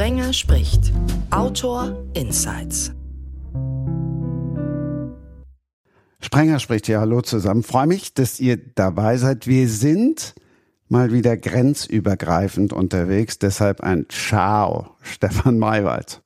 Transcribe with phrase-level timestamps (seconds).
[0.00, 0.92] Sprenger spricht.
[1.30, 2.90] Autor Insights.
[6.20, 7.00] Sprenger spricht hier.
[7.00, 7.62] Hallo zusammen.
[7.62, 9.46] Freue mich, dass ihr dabei seid.
[9.46, 10.34] Wir sind
[10.88, 13.38] mal wieder grenzübergreifend unterwegs.
[13.38, 16.22] Deshalb ein Ciao, Stefan Maywald.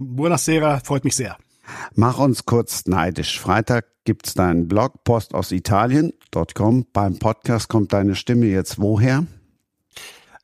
[0.00, 1.36] Buonasera, freut mich sehr.
[1.94, 3.38] Mach uns kurz neidisch.
[3.38, 6.86] Freitag gibt's deinen Blog Post aus Italien.com.
[6.92, 9.28] Beim Podcast kommt deine Stimme jetzt woher?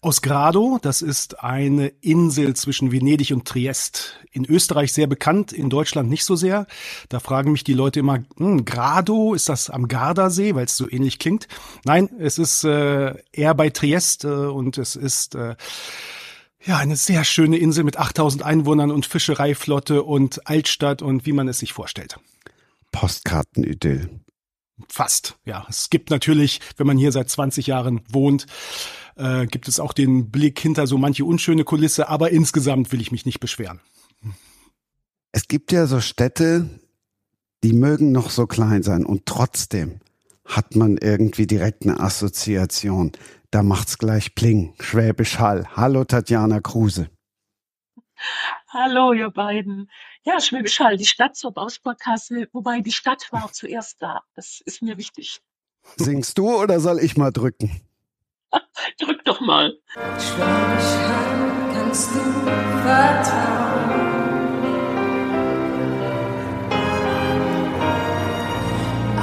[0.04, 4.18] Aus Grado, das ist eine Insel zwischen Venedig und Triest.
[4.32, 6.66] In Österreich sehr bekannt, in Deutschland nicht so sehr.
[7.08, 10.90] Da fragen mich die Leute immer, hm, Grado, ist das am Gardasee, weil es so
[10.90, 11.48] ähnlich klingt?
[11.86, 15.56] Nein, es ist äh, eher bei Triest äh, und es ist äh,
[16.62, 21.48] ja eine sehr schöne Insel mit 8000 Einwohnern und Fischereiflotte und Altstadt und wie man
[21.48, 22.18] es sich vorstellt.
[22.92, 24.20] Postkartenidyll.
[24.88, 25.64] Fast, ja.
[25.70, 28.46] Es gibt natürlich, wenn man hier seit 20 Jahren wohnt,
[29.16, 33.12] äh, gibt es auch den Blick hinter so manche unschöne Kulisse, aber insgesamt will ich
[33.12, 33.80] mich nicht beschweren.
[35.32, 36.68] Es gibt ja so Städte,
[37.64, 40.00] die mögen noch so klein sein und trotzdem
[40.44, 43.12] hat man irgendwie direkt eine Assoziation.
[43.50, 45.66] Da macht's gleich Pling, Schwäbisch Hall.
[45.74, 47.08] Hallo Tatjana Kruse.
[48.68, 49.90] Hallo, ihr beiden.
[50.24, 54.22] Ja, Schwäbisch Hall, die Stadt zur Bausparkasse, wobei die Stadt war zuerst da.
[54.34, 55.40] Das ist mir wichtig.
[55.96, 57.80] Singst du oder soll ich mal drücken?
[59.00, 59.72] Drück doch mal.
[60.18, 60.92] Schwäbisch
[61.74, 62.20] kannst du
[62.82, 64.14] vertrauen.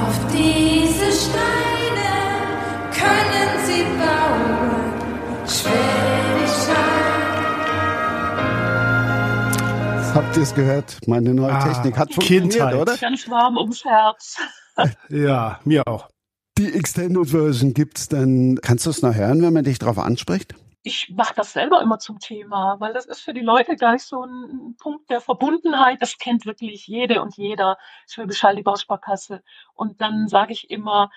[0.04, 2.12] Auf diese Steine
[2.92, 5.46] können sie bauen.
[5.46, 6.76] Schwäbisch.
[10.14, 10.98] Habt ihr es gehört?
[11.06, 12.74] Meine neue Ah, Technik hat funktioniert, Kindheit.
[12.74, 12.96] oder?
[12.98, 14.36] Ganz warm ums Herz.
[15.08, 16.08] Ja, mir auch.
[16.62, 18.56] Die Extended Version gibt's dann.
[18.62, 20.54] Kannst du es noch hören, wenn man dich drauf anspricht?
[20.84, 24.22] Ich mache das selber immer zum Thema, weil das ist für die Leute gleich so
[24.22, 26.00] ein Punkt der Verbundenheit.
[26.00, 27.78] Das kennt wirklich jede und jeder.
[28.06, 29.42] Schwäbisch Hall, die Bausparkasse.
[29.74, 31.10] Und dann sage ich immer,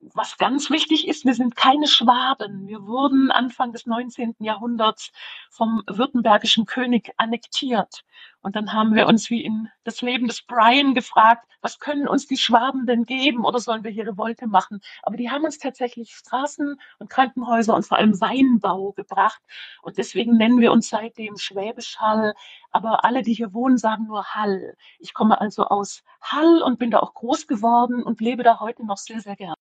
[0.00, 2.66] was ganz wichtig ist, wir sind keine Schwaben.
[2.66, 4.34] Wir wurden Anfang des 19.
[4.40, 5.12] Jahrhunderts
[5.48, 8.02] vom württembergischen König annektiert.
[8.40, 12.26] Und dann haben wir uns wie in das Leben des Brian gefragt, was können uns
[12.26, 14.80] die Schwaben denn geben oder sollen wir hier Revolte machen?
[15.02, 19.40] Aber die haben uns tatsächlich Straßen und Krankenhäuser und vor allem Weinbau gebracht.
[19.82, 22.34] Und deswegen nennen wir uns seitdem Schwäbisch Hall.
[22.70, 24.76] Aber alle, die hier wohnen, sagen nur Hall.
[24.98, 28.86] Ich komme also aus Hall und bin da auch groß geworden und lebe da heute
[28.86, 29.54] noch sehr, sehr gern.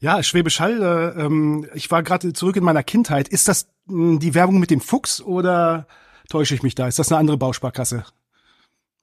[0.00, 3.28] Ja, Schwäbisch Hall, äh, ähm, ich war gerade zurück in meiner Kindheit.
[3.28, 5.86] Ist das mh, die Werbung mit dem Fuchs oder
[6.32, 6.88] täusche ich mich da?
[6.88, 8.04] Ist das eine andere Bausparkasse?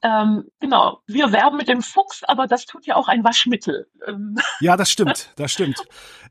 [0.02, 3.88] Ähm, genau, wir werben mit dem Fuchs, aber das tut ja auch ein Waschmittel.
[4.08, 5.76] Ähm, Ja, das stimmt, das stimmt.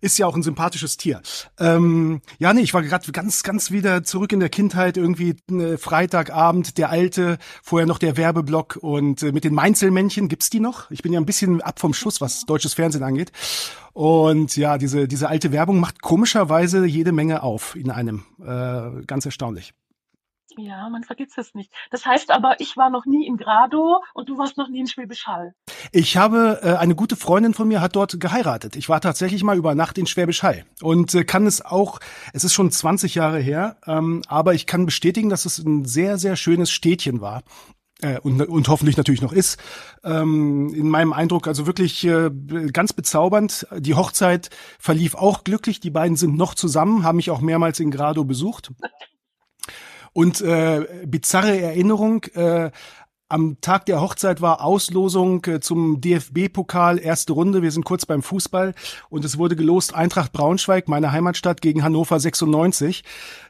[0.01, 1.21] Ist ja auch ein sympathisches Tier.
[1.61, 5.77] Ähm, ja, nee, ich war gerade ganz, ganz wieder zurück in der Kindheit, irgendwie äh,
[5.77, 10.91] Freitagabend, der alte, vorher noch der Werbeblock und äh, mit den Mainzelmännchen, gibt's die noch?
[10.91, 13.33] Ich bin ja ein bisschen ab vom Schuss, was deutsches Fernsehen angeht.
[13.93, 18.25] Und ja, diese, diese alte Werbung macht komischerweise jede Menge auf in einem.
[18.41, 19.75] Äh, ganz erstaunlich.
[20.59, 21.73] Ja, man vergisst es nicht.
[21.91, 24.87] Das heißt aber, ich war noch nie in Grado und du warst noch nie in
[24.87, 25.55] Schwäbisch Hall.
[25.93, 28.77] Ich habe äh, eine gute Freundin von mir hat dort geheiratet.
[28.77, 32.01] Ich war tatsächlich mal über Nacht in Schwäbisch Hall und äh, kann es auch.
[32.33, 36.19] Es ist schon 20 Jahre her, ähm, aber ich kann bestätigen, dass es ein sehr
[36.19, 37.43] sehr schönes Städtchen war.
[38.01, 39.59] Äh, und, und hoffentlich natürlich noch ist.
[40.05, 42.31] Ähm, in meinem Eindruck also wirklich äh,
[42.73, 43.67] ganz bezaubernd.
[43.77, 45.81] Die Hochzeit verlief auch glücklich.
[45.81, 48.71] Die beiden sind noch zusammen, haben mich auch mehrmals in Grado besucht.
[50.19, 52.73] Und äh, bizarre Erinnerung, äh,
[53.29, 57.63] am Tag der Hochzeit war Auslosung äh, zum DFB-Pokal, erste Runde.
[57.63, 58.75] Wir sind kurz beim Fußball
[59.11, 63.05] und es wurde gelost Eintracht Braunschweig, meine Heimatstadt, gegen Hannover 96.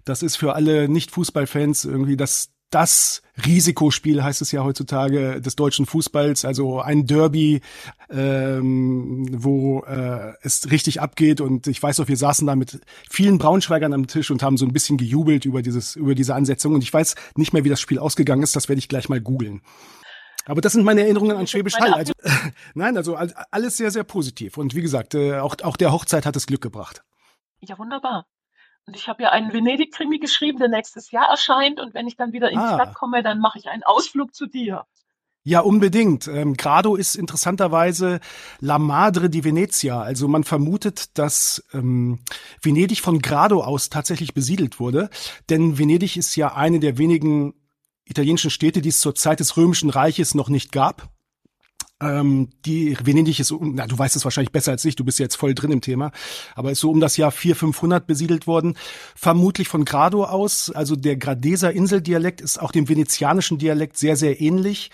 [0.05, 5.87] Das ist für alle Nicht-Fußballfans irgendwie das das Risikospiel heißt es ja heutzutage des deutschen
[5.87, 7.61] Fußballs, also ein Derby,
[8.11, 11.41] ähm, wo äh, es richtig abgeht.
[11.41, 12.81] Und ich weiß noch, wir saßen da mit
[13.11, 16.75] vielen Braunschweigern am Tisch und haben so ein bisschen gejubelt über dieses, über diese Ansetzung.
[16.75, 18.57] Und ich weiß nicht mehr, wie das Spiel ausgegangen ist.
[18.57, 19.63] Das werde ich gleich mal googeln.
[20.47, 21.93] Aber das sind meine Erinnerungen an Schwäbisch Hall.
[21.95, 22.13] Also,
[22.75, 24.57] nein, also all- alles sehr, sehr positiv.
[24.57, 27.03] Und wie gesagt, äh, auch, auch der Hochzeit hat es Glück gebracht.
[27.61, 28.27] Ja, wunderbar.
[28.89, 31.79] Und ich habe ja einen Venedig-Krimi geschrieben, der nächstes Jahr erscheint.
[31.79, 32.75] Und wenn ich dann wieder in die Ah.
[32.75, 34.87] Stadt komme, dann mache ich einen Ausflug zu dir.
[35.45, 36.27] Ja, unbedingt.
[36.27, 38.21] Ähm, Grado ist interessanterweise
[38.61, 40.01] La Madre di Venezia.
[40.01, 42.21] Also man vermutet, dass ähm,
[42.63, 45.11] Venedig von Grado aus tatsächlich besiedelt wurde.
[45.51, 47.53] Denn Venedig ist ja eine der wenigen
[48.07, 51.11] italienischen Städte, die es zur Zeit des Römischen Reiches noch nicht gab.
[52.01, 55.25] Ähm, die Venedig ist, na, du weißt es wahrscheinlich besser als ich, du bist ja
[55.25, 56.13] jetzt voll drin im Thema,
[56.55, 58.77] aber ist so um das Jahr 400, 500 besiedelt worden,
[59.17, 60.71] vermutlich von Grado aus.
[60.71, 64.91] Also der Gradeser Inseldialekt ist auch dem venezianischen Dialekt sehr, sehr ähnlich.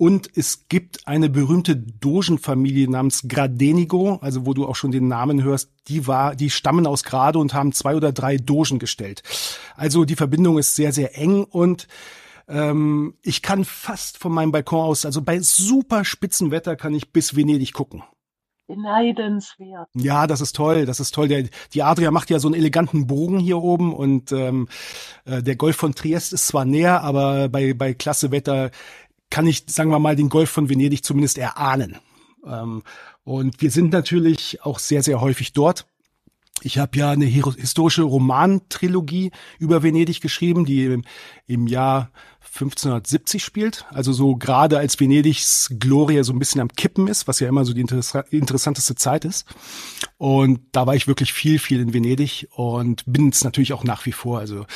[0.00, 5.44] Und es gibt eine berühmte Dogenfamilie namens Gradenigo, also wo du auch schon den Namen
[5.44, 9.22] hörst, die war, die stammen aus Grado und haben zwei oder drei Dogen gestellt.
[9.76, 11.86] Also die Verbindung ist sehr, sehr eng und
[12.50, 17.12] ähm, ich kann fast von meinem Balkon aus, also bei super spitzen Wetter kann ich
[17.12, 18.02] bis Venedig gucken.
[18.66, 19.88] Beneidenswert.
[19.94, 21.26] Ja, das ist toll, das ist toll.
[21.26, 21.44] Der,
[21.74, 24.68] die Adria macht ja so einen eleganten Bogen hier oben und ähm,
[25.24, 28.70] äh, der Golf von Triest ist zwar näher, aber bei, bei klasse Wetter
[29.28, 31.98] kann ich, sagen wir mal, den Golf von Venedig zumindest erahnen.
[32.46, 32.82] Ähm,
[33.24, 35.86] und wir sind natürlich auch sehr, sehr häufig dort.
[36.62, 41.04] Ich habe ja eine historische Romantrilogie über Venedig geschrieben, die im,
[41.46, 42.10] im Jahr
[42.42, 43.84] 1570 spielt.
[43.90, 47.64] Also so gerade als Venedigs Gloria so ein bisschen am Kippen ist, was ja immer
[47.64, 49.46] so die interessa interessanteste Zeit ist.
[50.18, 54.04] Und da war ich wirklich viel, viel in Venedig und bin es natürlich auch nach
[54.06, 54.38] wie vor.
[54.38, 54.66] Also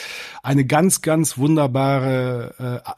[0.43, 2.91] eine ganz, ganz wunderbare, äh,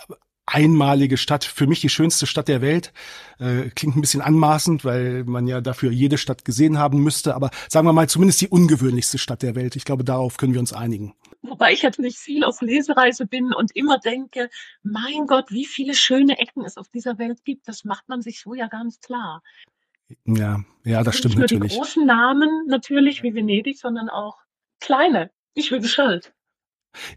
[0.46, 1.44] einmalige Stadt.
[1.44, 2.92] Für mich die schönste Stadt der Welt.
[3.38, 7.34] Äh, klingt ein bisschen anmaßend, weil man ja dafür jede Stadt gesehen haben müsste.
[7.34, 9.76] Aber sagen wir mal zumindest die ungewöhnlichste Stadt der Welt.
[9.76, 11.14] Ich glaube, darauf können wir uns einigen.
[11.48, 14.50] Wobei ich natürlich viel auf Lesereise bin und immer denke,
[14.82, 17.68] mein Gott, wie viele schöne Ecken es auf dieser Welt gibt.
[17.68, 19.42] Das macht man sich so ja gar nicht klar.
[20.24, 21.76] Ja, ja, das Nicht stimmt nur die natürlich.
[21.76, 24.36] großen Namen natürlich wie Venedig, sondern auch
[24.80, 25.30] kleine.
[25.54, 26.32] Ich will Bescheid.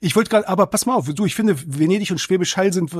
[0.01, 2.91] Ich wollte gerade, aber pass mal auf, du, ich finde, Venedig und Schwäbisch Hall sind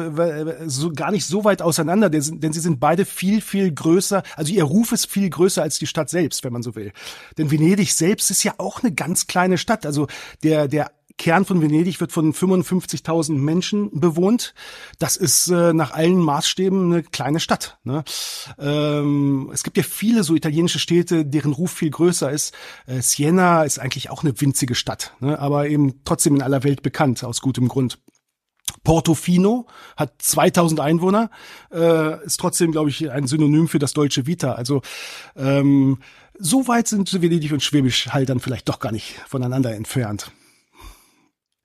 [0.68, 4.64] so gar nicht so weit auseinander, denn sie sind beide viel, viel größer, also ihr
[4.64, 6.94] Ruf ist viel größer als die Stadt selbst, wenn man so will.
[7.38, 9.86] Denn Venedig selbst ist ja auch eine ganz kleine Stadt.
[9.86, 10.08] Also
[10.44, 14.56] der, der Kern von Venedig wird von 55.000 Menschen bewohnt.
[15.00, 17.78] Das ist äh, nach allen Maßstäben eine kleine Stadt.
[17.84, 18.04] Ne?
[18.58, 22.56] Ähm, es gibt ja viele so italienische Städte, deren Ruf viel größer ist.
[22.88, 25.38] Äh, Siena ist eigentlich auch eine winzige Stadt, ne?
[25.38, 28.00] aber eben trotzdem in aller Welt bekannt, aus gutem Grund.
[28.84, 29.68] Portofino
[29.98, 31.32] hat 2000 Einwohner,
[31.72, 34.54] äh, ist trotzdem, glaube ich, ein Synonym für das deutsche Vita.
[34.54, 34.82] Also
[35.36, 36.00] ähm,
[36.38, 40.32] so weit sind Venedig und Schwäbisch Hall dann vielleicht doch gar nicht voneinander entfernt.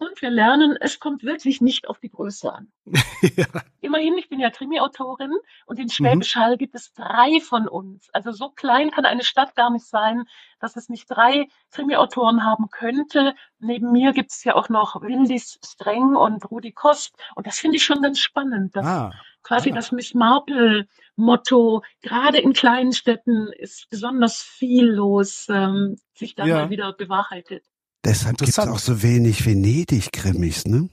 [0.09, 2.73] Und wir lernen, es kommt wirklich nicht auf die Größe an.
[3.37, 3.47] ja.
[3.81, 5.33] Immerhin, ich bin ja Krimi-Autorin
[5.67, 5.83] und Mhm.
[5.83, 8.09] in Schwäbisch Hall gibt es drei von uns.
[8.13, 10.25] Also so klein kann eine Stadt gar nicht sein,
[10.61, 13.35] dass es nicht drei Krimi-Autoren haben könnte.
[13.59, 17.15] Neben mir gibt es ja auch noch Wildis Streng und Rudi Kost.
[17.35, 19.13] Und das finde ich schon ganz spannend, dass Ah,
[19.43, 19.75] quasi ah.
[19.75, 26.57] das Miss Marple-Motto, gerade in kleinen Städten ist besonders viel los, ähm, sich dann Ja.
[26.63, 27.65] mal wieder bewahrheitet.
[28.05, 28.71] Deshalb gibt's Interessant.
[28.71, 30.89] auch so wenig Venedig-Krimis, ne?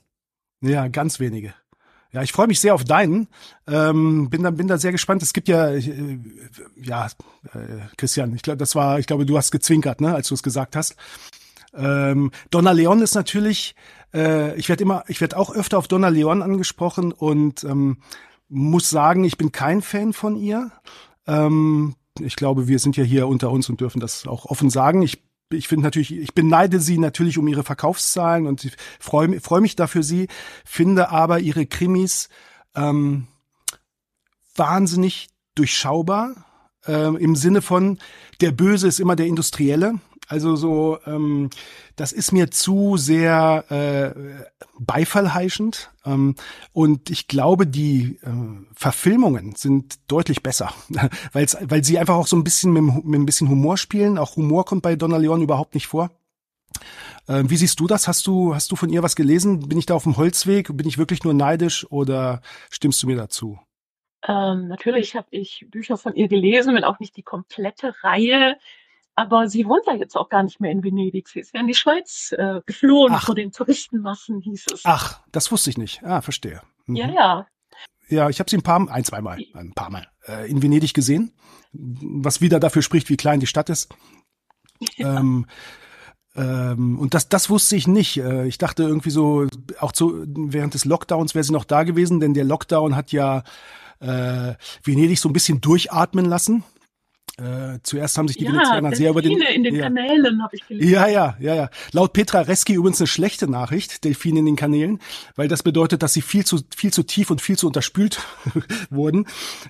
[0.61, 1.53] Ja, ganz wenige.
[2.13, 3.27] Ja, ich freue mich sehr auf deinen.
[3.67, 5.23] Ähm, bin da bin da sehr gespannt.
[5.23, 6.19] Es gibt ja äh,
[6.75, 7.07] ja
[7.53, 7.57] äh,
[7.97, 10.75] Christian, ich glaube, das war, ich glaube, du hast gezwinkert, ne, als du es gesagt
[10.75, 10.95] hast.
[11.73, 13.75] Ähm, Donna Leon ist natürlich,
[14.13, 17.99] äh, ich werde immer, ich werde auch öfter auf Donna Leon angesprochen und ähm,
[18.49, 20.69] muss sagen, ich bin kein Fan von ihr.
[21.27, 25.01] Ähm, ich glaube, wir sind ja hier unter uns und dürfen das auch offen sagen.
[25.01, 29.41] Ich ich finde natürlich, ich beneide sie natürlich um ihre Verkaufszahlen und ich freue mich,
[29.41, 30.27] freue mich dafür sie,
[30.65, 32.29] finde aber ihre Krimis
[32.75, 33.27] ähm,
[34.55, 36.45] wahnsinnig durchschaubar
[36.85, 37.99] ähm, im Sinne von
[38.39, 39.99] der Böse ist immer der Industrielle.
[40.31, 41.49] Also so, ähm,
[41.97, 44.45] das ist mir zu sehr äh,
[44.79, 45.91] beifallheischend.
[46.05, 46.35] Ähm,
[46.71, 48.29] und ich glaube, die äh,
[48.73, 50.73] Verfilmungen sind deutlich besser,
[51.33, 54.17] weil sie einfach auch so ein bisschen mit, mit ein bisschen Humor spielen.
[54.17, 56.11] Auch Humor kommt bei Donna Leon überhaupt nicht vor.
[57.27, 58.07] Ähm, wie siehst du das?
[58.07, 59.67] Hast du, hast du von ihr was gelesen?
[59.67, 60.77] Bin ich da auf dem Holzweg?
[60.77, 63.59] Bin ich wirklich nur neidisch oder stimmst du mir dazu?
[64.25, 68.55] Ähm, natürlich habe ich Bücher von ihr gelesen, wenn auch nicht die komplette Reihe.
[69.15, 71.27] Aber sie wohnt ja jetzt auch gar nicht mehr in Venedig.
[71.27, 73.25] Sie ist ja in die Schweiz äh, geflohen Ach.
[73.25, 74.81] vor den Touristenmassen, hieß es.
[74.83, 76.01] Ach, das wusste ich nicht.
[76.03, 76.61] Ah, verstehe.
[76.85, 76.95] Mhm.
[76.95, 77.47] Ja, ja.
[78.07, 81.33] Ja, ich habe sie ein paar, ein, zweimal, ein paar Mal äh, in Venedig gesehen,
[81.71, 83.93] was wieder dafür spricht, wie klein die Stadt ist.
[84.97, 85.45] ähm,
[86.35, 88.17] ähm, und das, das wusste ich nicht.
[88.17, 89.47] Äh, ich dachte irgendwie so,
[89.79, 93.43] auch zu, während des Lockdowns wäre sie noch da gewesen, denn der Lockdown hat ja
[93.99, 96.63] äh, Venedig so ein bisschen durchatmen lassen.
[97.37, 99.83] Äh, zuerst haben sich die ja, Venezianer sehr über den Delfine in den ja.
[99.83, 100.91] Kanälen habe ich gelesen.
[100.91, 101.69] Ja, ja, ja, ja.
[101.91, 104.99] Laut Petra Reski übrigens eine schlechte Nachricht, Delfine in den Kanälen,
[105.35, 108.19] weil das bedeutet, dass sie viel zu, viel zu tief und viel zu unterspült
[108.89, 109.27] wurden.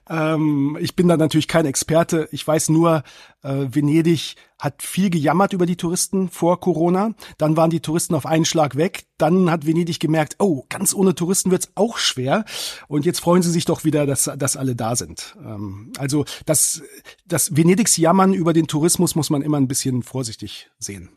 [0.09, 2.27] Ähm, ich bin da natürlich kein Experte.
[2.31, 3.03] Ich weiß nur,
[3.43, 7.13] Äh, Venedig hat viel gejammert über die Touristen vor Corona.
[7.37, 9.05] Dann waren die Touristen auf einen Schlag weg.
[9.17, 12.45] Dann hat Venedig gemerkt, oh, ganz ohne Touristen wird's auch schwer.
[12.87, 15.35] Und jetzt freuen sie sich doch wieder, dass, dass alle da sind.
[15.43, 16.83] Ähm, also das,
[17.25, 21.09] das Venedigs Jammern über den Tourismus muss man immer ein bisschen vorsichtig sehen.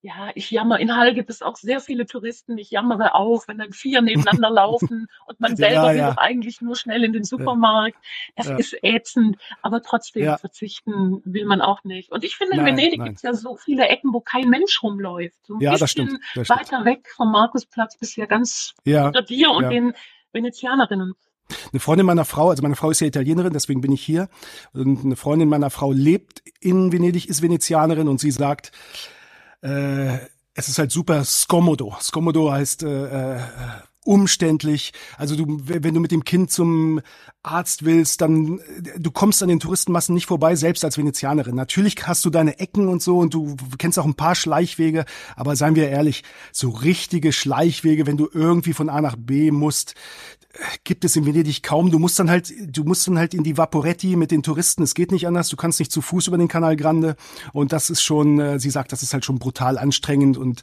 [0.00, 0.78] Ja, ich jammer.
[0.78, 2.56] In Hall gibt es auch sehr viele Touristen.
[2.56, 6.10] Ich jammere auch, wenn dann vier nebeneinander laufen und man selber Ja, will ja.
[6.10, 7.96] doch eigentlich nur schnell in den Supermarkt.
[8.36, 8.56] Das Ja.
[8.58, 12.12] ist ätzend, aber trotzdem verzichten will man auch nicht.
[12.12, 14.80] Und ich finde, in Nein, Venedig gibt es ja so viele Ecken, wo kein Mensch
[14.84, 15.44] rumläuft.
[15.44, 16.22] So ein Ja, das bisschen stimmt.
[16.36, 16.60] Das stimmt.
[16.60, 18.74] weiter weg vom Markusplatz bist ja ganz
[19.08, 19.94] unter dir und den
[20.32, 21.14] Venezianerinnen.
[21.72, 24.28] Eine Freundin meiner Frau, also meine Frau ist ja Italienerin, deswegen bin ich hier.
[24.74, 28.70] Und eine Freundin meiner Frau lebt in Venedig, ist Venezianerin und sie sagt,
[29.62, 30.18] äh,
[30.54, 31.96] es ist halt super scomodo.
[32.00, 33.40] Scomodo heißt äh, äh,
[34.04, 34.92] umständlich.
[35.16, 37.00] Also du, wenn du mit dem Kind zum
[37.48, 41.54] Arzt willst, dann äh, du kommst an den Touristenmassen nicht vorbei, selbst als Venezianerin.
[41.54, 45.04] Natürlich hast du deine Ecken und so und du kennst auch ein paar Schleichwege,
[45.36, 49.94] aber seien wir ehrlich, so richtige Schleichwege, wenn du irgendwie von A nach B musst,
[50.84, 51.90] gibt es in Venedig kaum.
[51.90, 54.82] Du musst dann halt, du musst dann halt in die Vaporetti mit den Touristen.
[54.82, 55.48] Es geht nicht anders.
[55.48, 57.16] Du kannst nicht zu Fuß über den Canal Grande.
[57.52, 60.36] Und das ist schon, äh, sie sagt, das ist halt schon brutal anstrengend.
[60.36, 60.62] Und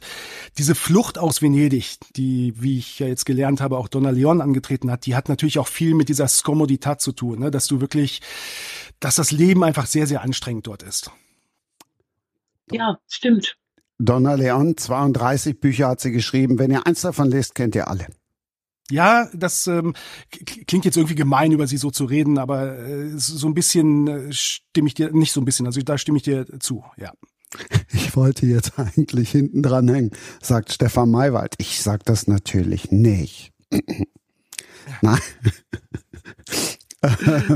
[0.58, 4.90] diese Flucht aus Venedig, die, wie ich ja jetzt gelernt habe, auch Donna Leon angetreten
[4.90, 6.28] hat, die hat natürlich auch viel mit dieser
[6.76, 7.50] Skomodität zu tun, ne?
[7.50, 8.20] dass du wirklich,
[9.00, 11.10] dass das Leben einfach sehr, sehr anstrengend dort ist.
[12.70, 13.56] Ja, stimmt.
[13.98, 16.58] Donna Leon, 32 Bücher hat sie geschrieben.
[16.58, 18.06] Wenn ihr eins davon lest, kennt ihr alle.
[18.90, 19.94] Ja, das ähm,
[20.30, 24.32] klingt jetzt irgendwie gemein, über sie so zu reden, aber äh, so ein bisschen äh,
[24.32, 27.12] stimme ich dir, nicht so ein bisschen, also da stimme ich dir zu, ja.
[27.92, 31.54] Ich wollte jetzt eigentlich hinten dran hängen, sagt Stefan Maywald.
[31.58, 33.52] Ich sag das natürlich nicht.
[35.02, 35.20] Nein.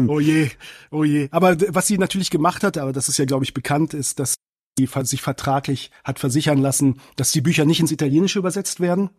[0.09, 0.50] Oh je,
[0.90, 1.28] oh je.
[1.30, 4.37] Aber was sie natürlich gemacht hat, aber das ist ja, glaube ich, bekannt, ist, dass
[4.78, 9.11] sie sich vertraglich hat versichern lassen, dass die Bücher nicht ins Italienische übersetzt werden.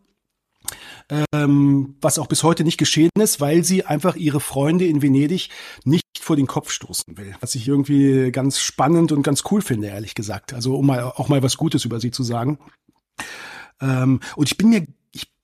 [1.34, 5.50] Ähm, was auch bis heute nicht geschehen ist, weil sie einfach ihre Freunde in Venedig
[5.84, 7.34] nicht vor den Kopf stoßen will.
[7.40, 10.54] Was ich irgendwie ganz spannend und ganz cool finde, ehrlich gesagt.
[10.54, 12.58] Also um mal auch mal was Gutes über sie zu sagen.
[13.80, 14.86] Ähm, und ich bin mir,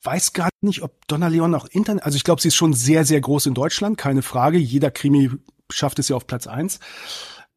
[0.03, 3.05] weiß gar nicht, ob Donna Leon auch Internet, also ich glaube, sie ist schon sehr,
[3.05, 4.59] sehr groß in Deutschland, keine Frage.
[4.59, 5.31] Jeder Krimi
[5.71, 6.79] schafft es ja auf Platz eins.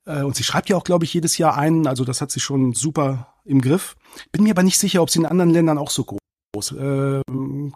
[0.05, 2.39] Äh, und sie schreibt ja auch, glaube ich, jedes Jahr einen, also das hat sie
[2.39, 3.95] schon super im Griff.
[4.31, 6.19] Bin mir aber nicht sicher, ob sie in anderen Ländern auch so groß
[6.57, 6.71] ist.
[6.73, 7.21] Äh,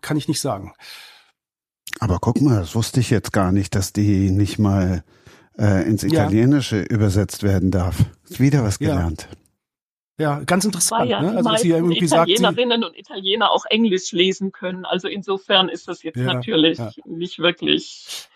[0.02, 0.74] kann ich nicht sagen.
[2.00, 5.04] Aber guck mal, das wusste ich jetzt gar nicht, dass die nicht mal
[5.58, 6.10] äh, ins Ja.
[6.10, 8.04] Italienische übersetzt werden darf.
[8.30, 8.90] Ist wieder was Ja.
[8.90, 9.28] gelernt.
[9.32, 9.38] Ja,
[10.18, 11.10] ganz Weil interessant.
[11.10, 11.32] ja ne?
[11.32, 14.86] die Also dass sie ja irgendwie sagt, Italienerinnen und Italiener auch Englisch lesen können.
[14.86, 16.92] Also insofern ist das jetzt Ja, natürlich ja.
[17.06, 18.30] nicht wirklich.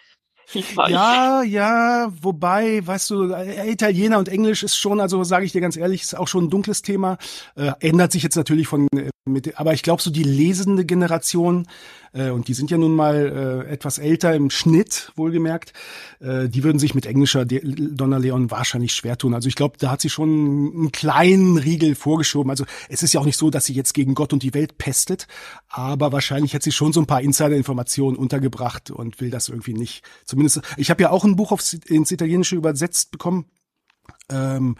[0.87, 5.61] Ja, ja, wobei, weißt du, äh, Italiener und Englisch ist schon, also sage ich dir
[5.61, 7.19] ganz ehrlich, ist auch schon ein dunkles Thema.
[7.55, 11.67] Äh, ändert sich jetzt natürlich von äh, mit, aber ich glaube, so die lesende Generation,
[12.13, 15.73] äh, und die sind ja nun mal äh, etwas älter im Schnitt, wohlgemerkt,
[16.19, 19.33] äh, die würden sich mit englischer De Donna Leon wahrscheinlich schwer tun.
[19.33, 22.49] Also ich glaube, da hat sie schon einen kleinen Riegel vorgeschoben.
[22.49, 24.77] Also es ist ja auch nicht so, dass sie jetzt gegen Gott und die Welt
[24.77, 25.27] pestet,
[25.67, 30.03] aber wahrscheinlich hat sie schon so ein paar Insider-Informationen untergebracht und will das irgendwie nicht.
[30.25, 33.45] Zumindest, ich habe ja auch ein Buch aufs, ins Italienische übersetzt bekommen.
[34.31, 34.75] Ähm,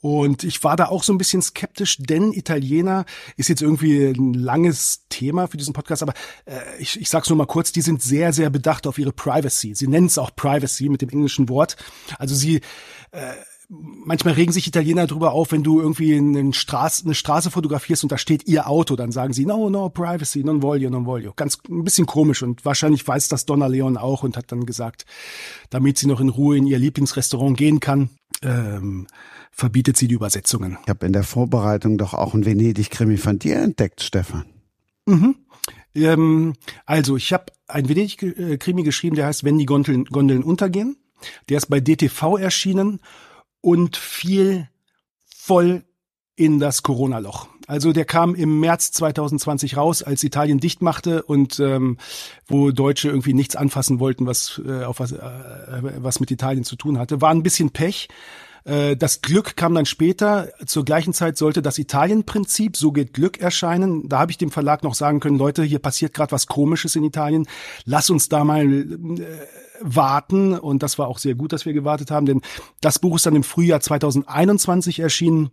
[0.00, 3.04] und ich war da auch so ein bisschen skeptisch, denn Italiener
[3.36, 6.14] ist jetzt irgendwie ein langes Thema für diesen Podcast, aber
[6.44, 9.74] äh, ich, ich sag's nur mal kurz, die sind sehr, sehr bedacht auf ihre Privacy.
[9.74, 11.76] Sie nennen es auch Privacy mit dem englischen Wort.
[12.18, 12.60] Also sie
[13.10, 13.34] äh,
[13.68, 18.12] manchmal regen sich Italiener drüber auf, wenn du irgendwie eine Straße, eine Straße fotografierst und
[18.12, 21.32] da steht ihr Auto, dann sagen sie, no, no, privacy, non voglio, non voglio.
[21.34, 25.04] Ganz ein bisschen komisch und wahrscheinlich weiß das Donna Leon auch und hat dann gesagt,
[25.70, 28.10] damit sie noch in Ruhe in ihr Lieblingsrestaurant gehen kann,
[28.42, 29.06] ähm,
[29.58, 30.78] verbietet sie die Übersetzungen.
[30.84, 34.44] Ich habe in der Vorbereitung doch auch ein Venedig-Krimi von dir entdeckt, Stefan.
[35.04, 35.34] Mhm.
[35.96, 36.52] Ähm,
[36.86, 40.96] also, ich habe ein Venedig-Krimi geschrieben, der heißt Wenn die Gondeln, Gondeln untergehen.
[41.48, 43.00] Der ist bei DTV erschienen
[43.60, 44.68] und fiel
[45.26, 45.82] voll
[46.36, 47.48] in das Corona-Loch.
[47.66, 51.98] Also der kam im März 2020 raus, als Italien dicht machte und ähm,
[52.46, 55.18] wo Deutsche irgendwie nichts anfassen wollten, was äh, auf was, äh,
[55.98, 57.20] was mit Italien zu tun hatte.
[57.20, 58.08] War ein bisschen Pech.
[58.68, 60.48] Äh, Das Glück kam dann später.
[60.66, 64.08] Zur gleichen Zeit sollte das Italien-Prinzip, so geht Glück, erscheinen.
[64.08, 67.04] Da habe ich dem Verlag noch sagen können, Leute, hier passiert gerade was Komisches in
[67.04, 67.46] Italien.
[67.84, 69.26] Lass uns da mal äh,
[69.80, 70.58] warten.
[70.58, 72.42] Und das war auch sehr gut, dass wir gewartet haben, denn
[72.80, 75.50] das Buch ist dann im Frühjahr 2021 erschienen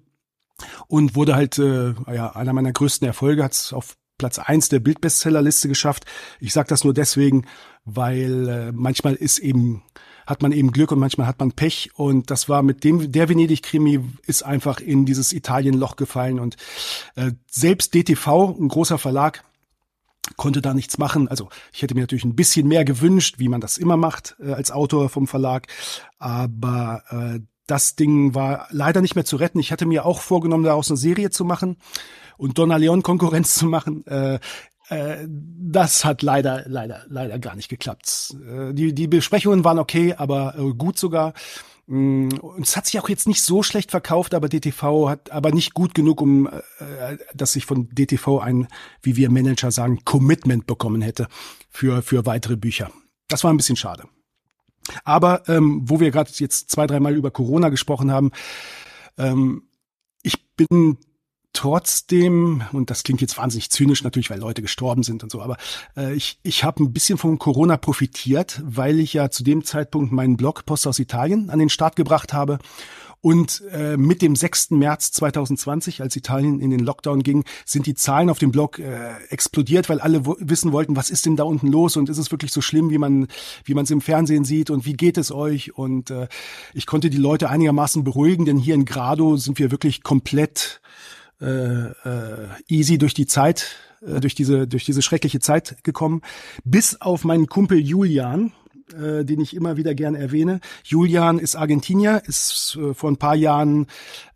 [0.88, 4.80] und wurde halt äh, ja, einer meiner größten Erfolge, hat es auf Platz eins der
[4.80, 6.06] Bildbestsellerliste geschafft.
[6.40, 7.46] Ich sage das nur deswegen,
[7.84, 9.84] weil äh, manchmal ist eben
[10.26, 11.92] hat man eben Glück und manchmal hat man Pech.
[11.96, 16.40] Und das war mit dem, der Venedig-Krimi ist einfach in dieses Italien-Loch gefallen.
[16.40, 16.58] Und
[17.16, 19.44] äh, selbst DTV, ein großer Verlag,
[20.38, 21.28] konnte da nichts machen.
[21.28, 24.54] Also ich hätte mir natürlich ein bisschen mehr gewünscht, wie man das immer macht äh,
[24.54, 25.68] als Autor vom Verlag.
[26.18, 29.60] Aber äh, das Ding war leider nicht mehr zu retten.
[29.60, 31.78] Ich hatte mir auch vorgenommen, daraus eine Serie zu machen
[32.38, 34.06] und Donna Leon Konkurrenz zu machen.
[34.08, 34.40] Äh,
[34.90, 38.36] äh, das hat leider, leider, leider gar nicht geklappt.
[38.48, 41.34] Äh, die, die Besprechungen waren okay, aber äh, gut sogar.
[41.88, 45.52] Mm, und es hat sich auch jetzt nicht so schlecht verkauft, aber DTV hat aber
[45.52, 46.50] nicht gut genug, um
[47.34, 48.68] dass ich von DTV ein,
[49.02, 51.28] wie wir Manager sagen, Commitment bekommen hätte
[51.70, 52.92] für für weitere Bücher.
[53.28, 54.04] Das war ein bisschen schade.
[55.04, 58.32] Aber ähm, wo wir gerade jetzt zwei, dreimal über Corona gesprochen haben,
[59.18, 59.64] ähm,
[60.22, 60.98] ich bin
[61.56, 65.58] trotzdem, und das klingt jetzt wahnsinnig zynisch natürlich, weil Leute gestorben sind und so, aber
[65.98, 70.12] äh, ich, ich habe ein bisschen von Corona profitiert, weil ich ja zu dem Zeitpunkt
[70.12, 72.60] meinen Blog Post aus Italien an den Start gebracht habe
[73.26, 74.70] und äh, mit dem 6.
[74.70, 79.16] März 2020, als Italien in den Lockdown ging, sind die Zahlen auf dem Blog äh,
[79.30, 82.52] explodiert, weil alle wissen wollten, was ist denn da unten los und ist es wirklich
[82.52, 83.26] so schlimm, wie man
[83.64, 85.76] wie man es im Fernsehen sieht und wie geht es euch?
[85.76, 86.28] Und äh,
[86.76, 90.80] ich konnte die Leute einigermaßen beruhigen, denn hier in Grado sind wir wirklich komplett
[91.42, 96.22] äh, äh, easy durch die Zeit, äh, durch diese durch diese schreckliche Zeit gekommen,
[96.64, 98.52] bis auf meinen Kumpel Julian,
[98.94, 100.60] äh, den ich immer wieder gerne erwähne.
[100.84, 103.88] Julian ist Argentinier, ist äh, vor ein paar Jahren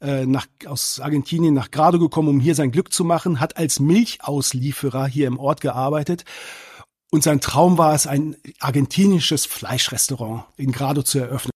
[0.01, 3.79] äh, nach, aus Argentinien nach Grado gekommen, um hier sein Glück zu machen, hat als
[3.79, 6.25] Milchauslieferer hier im Ort gearbeitet.
[7.11, 11.51] Und sein Traum war es, ein argentinisches Fleischrestaurant in Grado zu eröffnen.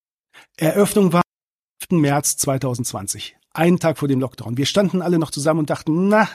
[0.58, 2.02] Eröffnung war am 5.
[2.02, 4.58] März 2020 einen Tag vor dem Lockdown.
[4.58, 6.28] Wir standen alle noch zusammen und dachten, na,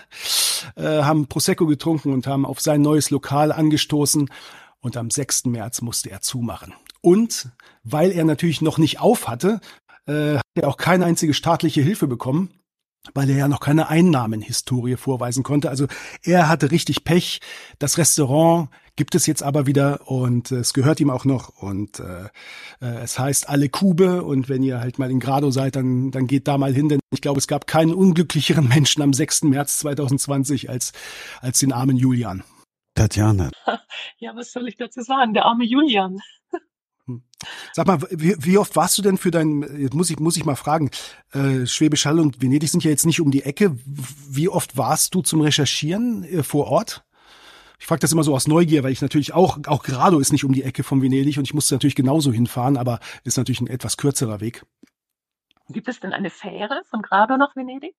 [0.76, 4.30] äh, haben Prosecco getrunken und haben auf sein neues Lokal angestoßen
[4.80, 5.46] und am 6.
[5.46, 6.74] März musste er zumachen.
[7.00, 7.50] Und
[7.84, 9.60] weil er natürlich noch nicht auf hatte,
[10.06, 12.50] äh, hat er auch keine einzige staatliche Hilfe bekommen,
[13.14, 15.70] weil er ja noch keine Einnahmenhistorie vorweisen konnte.
[15.70, 15.86] Also
[16.22, 17.40] er hatte richtig Pech.
[17.78, 22.00] Das Restaurant gibt es jetzt aber wieder und äh, es gehört ihm auch noch und
[22.00, 22.24] äh,
[22.80, 26.26] äh, es heißt alle Kube und wenn ihr halt mal in Grado seid, dann, dann
[26.26, 29.44] geht da mal hin, denn ich glaube, es gab keinen unglücklicheren Menschen am 6.
[29.44, 30.92] März 2020 als,
[31.40, 32.42] als den armen Julian.
[32.94, 33.50] Tatjana.
[34.18, 35.34] Ja, was soll ich dazu sagen?
[35.34, 36.18] Der arme Julian.
[37.72, 40.44] Sag mal, wie, wie oft warst du denn für dein, jetzt muss ich, muss ich
[40.44, 40.90] mal fragen,
[41.32, 43.76] äh, Schwäbisch Hall und Venedig sind ja jetzt nicht um die Ecke.
[43.84, 47.04] Wie oft warst du zum Recherchieren äh, vor Ort?
[47.78, 50.44] Ich frage das immer so aus Neugier, weil ich natürlich auch, auch Grado ist nicht
[50.44, 53.68] um die Ecke von Venedig und ich musste natürlich genauso hinfahren, aber ist natürlich ein
[53.68, 54.64] etwas kürzerer Weg.
[55.68, 57.94] Gibt es denn eine Fähre von Grado nach Venedig?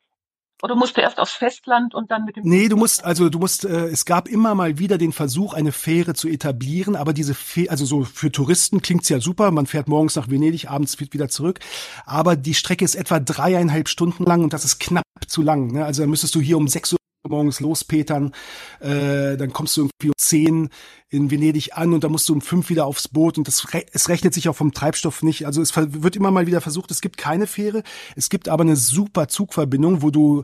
[0.62, 3.40] Oder musst du erst aufs Festland und dann mit dem Nee, du musst also du
[3.40, 7.34] musst äh, es gab immer mal wieder den Versuch eine Fähre zu etablieren, aber diese
[7.34, 11.30] Fähre, also so für Touristen klingt's ja super, man fährt morgens nach Venedig, abends wieder
[11.30, 11.60] zurück,
[12.06, 15.86] aber die Strecke ist etwa dreieinhalb Stunden lang und das ist knapp zu lang, ne?
[15.86, 16.99] Also da müsstest du hier um sechs Uhr
[17.30, 18.34] morgens lospetern,
[18.80, 20.70] äh, dann kommst du irgendwie um zehn
[21.10, 24.10] in Venedig an und dann musst du um fünf wieder aufs Boot und das es
[24.10, 25.46] rechnet sich auch vom Treibstoff nicht.
[25.46, 27.84] Also es wird immer mal wieder versucht, es gibt keine Fähre,
[28.16, 30.44] es gibt aber eine super Zugverbindung, wo du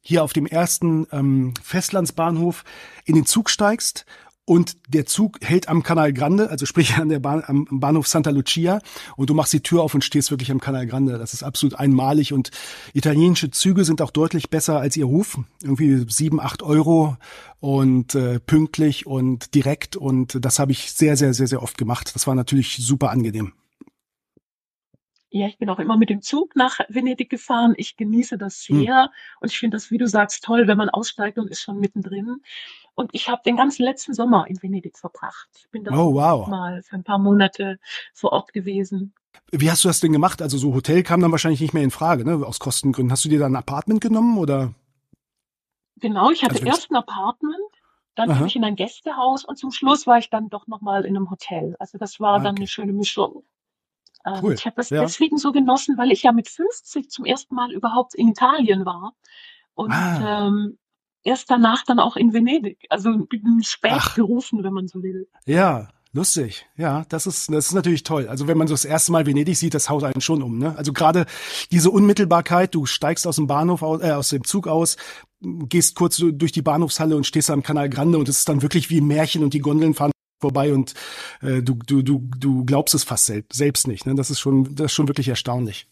[0.00, 2.62] hier auf dem ersten ähm, Festlandsbahnhof
[3.04, 4.06] in den Zug steigst
[4.46, 8.30] und der Zug hält am Canal Grande, also sprich an der Bahn, am Bahnhof Santa
[8.30, 8.80] Lucia
[9.16, 11.18] und du machst die Tür auf und stehst wirklich am Canal Grande.
[11.18, 12.50] Das ist absolut einmalig und
[12.94, 15.38] italienische Züge sind auch deutlich besser als ihr Ruf.
[15.62, 17.16] Irgendwie sieben, acht Euro
[17.58, 22.14] und äh, pünktlich und direkt und das habe ich sehr, sehr, sehr, sehr oft gemacht.
[22.14, 23.52] Das war natürlich super angenehm.
[25.30, 27.74] Ja, ich bin auch immer mit dem Zug nach Venedig gefahren.
[27.76, 29.10] Ich genieße das sehr hm.
[29.40, 32.40] und ich finde das, wie du sagst, toll, wenn man aussteigt und ist schon mittendrin.
[32.96, 35.48] Und ich habe den ganzen letzten Sommer in Venedig verbracht.
[35.58, 36.48] Ich bin da oh, wow.
[36.48, 37.78] mal für ein paar Monate
[38.14, 39.12] vor Ort gewesen.
[39.52, 40.40] Wie hast du das denn gemacht?
[40.40, 42.44] Also so Hotel kam dann wahrscheinlich nicht mehr in Frage, ne?
[42.44, 43.12] Aus Kostengründen.
[43.12, 44.72] Hast du dir da ein Apartment genommen oder?
[45.96, 47.54] Genau, ich hatte also, erst ein Apartment,
[48.14, 51.16] dann bin ich in ein Gästehaus und zum Schluss war ich dann doch nochmal in
[51.16, 51.76] einem Hotel.
[51.78, 52.44] Also das war ah, okay.
[52.44, 53.44] dann eine schöne Mischung.
[54.24, 54.54] Ähm, cool.
[54.54, 55.02] Ich habe das ja.
[55.02, 59.14] deswegen so genossen, weil ich ja mit 50 zum ersten Mal überhaupt in Italien war.
[59.74, 60.46] Und ah.
[60.48, 60.78] ähm,
[61.26, 62.86] erst danach dann auch in Venedig.
[62.88, 63.10] Also
[63.62, 64.14] spät Ach.
[64.14, 65.28] gerufen, wenn man so will.
[65.44, 68.26] Ja, Lustig, ja, das ist das ist natürlich toll.
[68.26, 70.56] Also wenn man so das erste Mal Venedig sieht, das haut einen schon um.
[70.56, 70.74] Ne?
[70.74, 71.26] Also gerade
[71.72, 74.96] diese Unmittelbarkeit, du steigst aus dem Bahnhof aus, äh, aus dem Zug aus,
[75.42, 78.88] gehst kurz durch die Bahnhofshalle und stehst am Canal Grande und es ist dann wirklich
[78.88, 80.94] wie ein Märchen und die Gondeln fahren vorbei und
[81.42, 84.06] äh, du du du du glaubst es fast selbst, selbst nicht.
[84.06, 84.14] Ne?
[84.14, 85.86] Das ist schon das ist schon wirklich erstaunlich.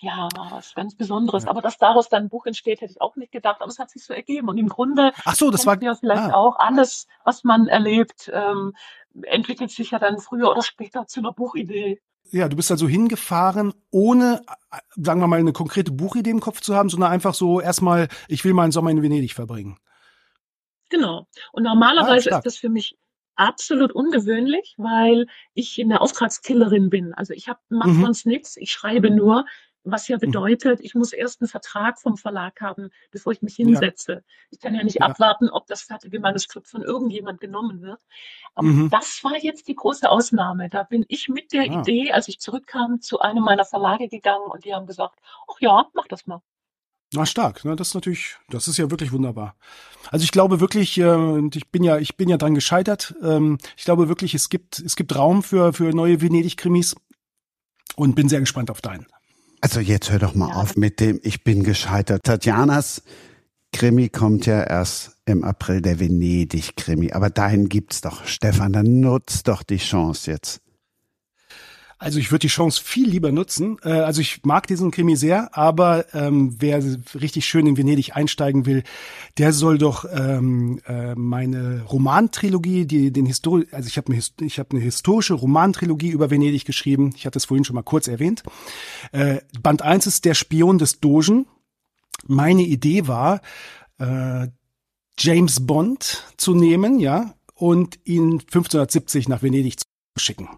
[0.00, 1.44] Ja, was ganz Besonderes.
[1.44, 1.50] Ja.
[1.50, 3.60] Aber dass daraus dann ein Buch entsteht, hätte ich auch nicht gedacht.
[3.60, 4.48] Aber es hat sich so ergeben.
[4.48, 6.34] Und im Grunde Ach so, das war ja vielleicht ah.
[6.34, 8.74] auch alles, was man erlebt, ähm,
[9.22, 12.00] entwickelt sich ja dann früher oder später zu einer Buchidee.
[12.30, 16.60] ja, du bist also hingefahren, ohne, äh, sagen wir mal, eine konkrete Buchidee im Kopf
[16.60, 19.78] zu haben, sondern einfach so erstmal, ich will meinen Sommer in Venedig verbringen.
[20.90, 21.26] Genau.
[21.52, 22.96] Und normalerweise ah, ist das für mich
[23.36, 27.14] absolut ungewöhnlich, weil ich eine Auftragskillerin bin.
[27.14, 28.02] Also ich habe mache mhm.
[28.02, 29.46] sonst nichts, ich schreibe nur,
[29.84, 30.20] was ja mhm.
[30.20, 34.12] bedeutet, ich muss erst einen Vertrag vom Verlag haben, bevor ich mich hinsetze.
[34.12, 34.20] Ja.
[34.50, 35.06] Ich kann ja nicht ja.
[35.06, 38.00] abwarten, ob das fertige Manuskript von irgendjemand genommen wird.
[38.54, 38.90] Aber mhm.
[38.90, 40.68] das war jetzt die große Ausnahme.
[40.68, 41.80] Da bin ich mit der ah.
[41.80, 45.18] Idee, als ich zurückkam, zu einem meiner Verlage gegangen und die haben gesagt,
[45.50, 46.42] ach ja, mach das mal.
[47.12, 47.74] Na stark, ne?
[47.74, 49.56] das ist natürlich, das ist ja wirklich wunderbar.
[50.12, 53.16] Also ich glaube wirklich, äh, und ich bin ja, ich bin ja dran gescheitert.
[53.20, 56.94] Ähm, ich glaube wirklich, es gibt, es gibt Raum für für neue Venedig-Krimis
[57.96, 59.08] und bin sehr gespannt auf deinen.
[59.60, 60.54] Also jetzt hör doch mal ja.
[60.56, 62.22] auf mit dem Ich bin gescheitert.
[62.24, 63.02] Tatjanas
[63.72, 67.12] Krimi kommt ja erst im April, der Venedig-Krimi.
[67.12, 70.60] Aber dahin gibt's doch, Stefan, dann nutzt doch die Chance jetzt.
[72.02, 73.76] Also ich würde die Chance viel lieber nutzen.
[73.84, 76.82] Äh, also ich mag diesen Krimi sehr, aber ähm, wer
[77.14, 78.84] richtig schön in Venedig einsteigen will,
[79.36, 84.58] der soll doch ähm, äh, meine Romantrilogie, die den Histori also ich habe eine, ich
[84.58, 87.12] hab eine historische Romantrilogie über Venedig geschrieben.
[87.16, 88.44] Ich hatte es vorhin schon mal kurz erwähnt.
[89.12, 91.46] Äh, Band 1 ist der Spion des Dogen.
[92.26, 93.42] Meine Idee war,
[93.98, 94.48] äh,
[95.18, 99.84] James Bond zu nehmen, ja, und ihn 1570 nach Venedig zu
[100.16, 100.48] schicken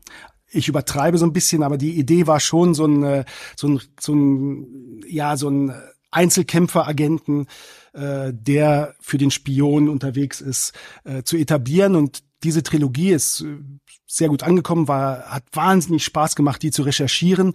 [0.52, 3.24] ich übertreibe so ein bisschen, aber die Idee war schon so ein, äh,
[3.56, 5.74] so ein, so ein ja, so ein
[6.10, 7.46] Einzelkämpferagenten,
[7.94, 10.72] äh, der für den Spion unterwegs ist,
[11.04, 11.96] äh, zu etablieren.
[11.96, 13.56] Und diese Trilogie ist äh,
[14.06, 17.54] sehr gut angekommen, war, hat wahnsinnig Spaß gemacht, die zu recherchieren.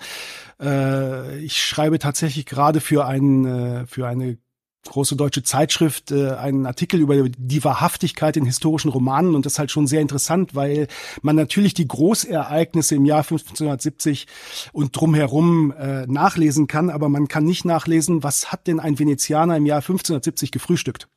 [0.60, 4.40] Äh, ich schreibe tatsächlich gerade für einen, für eine
[4.86, 9.36] große deutsche Zeitschrift äh, einen Artikel über die Wahrhaftigkeit in historischen Romanen.
[9.36, 10.88] Und das ist halt schon sehr interessant, weil
[11.22, 14.28] man natürlich die Großereignisse im Jahr 1570
[14.72, 19.58] und drumherum äh, nachlesen kann, aber man kann nicht nachlesen, was hat denn ein Venezianer
[19.58, 21.08] im Jahr 1570 gefrühstückt.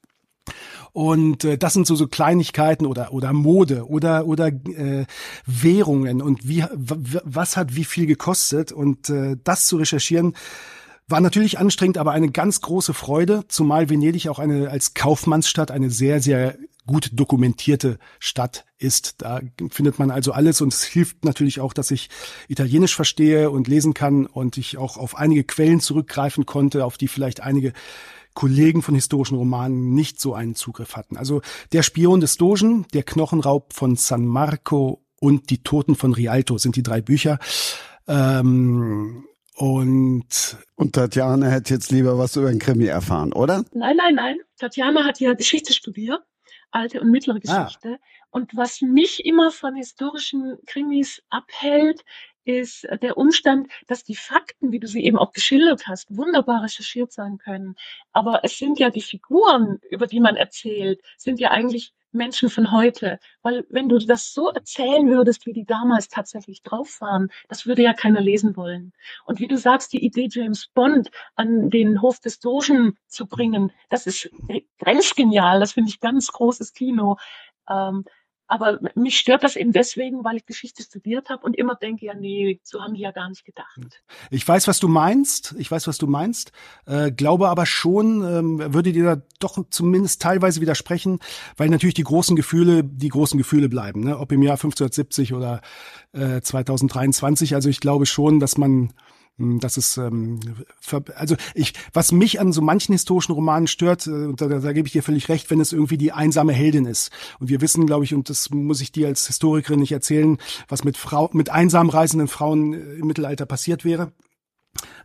[0.92, 5.06] Und äh, das sind so so Kleinigkeiten oder oder Mode oder oder äh,
[5.46, 8.72] Währungen und wie was hat wie viel gekostet?
[8.72, 10.34] Und äh, das zu recherchieren
[11.10, 15.90] war natürlich anstrengend, aber eine ganz große Freude, zumal Venedig auch eine als Kaufmannsstadt eine
[15.90, 19.22] sehr, sehr gut dokumentierte Stadt ist.
[19.22, 22.10] Da findet man also alles und es hilft natürlich auch, dass ich
[22.48, 27.08] Italienisch verstehe und lesen kann und ich auch auf einige Quellen zurückgreifen konnte, auf die
[27.08, 27.72] vielleicht einige
[28.34, 31.16] Kollegen von historischen Romanen nicht so einen Zugriff hatten.
[31.16, 31.42] Also
[31.72, 36.76] Der Spion des Dogen, Der Knochenraub von San Marco und Die Toten von Rialto sind
[36.76, 37.38] die drei Bücher.
[38.08, 39.24] Ähm,
[39.60, 43.62] und, und Tatjana hätte jetzt lieber was über den Krimi erfahren, oder?
[43.74, 44.38] Nein, nein, nein.
[44.56, 46.22] Tatjana hat ja Geschichte studiert,
[46.70, 47.64] alte und mittlere ah.
[47.64, 47.98] Geschichte.
[48.00, 48.04] Ah.
[48.30, 52.06] Und was mich immer von historischen Krimis abhält,
[52.44, 57.12] ist der Umstand, dass die Fakten, wie du sie eben auch geschildert hast, wunderbar recherchiert
[57.12, 57.76] sein können.
[58.12, 62.72] Aber es sind ja die Figuren, über die man erzählt, sind ja eigentlich Menschen von
[62.72, 63.18] heute.
[63.42, 67.82] Weil wenn du das so erzählen würdest, wie die damals tatsächlich drauf waren, das würde
[67.82, 68.92] ja keiner lesen wollen.
[69.24, 73.72] Und wie du sagst, die Idee, James Bond an den Hof des Dogen zu bringen,
[73.88, 74.30] das ist
[74.78, 75.60] grenzgenial.
[75.60, 77.16] Das finde ich ganz großes Kino.
[77.68, 78.04] Ähm,
[78.50, 82.14] aber mich stört das eben deswegen, weil ich Geschichte studiert habe und immer denke, ja,
[82.14, 84.02] nee, so haben die ja gar nicht gedacht.
[84.30, 85.54] Ich weiß, was du meinst.
[85.56, 86.50] Ich weiß, was du meinst.
[86.84, 91.20] Äh, glaube aber schon, ähm, würde dir da doch zumindest teilweise widersprechen,
[91.56, 94.18] weil natürlich die großen Gefühle, die großen Gefühle bleiben, ne?
[94.18, 95.60] ob im Jahr 1570 oder
[96.12, 97.54] äh, 2023.
[97.54, 98.92] Also ich glaube schon, dass man
[99.40, 100.40] das ist ähm,
[101.14, 104.92] also ich, was mich an so manchen historischen Romanen stört, äh, da, da gebe ich
[104.92, 107.10] dir völlig recht, wenn es irgendwie die einsame Heldin ist.
[107.38, 110.84] Und wir wissen, glaube ich, und das muss ich dir als Historikerin nicht erzählen, was
[110.84, 114.12] mit Frau, mit einsam reisenden Frauen äh, im Mittelalter passiert wäre.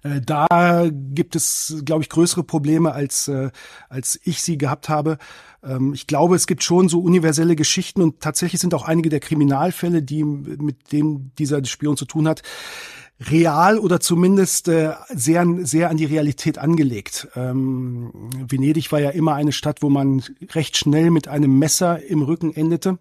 [0.03, 3.31] Äh, da gibt es, glaube ich, größere Probleme, als,
[3.89, 5.17] als ich sie gehabt habe.
[5.63, 9.19] Ähm, ich glaube, es gibt schon so universelle Geschichten und tatsächlich sind auch einige der
[9.19, 12.43] Kriminalfälle, die mit dem dieser Spion zu tun hat,
[13.19, 17.27] real oder zumindest äh, sehr, sehr an die Realität angelegt.
[17.35, 18.11] Ähm,
[18.47, 20.23] Venedig war ja immer eine Stadt, wo man
[20.53, 22.99] recht schnell mit einem Messer im Rücken endete.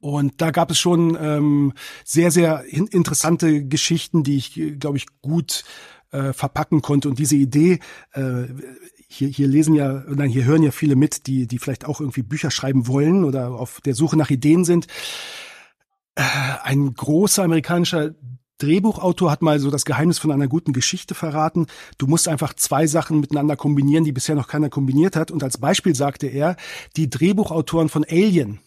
[0.00, 1.74] Und da gab es schon ähm,
[2.04, 5.64] sehr, sehr interessante Geschichten, die ich, glaube ich, gut
[6.10, 7.08] äh, verpacken konnte.
[7.08, 7.78] Und diese Idee,
[8.12, 8.46] äh,
[9.06, 12.22] hier, hier lesen ja, nein, hier hören ja viele mit, die, die vielleicht auch irgendwie
[12.22, 14.88] Bücher schreiben wollen oder auf der Suche nach Ideen sind.
[16.16, 16.22] Äh,
[16.62, 18.10] ein großer amerikanischer
[18.62, 21.66] Drehbuchautor hat mal so das Geheimnis von einer guten Geschichte verraten.
[21.98, 25.30] Du musst einfach zwei Sachen miteinander kombinieren, die bisher noch keiner kombiniert hat.
[25.30, 26.56] Und als Beispiel sagte er,
[26.96, 28.60] die Drehbuchautoren von Alien,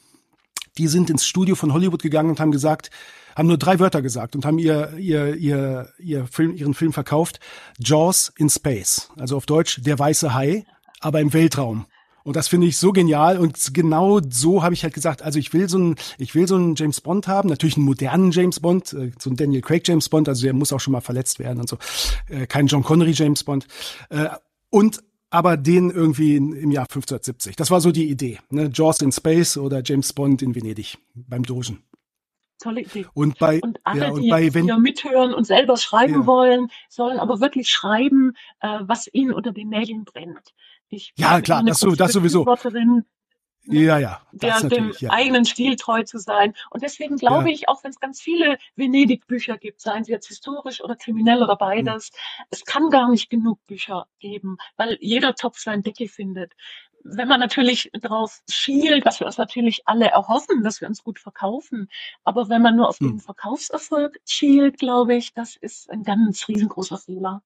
[0.77, 2.91] die sind ins Studio von Hollywood gegangen und haben gesagt,
[3.36, 7.39] haben nur drei Wörter gesagt und haben ihr, ihr, ihr, ihr Film, ihren Film verkauft.
[7.79, 9.10] Jaws in Space.
[9.17, 10.65] Also auf Deutsch der weiße Hai,
[10.99, 11.86] aber im Weltraum.
[12.25, 13.38] Und das finde ich so genial.
[13.38, 16.55] Und genau so habe ich halt gesagt, also ich will so einen, ich will so
[16.55, 20.09] einen James Bond haben, natürlich einen modernen James Bond, äh, so einen Daniel Craig James
[20.09, 21.77] Bond, also der muss auch schon mal verletzt werden und so.
[22.27, 23.67] Äh, kein John Connery James Bond.
[24.09, 24.29] Äh,
[24.71, 27.55] und aber den irgendwie im Jahr 1570.
[27.57, 28.39] Das war so die Idee.
[28.49, 28.71] Ne?
[28.73, 31.83] Jaws in Space oder James Bond in Venedig beim Dogen.
[32.57, 33.05] Tolle Idee.
[33.13, 36.25] Und bei, Und alle, ja, und die bei wenn, hier mithören und selber schreiben Ja.
[36.25, 40.53] wollen, sollen aber wirklich schreiben, äh, was ihnen unter den Nägeln brennt.
[40.89, 42.45] Ich Ja, klar, das so- das sowieso.
[42.45, 43.06] Befürworterin,
[43.67, 45.10] ja, ja, der, das dem natürlich, ja.
[45.12, 46.54] eigenen Stil treu zu sein.
[46.69, 47.54] Und deswegen glaube Ja.
[47.56, 51.56] ich, auch wenn es ganz viele Venedig-Bücher gibt, seien sie jetzt historisch oder kriminell oder
[51.56, 52.45] beides, Hm.
[52.52, 56.54] es kann gar nicht genug Bücher geben, weil jeder Topf seinen Deckel findet.
[57.08, 61.17] Wenn man natürlich drauf schielt, was wir uns natürlich alle erhoffen, dass wir uns gut
[61.19, 61.89] verkaufen,
[62.24, 63.13] aber wenn man nur auf Hm.
[63.13, 67.41] den Verkaufserfolg schielt, glaube ich, das ist ein ganz riesengroßer Fehler.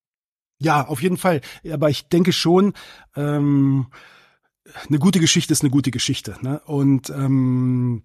[0.60, 1.40] Ja, auf jeden Fall.
[1.70, 2.74] Aber ich denke schon,
[3.16, 3.86] ähm,
[4.88, 6.36] eine gute Geschichte ist eine gute Geschichte.
[6.42, 6.60] Ne?
[6.66, 8.02] Und ähm,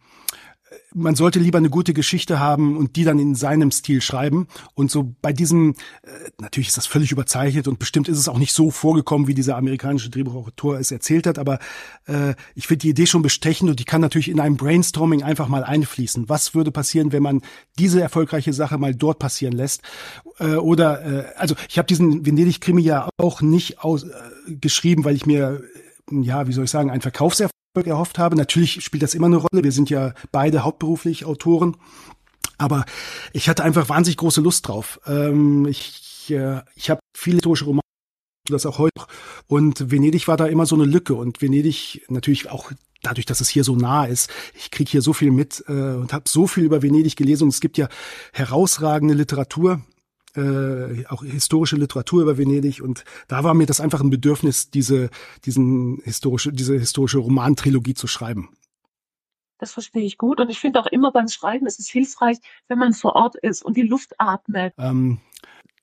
[0.94, 4.48] man sollte lieber eine gute Geschichte haben und die dann in seinem Stil schreiben.
[4.74, 5.72] Und so bei diesem,
[6.04, 6.10] äh,
[6.40, 9.58] natürlich ist das völlig überzeichnet und bestimmt ist es auch nicht so vorgekommen, wie dieser
[9.58, 11.60] amerikanische Drehbuchautor es erzählt hat, aber
[12.08, 15.48] äh, ich finde die Idee schon bestechend und die kann natürlich in einem Brainstorming einfach
[15.48, 16.30] mal einfließen.
[16.30, 17.42] Was würde passieren, wenn man
[17.78, 19.82] diese erfolgreiche Sache mal dort passieren lässt?
[20.40, 24.10] Äh, oder, äh, also ich habe diesen Venedig-Krimi ja auch nicht aus, äh,
[24.48, 25.62] geschrieben, weil ich mir,
[26.12, 27.52] ja, wie soll ich sagen, einen Verkaufserfolg
[27.86, 28.36] erhofft habe.
[28.36, 29.64] Natürlich spielt das immer eine Rolle.
[29.64, 31.78] Wir sind ja beide hauptberuflich Autoren.
[32.58, 32.86] Aber
[33.34, 35.00] ich hatte einfach wahnsinnig große Lust drauf.
[35.06, 37.82] Ähm, ich äh, ich habe viele historische Romane,
[38.50, 38.94] das auch heute.
[38.98, 39.08] noch.
[39.48, 41.16] Und Venedig war da immer so eine Lücke.
[41.16, 44.32] Und Venedig natürlich auch dadurch, dass es hier so nah ist.
[44.56, 47.44] Ich krieg hier so viel mit äh, und habe so viel über Venedig gelesen.
[47.44, 47.88] Und es gibt ja
[48.34, 49.82] herausragende Literatur
[50.36, 55.10] äh, auch historische Literatur über Venedig und da war mir das einfach ein Bedürfnis, diese,
[55.46, 58.50] diesen historische, diese historische Romantrilogie zu schreiben.
[59.58, 60.40] Das verstehe ich gut.
[60.40, 63.64] Und ich finde auch immer beim Schreiben ist es hilfreich, wenn man vor Ort ist
[63.64, 64.74] und die Luft atmet.
[64.78, 65.20] Ähm,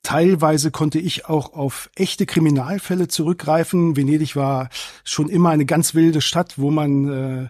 [0.03, 3.97] teilweise konnte ich auch auf echte Kriminalfälle zurückgreifen.
[3.97, 4.69] Venedig war
[5.05, 7.49] schon immer eine ganz wilde Stadt, wo man äh, äh,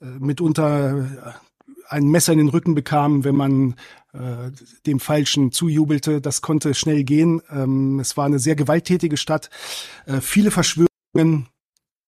[0.00, 1.34] mitunter
[1.88, 3.74] ein Messer in den Rücken bekam, wenn man
[4.12, 4.50] äh,
[4.86, 6.20] dem Falschen zujubelte.
[6.20, 7.42] Das konnte schnell gehen.
[7.50, 9.50] Ähm, es war eine sehr gewalttätige Stadt,
[10.06, 11.48] äh, viele Verschwörungen.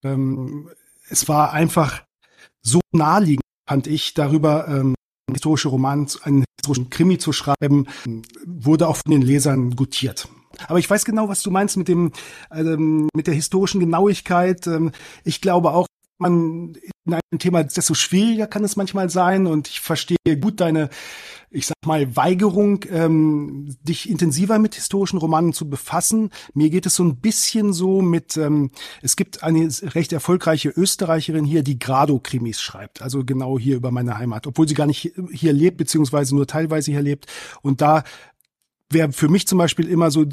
[0.05, 0.71] Ähm,
[1.09, 2.03] es war einfach
[2.63, 4.95] so naheliegend, fand ich, darüber ähm,
[5.33, 7.87] historische Roman, einen historischen Krimi zu schreiben,
[8.45, 10.29] wurde auch von den Lesern gutiert.
[10.69, 12.13] Aber ich weiß genau, was du meinst mit dem,
[12.51, 14.67] ähm, mit der historischen Genauigkeit.
[14.67, 14.93] Ähm,
[15.25, 15.87] ich glaube auch,
[16.19, 16.75] man
[17.05, 20.89] in einem Thema, desto schwieriger kann es manchmal sein und ich verstehe gut deine,
[21.51, 26.31] ich sag mal, Weigerung, ähm, dich intensiver mit historischen Romanen zu befassen.
[26.55, 28.71] Mir geht es so ein bisschen so mit, ähm,
[29.03, 34.19] es gibt eine recht erfolgreiche Österreicherin hier, die Grado-Krimis schreibt, also genau hier über meine
[34.19, 37.27] Heimat, obwohl sie gar nicht hier lebt, beziehungsweise nur teilweise hier lebt.
[37.63, 38.03] Und da
[38.91, 40.27] wäre für mich zum Beispiel immer so,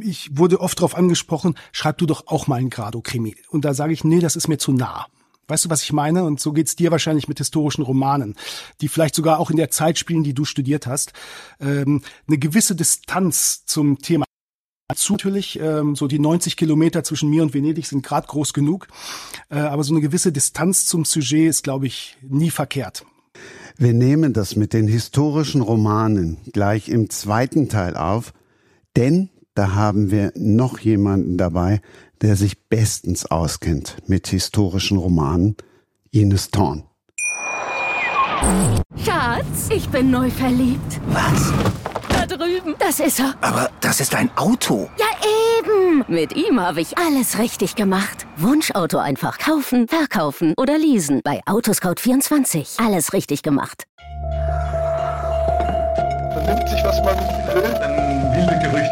[0.00, 3.36] ich wurde oft darauf angesprochen, schreib du doch auch mal einen Grado-Krimi.
[3.48, 5.06] Und da sage ich, nee, das ist mir zu nah.
[5.48, 6.24] Weißt du, was ich meine?
[6.24, 8.36] Und so geht's dir wahrscheinlich mit historischen Romanen,
[8.80, 11.12] die vielleicht sogar auch in der Zeit spielen, die du studiert hast.
[11.60, 14.24] Ähm, eine gewisse Distanz zum Thema.
[14.88, 18.88] Dazu natürlich, ähm, so die 90 Kilometer zwischen mir und Venedig sind gerade groß genug.
[19.48, 23.04] Äh, aber so eine gewisse Distanz zum Sujet ist, glaube ich, nie verkehrt.
[23.78, 28.34] Wir nehmen das mit den historischen Romanen gleich im zweiten Teil auf,
[28.96, 31.80] denn da haben wir noch jemanden dabei,
[32.22, 35.56] der sich bestens auskennt mit historischen Romanen,
[36.10, 36.84] Ines Thorn.
[39.04, 41.00] Schatz, ich bin neu verliebt.
[41.08, 41.52] Was?
[42.08, 42.74] Da drüben.
[42.78, 43.34] Das ist er.
[43.40, 44.88] Aber das ist ein Auto.
[44.98, 45.06] Ja,
[45.58, 46.04] eben.
[46.08, 48.26] Mit ihm habe ich alles richtig gemacht.
[48.36, 51.20] Wunschauto einfach kaufen, verkaufen oder leasen.
[51.24, 52.84] Bei Autoscout24.
[52.84, 53.84] Alles richtig gemacht.
[56.32, 57.41] vernimmt sich, was man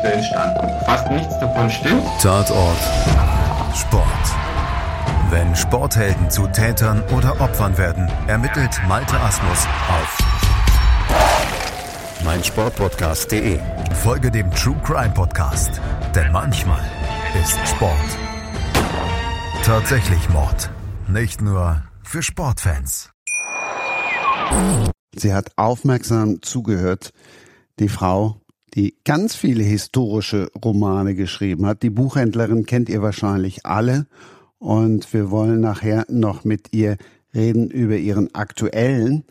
[0.00, 0.84] Gerüchte entstanden.
[0.84, 2.02] Fast nichts davon stimmt.
[2.20, 2.76] Tatort
[3.74, 4.04] Sport.
[5.30, 10.18] Wenn Sporthelden zu Tätern oder Opfern werden, ermittelt Malte Asmus auf
[12.24, 13.58] meinsportpodcast.de.
[14.02, 15.80] Folge dem True Crime Podcast,
[16.14, 16.82] denn manchmal
[17.40, 17.94] ist Sport
[19.64, 20.70] tatsächlich Mord.
[21.08, 23.10] Nicht nur für Sportfans.
[25.14, 27.12] Sie hat aufmerksam zugehört,
[27.78, 28.39] die Frau,
[28.74, 31.82] die ganz viele historische Romane geschrieben hat.
[31.82, 34.06] Die Buchhändlerin kennt ihr wahrscheinlich alle
[34.58, 36.96] und wir wollen nachher noch mit ihr
[37.34, 39.24] reden über ihren aktuellen,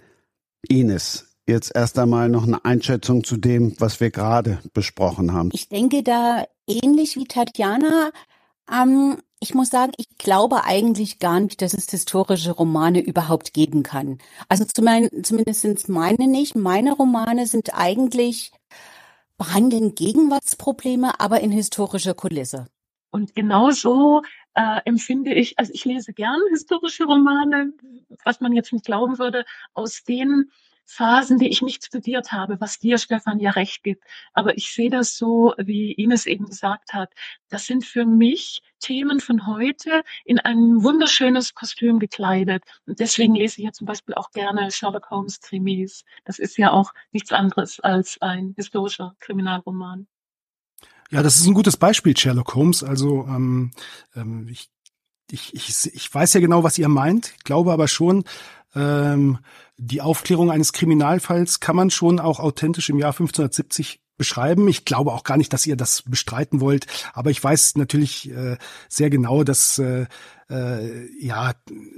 [0.68, 5.50] Ines, jetzt erst einmal noch eine Einschätzung zu dem, was wir gerade besprochen haben.
[5.54, 8.12] Ich denke da ähnlich wie Tatjana.
[8.72, 13.84] Ähm, ich muss sagen, ich glaube eigentlich gar nicht, dass es historische Romane überhaupt geben
[13.84, 14.18] kann.
[14.50, 16.56] Also zumindest meine nicht.
[16.56, 18.52] Meine Romane sind eigentlich
[19.40, 22.68] behandeln Gegenwartsprobleme, aber in historischer Kulisse.
[23.10, 24.22] Und genau so
[24.54, 27.74] äh, empfinde ich, also ich lese gern historische Romane,
[28.24, 30.52] was man jetzt nicht glauben würde, aus den
[30.92, 34.04] Phasen, die ich nicht studiert habe, was dir, Stefan, ja recht gibt.
[34.34, 37.14] Aber ich sehe das so, wie Ines eben gesagt hat.
[37.48, 42.64] Das sind für mich Themen von heute in ein wunderschönes Kostüm gekleidet.
[42.88, 46.06] Und deswegen lese ich ja zum Beispiel auch gerne Sherlock Holmes Krimis.
[46.26, 50.08] Das ist ja auch nichts anderes als ein historischer Kriminalroman.
[51.12, 52.84] Ja, das ist ein gutes Beispiel, Sherlock Holmes.
[52.84, 53.72] Also ähm,
[54.16, 54.72] ähm, ich,
[55.30, 58.24] ich, ich, ich weiß ja genau, was ihr meint, glaube aber schon,
[58.76, 59.40] ähm,
[59.78, 64.68] die Aufklärung eines Kriminalfalls kann man schon auch authentisch im Jahr 1570 beschreiben.
[64.68, 68.58] Ich glaube auch gar nicht, dass ihr das bestreiten wollt, aber ich weiß natürlich äh,
[68.88, 70.06] sehr genau, dass äh,
[70.50, 71.54] äh, ja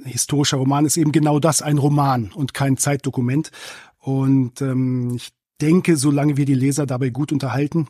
[0.05, 3.51] historischer Roman ist eben genau das, ein Roman und kein Zeitdokument.
[3.97, 7.87] Und ähm, ich denke, solange wir die Leser dabei gut unterhalten,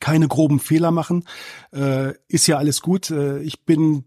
[0.00, 1.24] keine groben Fehler machen,
[1.72, 3.10] äh, ist ja alles gut.
[3.10, 4.04] Äh, ich bin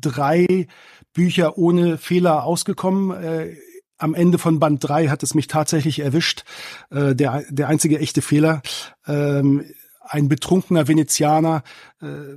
[0.00, 0.66] drei
[1.14, 3.10] Bücher ohne Fehler ausgekommen.
[3.22, 3.56] Äh,
[3.96, 6.44] am Ende von Band drei hat es mich tatsächlich erwischt.
[6.90, 8.60] Äh, der, der einzige echte Fehler.
[9.06, 9.64] Ähm,
[10.02, 11.62] ein betrunkener Venezianer
[12.02, 12.36] äh,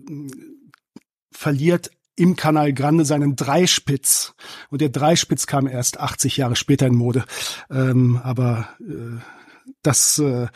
[1.32, 4.34] verliert im Kanal Grande seinen Dreispitz.
[4.70, 7.26] Und der Dreispitz kam erst 80 Jahre später in Mode.
[7.70, 9.20] Ähm, aber äh,
[9.82, 10.48] das äh,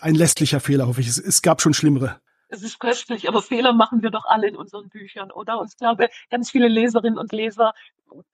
[0.00, 1.08] ein lästlicher Fehler, hoffe ich.
[1.08, 2.20] Es, es gab schon schlimmere
[2.52, 5.58] es ist köstlich, aber Fehler machen wir doch alle in unseren Büchern, oder?
[5.58, 7.72] Und ich glaube, ganz viele Leserinnen und Leser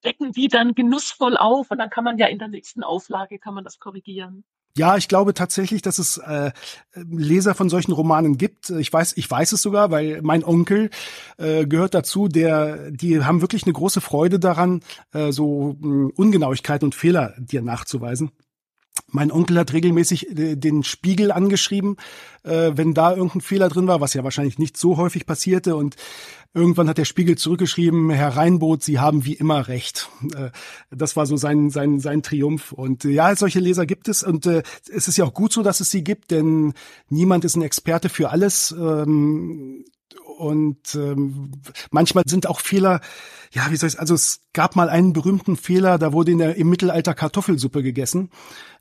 [0.05, 3.55] decken die dann genussvoll auf und dann kann man ja in der nächsten Auflage kann
[3.55, 4.45] man das korrigieren.
[4.77, 6.53] Ja, ich glaube tatsächlich, dass es äh,
[6.95, 8.71] Leser von solchen Romanen gibt.
[8.71, 10.91] Ich weiß, ich weiß es sogar, weil mein Onkel
[11.37, 12.29] äh, gehört dazu.
[12.29, 17.63] Der, die haben wirklich eine große Freude daran, äh, so äh, Ungenauigkeiten und Fehler dir
[17.63, 18.31] nachzuweisen.
[19.07, 21.97] Mein Onkel hat regelmäßig äh, den Spiegel angeschrieben,
[22.43, 25.77] äh, wenn da irgendein Fehler drin war, was ja wahrscheinlich nicht so häufig passierte.
[25.77, 25.97] Und
[26.55, 30.11] irgendwann hat der Spiegel zurückgeschrieben, Herr Reinboth, Sie haben wie immer recht.
[30.35, 30.51] Äh,
[30.91, 32.73] das war so sein, sein, sein Triumph.
[32.73, 34.23] Und ja, solche Leser gibt es.
[34.23, 36.75] Und es ist ja auch gut so, dass es sie gibt, denn
[37.09, 38.75] niemand ist ein Experte für alles.
[40.39, 41.51] Und ähm,
[41.91, 43.01] manchmal sind auch Fehler,
[43.53, 46.55] ja, wie soll ich also es gab mal einen berühmten Fehler, da wurde in der,
[46.57, 48.31] im Mittelalter Kartoffelsuppe gegessen.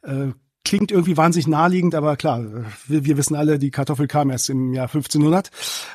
[0.04, 2.46] Äh, klingt irgendwie wahnsinnig naheliegend, aber klar,
[2.88, 5.50] wir, wir wissen alle, die Kartoffel kam erst im Jahr 1500.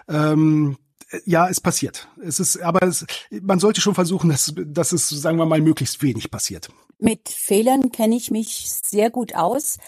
[0.08, 0.76] Ähm,
[1.26, 2.08] ja, es passiert.
[2.20, 6.02] Es ist, aber es, man sollte schon versuchen, dass, dass es, sagen wir mal, möglichst
[6.02, 6.70] wenig passiert.
[6.98, 9.78] Mit Fehlern kenne ich mich sehr gut aus.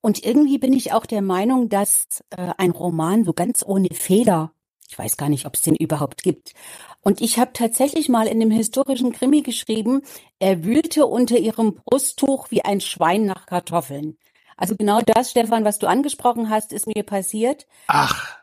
[0.00, 4.52] Und irgendwie bin ich auch der Meinung, dass äh, ein Roman so ganz ohne Fehler
[4.90, 6.52] ich weiß gar nicht, ob es den überhaupt gibt.
[7.00, 10.02] Und ich habe tatsächlich mal in dem historischen Krimi geschrieben,
[10.40, 14.18] er wühlte unter ihrem Brusttuch wie ein Schwein nach Kartoffeln.
[14.56, 17.66] Also genau das, Stefan, was du angesprochen hast, ist mir passiert.
[17.86, 18.36] Ach.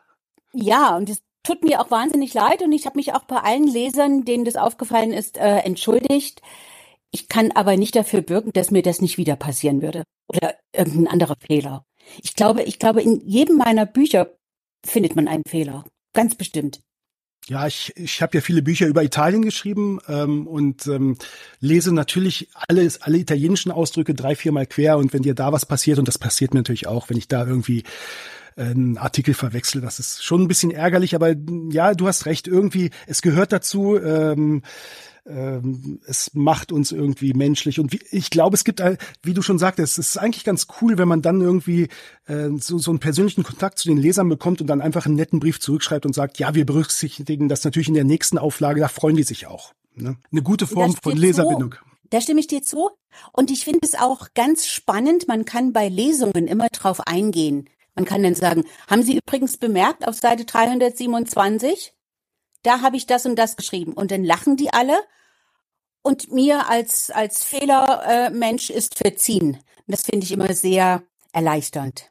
[0.54, 3.68] Ja, und es tut mir auch wahnsinnig leid und ich habe mich auch bei allen
[3.68, 6.40] Lesern, denen das aufgefallen ist, äh, entschuldigt.
[7.10, 11.08] Ich kann aber nicht dafür bürgen, dass mir das nicht wieder passieren würde oder irgendein
[11.08, 11.84] anderer Fehler.
[12.22, 14.30] Ich glaube, ich glaube, in jedem meiner Bücher
[14.84, 15.84] findet man einen Fehler.
[16.12, 16.80] Ganz bestimmt.
[17.48, 21.16] Ja, ich, ich habe ja viele Bücher über Italien geschrieben ähm, und ähm,
[21.60, 25.98] lese natürlich alle, alle italienischen Ausdrücke drei, viermal quer und wenn dir da was passiert,
[25.98, 27.84] und das passiert mir natürlich auch, wenn ich da irgendwie
[28.56, 31.34] äh, einen Artikel verwechsel, das ist schon ein bisschen ärgerlich, aber
[31.70, 34.62] ja, du hast recht, irgendwie, es gehört dazu, ähm,
[35.26, 37.80] ähm, es macht uns irgendwie menschlich.
[37.80, 38.82] Und wie, ich glaube, es gibt,
[39.22, 41.88] wie du schon sagtest, es ist eigentlich ganz cool, wenn man dann irgendwie
[42.26, 45.40] äh, so, so einen persönlichen Kontakt zu den Lesern bekommt und dann einfach einen netten
[45.40, 49.16] Brief zurückschreibt und sagt, ja, wir berücksichtigen das natürlich in der nächsten Auflage, da freuen
[49.16, 49.72] die sich auch.
[49.94, 50.16] Ne?
[50.30, 51.72] Eine gute Form von Leserbindung.
[51.72, 51.78] Zu.
[52.10, 52.90] Da stimme ich dir zu.
[53.32, 57.68] Und ich finde es auch ganz spannend, man kann bei Lesungen immer drauf eingehen.
[57.94, 61.92] Man kann dann sagen, haben Sie übrigens bemerkt auf Seite 327?
[62.62, 63.92] Da habe ich das und das geschrieben.
[63.92, 64.98] Und dann lachen die alle
[66.02, 69.58] und mir als, als Fehlermensch äh, ist verziehen.
[69.86, 72.10] Das finde ich immer sehr erleichternd.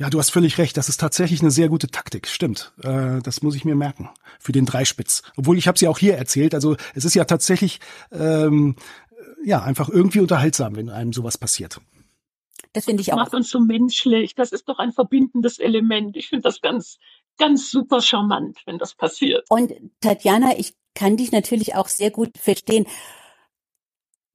[0.00, 0.76] Ja, du hast völlig recht.
[0.76, 2.28] Das ist tatsächlich eine sehr gute Taktik.
[2.28, 2.72] Stimmt.
[2.82, 5.22] Äh, das muss ich mir merken für den Dreispitz.
[5.36, 6.54] Obwohl ich habe sie auch hier erzählt.
[6.54, 7.80] Also es ist ja tatsächlich
[8.12, 8.76] ähm,
[9.44, 11.80] ja einfach irgendwie unterhaltsam, wenn einem sowas passiert.
[12.72, 13.16] Das finde ich auch.
[13.16, 14.36] Macht uns so menschlich.
[14.36, 16.16] Das ist doch ein verbindendes Element.
[16.16, 16.98] Ich finde das ganz,
[17.38, 19.46] ganz super charmant, wenn das passiert.
[19.48, 22.86] Und Tatjana, ich kann dich natürlich auch sehr gut verstehen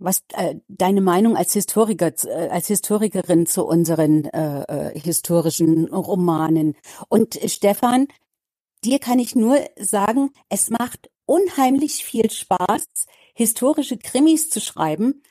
[0.03, 6.75] was äh, deine Meinung als Historiker, äh, als Historikerin zu unseren äh, äh, historischen Romanen.
[7.07, 8.07] Und äh, Stefan,
[8.83, 12.85] dir kann ich nur sagen, es macht unheimlich viel Spaß,
[13.33, 15.23] historische Krimis zu schreiben,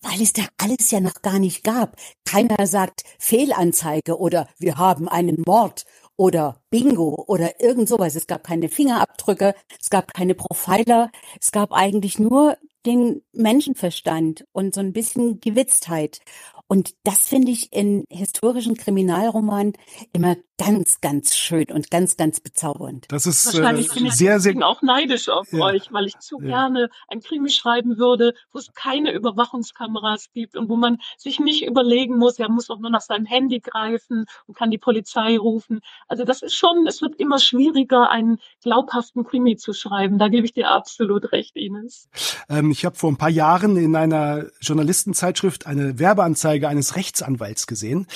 [0.00, 1.96] weil es da alles ja noch gar nicht gab.
[2.24, 5.84] Keiner sagt Fehlanzeige oder wir haben einen Mord
[6.16, 8.16] oder Bingo oder irgend sowas.
[8.16, 11.10] Es gab keine Fingerabdrücke, es gab keine Profiler,
[11.40, 12.56] es gab eigentlich nur
[12.86, 16.20] den Menschenverstand und so ein bisschen Gewitztheit.
[16.68, 19.74] Und das finde ich in historischen Kriminalromanen
[20.12, 23.06] immer ganz, ganz schön und ganz, ganz bezaubernd.
[23.08, 25.64] Das ist Wahrscheinlich äh, bin ich sehr, sehr deswegen auch neidisch auf Ja.
[25.66, 26.46] euch, weil ich zu Ja.
[26.46, 31.64] gerne ein Krimi schreiben würde, wo es keine Überwachungskameras gibt und wo man sich nicht
[31.64, 35.80] überlegen muss, er muss auch nur nach seinem Handy greifen und kann die Polizei rufen.
[36.08, 40.18] Also das ist schon, es wird immer schwieriger, einen glaubhaften Krimi zu schreiben.
[40.18, 42.08] Da gebe ich dir absolut recht, Ines.
[42.48, 48.06] Ähm, ich habe vor ein paar Jahren in einer Journalistenzeitschrift eine Werbeanzeige eines Rechtsanwalts gesehen.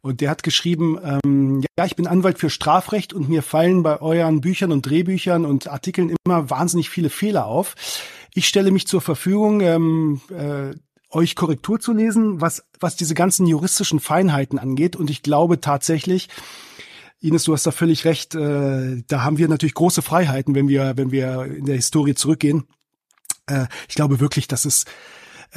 [0.00, 4.00] Und der hat geschrieben, ähm, ja, ich bin Anwalt für Strafrecht und mir fallen bei
[4.00, 7.74] euren Büchern und Drehbüchern und Artikeln immer wahnsinnig viele Fehler auf.
[8.34, 10.74] Ich stelle mich zur Verfügung, ähm, äh,
[11.10, 14.94] euch Korrektur zu lesen, was, was diese ganzen juristischen Feinheiten angeht.
[14.94, 16.28] Und ich glaube tatsächlich,
[17.20, 20.96] Ines, du hast da völlig recht, äh, da haben wir natürlich große Freiheiten, wenn wir,
[20.96, 22.64] wenn wir in der Historie zurückgehen.
[23.46, 24.84] Äh, ich glaube wirklich, dass es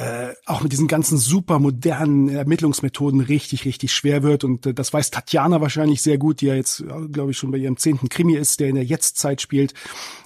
[0.02, 4.42] äh, auch mit diesen ganzen super modernen Ermittlungsmethoden richtig, richtig schwer wird.
[4.42, 7.50] Und äh, das weiß Tatjana wahrscheinlich sehr gut, die ja jetzt, äh, glaube ich, schon
[7.50, 9.74] bei ihrem zehnten Krimi ist, der in der Jetztzeit spielt.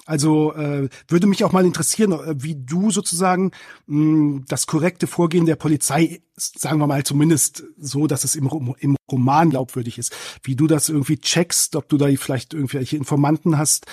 [0.07, 3.51] Also äh, würde mich auch mal interessieren, äh, wie du sozusagen
[3.87, 8.49] mh, das korrekte Vorgehen der Polizei, sagen wir mal zumindest so, dass es im,
[8.79, 13.59] im Roman glaubwürdig ist, wie du das irgendwie checkst, ob du da vielleicht irgendwelche Informanten
[13.59, 13.87] hast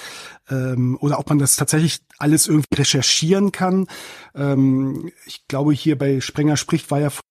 [0.49, 3.87] ähm, oder ob man das tatsächlich alles irgendwie recherchieren kann.
[4.35, 7.21] Ähm, ich glaube, hier bei Sprenger spricht war ja vor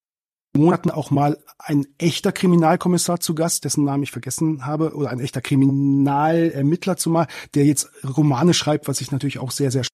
[0.54, 5.20] Monaten auch mal ein echter Kriminalkommissar zu Gast, dessen Namen ich vergessen habe, oder ein
[5.20, 9.84] echter Kriminalermittler zumal, der jetzt Romane schreibt, was ich natürlich auch sehr, sehr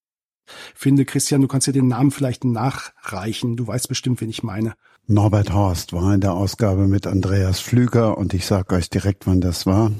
[0.74, 1.04] finde.
[1.04, 3.56] Christian, du kannst dir den Namen vielleicht nachreichen.
[3.56, 4.74] Du weißt bestimmt, wen ich meine.
[5.06, 9.40] Norbert Horst war in der Ausgabe mit Andreas Flüger und ich sage euch direkt, wann
[9.40, 9.92] das war.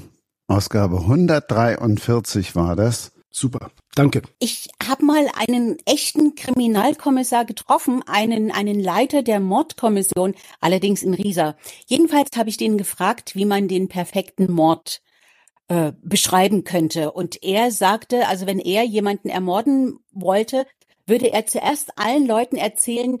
[0.47, 3.11] Ausgabe 143 war das.
[3.31, 4.23] Super, danke.
[4.39, 11.55] Ich habe mal einen echten Kriminalkommissar getroffen, einen, einen Leiter der Mordkommission, allerdings in Riesa.
[11.85, 15.01] Jedenfalls habe ich den gefragt, wie man den perfekten Mord
[15.67, 17.11] äh, beschreiben könnte.
[17.11, 20.65] Und er sagte, also wenn er jemanden ermorden wollte,
[21.05, 23.19] würde er zuerst allen Leuten erzählen,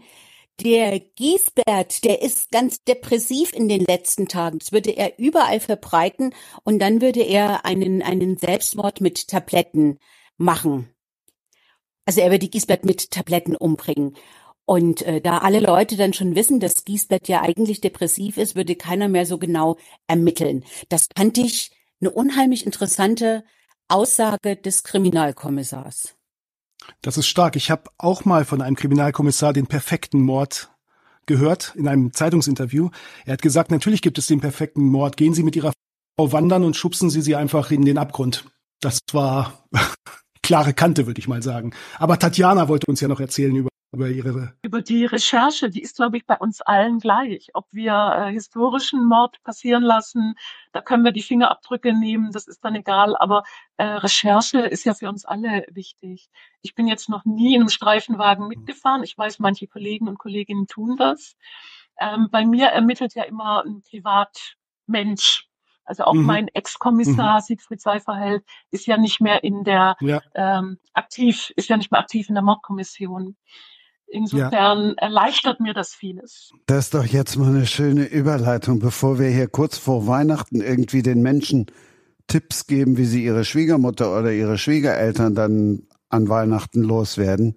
[0.61, 4.59] der Giesbert, der ist ganz depressiv in den letzten Tagen.
[4.59, 6.33] Das würde er überall verbreiten
[6.63, 9.99] und dann würde er einen, einen Selbstmord mit Tabletten
[10.37, 10.89] machen.
[12.05, 14.15] Also er würde Giesbert mit Tabletten umbringen.
[14.65, 18.75] Und äh, da alle Leute dann schon wissen, dass Giesbert ja eigentlich depressiv ist, würde
[18.75, 20.63] keiner mehr so genau ermitteln.
[20.89, 23.43] Das fand ich eine unheimlich interessante
[23.87, 26.18] Aussage des Kriminalkommissars.
[27.01, 27.55] Das ist stark.
[27.55, 30.69] Ich habe auch mal von einem Kriminalkommissar den perfekten Mord
[31.25, 32.89] gehört in einem Zeitungsinterview.
[33.25, 35.15] Er hat gesagt, natürlich gibt es den perfekten Mord.
[35.15, 35.73] Gehen Sie mit Ihrer
[36.17, 38.45] Frau wandern und schubsen Sie sie einfach in den Abgrund.
[38.81, 39.67] Das war
[40.43, 41.73] klare Kante, würde ich mal sagen.
[41.97, 45.95] Aber Tatjana wollte uns ja noch erzählen über, über ihre Über die Recherche, die ist,
[45.95, 47.49] glaube ich, bei uns allen gleich.
[47.53, 50.35] Ob wir äh, historischen Mord passieren lassen,
[50.71, 53.15] da können wir die Fingerabdrücke nehmen, das ist dann egal.
[53.17, 53.43] Aber
[53.77, 56.29] äh, Recherche ist ja für uns alle wichtig.
[56.61, 59.03] Ich bin jetzt noch nie in einem Streifenwagen mitgefahren.
[59.03, 61.35] Ich weiß, manche Kollegen und Kolleginnen tun das.
[61.99, 65.47] Ähm, bei mir ermittelt ja immer ein Privatmensch.
[65.83, 66.25] Also auch Mhm.
[66.25, 71.77] mein Ex-Kommissar Siegfried Seiferheld ist ja nicht mehr in der ja, ähm, aktiv, ist ja
[71.77, 73.35] nicht mehr aktiv in der Mordkommission.
[74.11, 76.51] Insofern erleichtert mir das vieles.
[76.65, 81.03] Das ist doch jetzt mal eine schöne Überleitung, bevor wir hier kurz vor Weihnachten irgendwie
[81.03, 81.67] den Menschen
[82.27, 87.55] Tipps geben, wie sie ihre Schwiegermutter oder ihre Schwiegereltern dann an Weihnachten loswerden.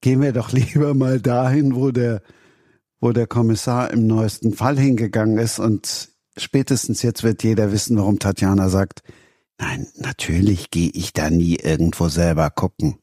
[0.00, 2.22] Gehen wir doch lieber mal dahin, wo der,
[3.00, 8.18] wo der Kommissar im neuesten Fall hingegangen ist und spätestens jetzt wird jeder wissen, warum
[8.18, 9.02] Tatjana sagt,
[9.58, 12.98] nein, natürlich gehe ich da nie irgendwo selber gucken.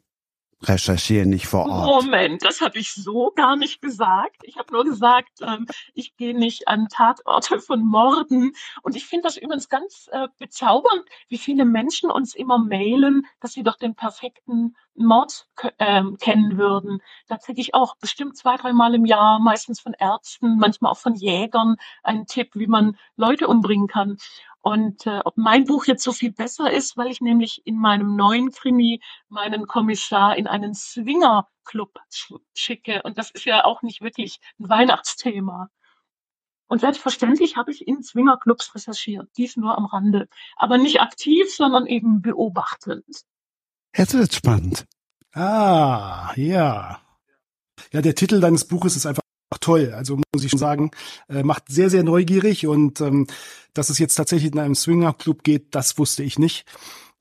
[0.63, 2.05] Recherchiere nicht vor Ort.
[2.05, 4.37] Moment, das habe ich so gar nicht gesagt.
[4.43, 8.53] Ich habe nur gesagt, ähm, ich gehe nicht an Tatorte von Morden.
[8.81, 13.51] Und ich finde das übrigens ganz äh, bezaubernd, wie viele Menschen uns immer mailen, dass
[13.51, 15.47] sie doch den perfekten Mord
[15.77, 17.01] ähm, kennen würden.
[17.27, 21.15] Da kriege ich auch bestimmt zwei, dreimal im Jahr, meistens von Ärzten, manchmal auch von
[21.15, 24.17] Jägern, einen Tipp, wie man Leute umbringen kann.
[24.65, 28.15] Und äh, ob mein Buch jetzt so viel besser ist, weil ich nämlich in meinem
[28.15, 28.99] neuen Krimi
[29.29, 31.99] meinen Kommissar in einen Swinger Swingerclub
[32.55, 33.03] schicke.
[33.03, 35.69] Und das ist ja auch nicht wirklich ein Weihnachtsthema.
[36.65, 40.27] Und selbstverständlich habe ich in Swingerclubs recherchiert, dies nur am Rande.
[40.55, 43.05] Aber nicht aktiv, sondern eben beobachtend.
[43.95, 44.85] Jetzt wird spannend.
[45.33, 46.99] Ah, ja.
[47.91, 49.21] Ja, der Titel deines Buches ist einfach
[49.59, 49.93] toll.
[49.95, 50.91] Also muss ich schon sagen,
[51.29, 53.27] äh, macht sehr, sehr neugierig und ähm,
[53.73, 56.65] dass es jetzt tatsächlich in einem Swingerclub geht, das wusste ich nicht.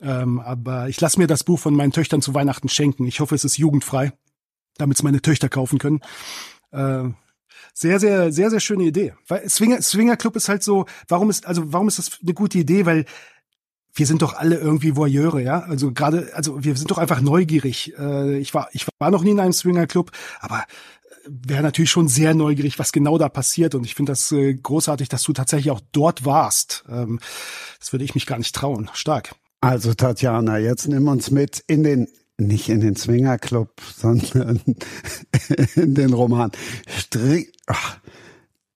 [0.00, 3.06] Ähm, aber ich lasse mir das Buch von meinen Töchtern zu Weihnachten schenken.
[3.06, 4.12] Ich hoffe, es ist jugendfrei,
[4.76, 6.00] damit es meine Töchter kaufen können.
[6.72, 7.04] Äh,
[7.72, 9.14] sehr, sehr, sehr, sehr schöne Idee.
[9.26, 12.58] Weil Swinger, Swinger Club ist halt so, warum ist, also warum ist das eine gute
[12.58, 12.86] Idee?
[12.86, 13.04] Weil
[13.94, 15.60] wir sind doch alle irgendwie Voyeure, ja.
[15.60, 17.94] Also gerade, also wir sind doch einfach neugierig.
[17.98, 20.10] Äh, ich war, ich war noch nie in einem Swinger Club,
[20.40, 20.64] aber
[21.26, 23.74] wäre natürlich schon sehr neugierig, was genau da passiert.
[23.74, 26.84] Und ich finde das äh, großartig, dass du tatsächlich auch dort warst.
[26.88, 27.20] Ähm,
[27.78, 28.90] das würde ich mich gar nicht trauen.
[28.94, 29.34] Stark.
[29.60, 34.60] Also Tatjana, jetzt nimm uns mit in den nicht in den Swingerclub, sondern
[35.76, 36.50] in den Roman.
[36.86, 37.98] Stri Ach,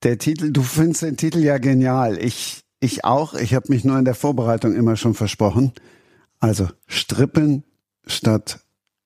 [0.03, 2.19] der Titel, du findest den Titel ja genial.
[2.23, 3.35] Ich ich auch.
[3.35, 5.73] Ich habe mich nur in der Vorbereitung immer schon versprochen.
[6.39, 7.65] Also strippen
[8.07, 8.61] statt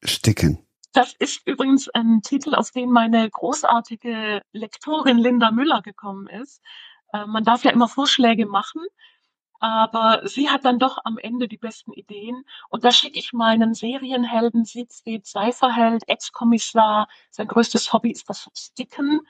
[0.04, 0.58] sticken.
[0.92, 6.62] Das ist übrigens ein Titel, auf den meine großartige Lektorin Linda Müller gekommen ist.
[7.12, 8.82] Äh, man darf ja immer Vorschläge machen
[9.62, 12.44] aber sie hat dann doch am Ende die besten Ideen.
[12.68, 19.20] Und da schicke ich meinen Serienhelden Siegfried Seiferheld, Ex-Kommissar, sein größtes Hobby ist das Sticken,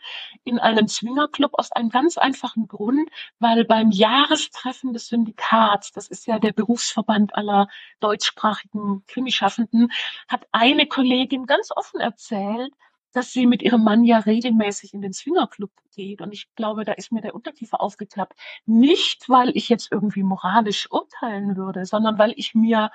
[0.43, 3.11] in einen Zwingerclub aus einem ganz einfachen Grund,
[3.41, 7.69] weil beim Jahrestreffen des Syndikats, das ist ja der Berufsverband aller
[8.01, 9.93] deutschsprachigen Krimischaffenden,
[10.29, 12.73] hat eine Kollegin ganz offen erzählt,
[13.13, 16.21] dass sie mit ihrem Mann ja regelmäßig in den Swingerclub geht.
[16.21, 18.35] Und ich glaube, da ist mir der Unterkiefer aufgeklappt.
[18.67, 22.91] Nicht, weil ich jetzt irgendwie moralisch urteilen würde, sondern weil ich mir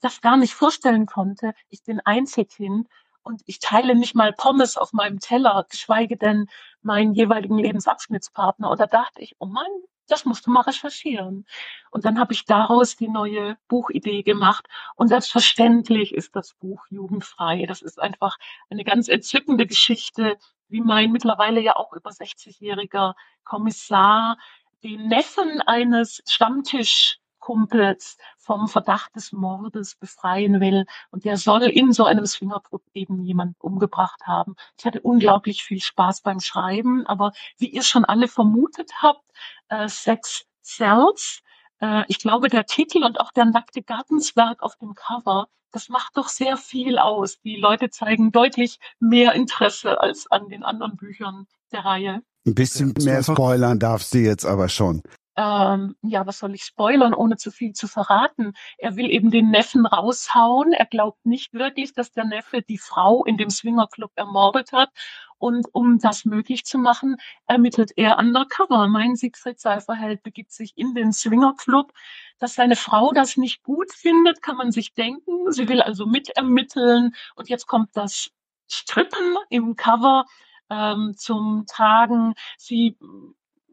[0.00, 1.54] das gar nicht vorstellen konnte.
[1.68, 2.88] Ich bin Einzelkind
[3.22, 6.48] und ich teile nicht mal Pommes auf meinem Teller, geschweige denn
[6.82, 8.68] meinen jeweiligen Lebensabschnittspartner.
[8.68, 9.70] Und da dachte ich, oh Mann,
[10.08, 11.46] das musst du mal recherchieren.
[11.90, 14.66] Und dann habe ich daraus die neue Buchidee gemacht.
[14.96, 17.66] Und selbstverständlich ist das Buch jugendfrei.
[17.66, 18.38] Das ist einfach
[18.70, 20.36] eine ganz entzückende Geschichte,
[20.68, 24.38] wie mein mittlerweile ja auch über 60-jähriger Kommissar
[24.82, 30.86] den Neffen eines Stammtisch Kumpels vom Verdacht des Mordes befreien will.
[31.10, 34.54] Und der soll in so einem Swingerclub eben jemand umgebracht haben.
[34.78, 39.24] Ich hatte unglaublich viel Spaß beim Schreiben, aber wie ihr schon alle vermutet habt,
[39.68, 41.42] äh, Sex Cells,
[41.80, 46.16] äh, ich glaube, der Titel und auch der nackte Gartenswerk auf dem Cover, das macht
[46.16, 47.40] doch sehr viel aus.
[47.40, 52.22] Die Leute zeigen deutlich mehr Interesse als an den anderen Büchern der Reihe.
[52.46, 55.02] Ein bisschen mehr spoilern darfst du jetzt aber schon
[55.36, 58.52] ähm, ja, was soll ich spoilern, ohne zu viel zu verraten?
[58.78, 60.72] Er will eben den Neffen raushauen.
[60.72, 64.90] Er glaubt nicht wirklich, dass der Neffe die Frau in dem Swingerclub ermordet hat.
[65.38, 67.16] Und um das möglich zu machen,
[67.46, 68.86] ermittelt er undercover.
[68.88, 71.92] Mein Siegfried Seiferheld begibt sich in den Swingerclub.
[72.38, 75.50] Dass seine Frau das nicht gut findet, kann man sich denken.
[75.50, 77.14] Sie will also mitermitteln.
[77.34, 78.30] Und jetzt kommt das
[78.70, 80.26] Strippen im Cover
[80.70, 82.34] ähm, zum Tragen.
[82.58, 82.96] Sie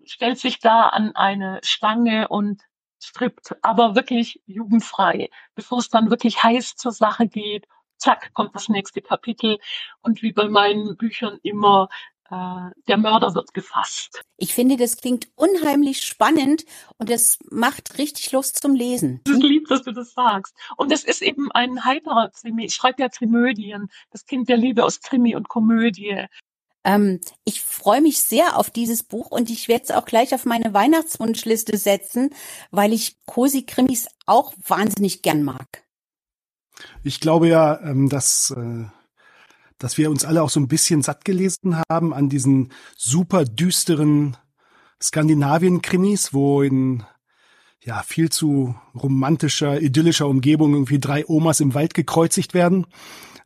[0.09, 2.63] stellt sich da an eine Stange und
[3.01, 7.67] strippt, aber wirklich jugendfrei, bevor es dann wirklich heiß zur Sache geht.
[7.97, 9.57] Zack, kommt das nächste Kapitel.
[10.01, 11.89] Und wie bei meinen Büchern immer,
[12.29, 14.21] äh, der Mörder wird gefasst.
[14.37, 16.63] Ich finde, das klingt unheimlich spannend
[16.97, 19.21] und es macht richtig Lust zum Lesen.
[19.25, 20.55] Es ist lieb, dass du das sagst.
[20.77, 22.65] Und es ist eben ein heiterer Krimi.
[22.65, 26.25] Ich schreibe ja Trimödien, das Kind der Liebe aus Krimi und Komödie.
[26.83, 30.45] Ähm, ich freue mich sehr auf dieses Buch und ich werde es auch gleich auf
[30.45, 32.29] meine Weihnachtswunschliste setzen,
[32.71, 35.83] weil ich Cosi-Krimis auch wahnsinnig gern mag.
[37.03, 38.85] Ich glaube ja, ähm, dass, äh,
[39.77, 44.37] dass wir uns alle auch so ein bisschen satt gelesen haben an diesen super düsteren
[45.01, 47.03] Skandinavien-Krimis, wo in
[47.83, 52.85] ja viel zu romantischer, idyllischer Umgebung irgendwie drei Omas im Wald gekreuzigt werden.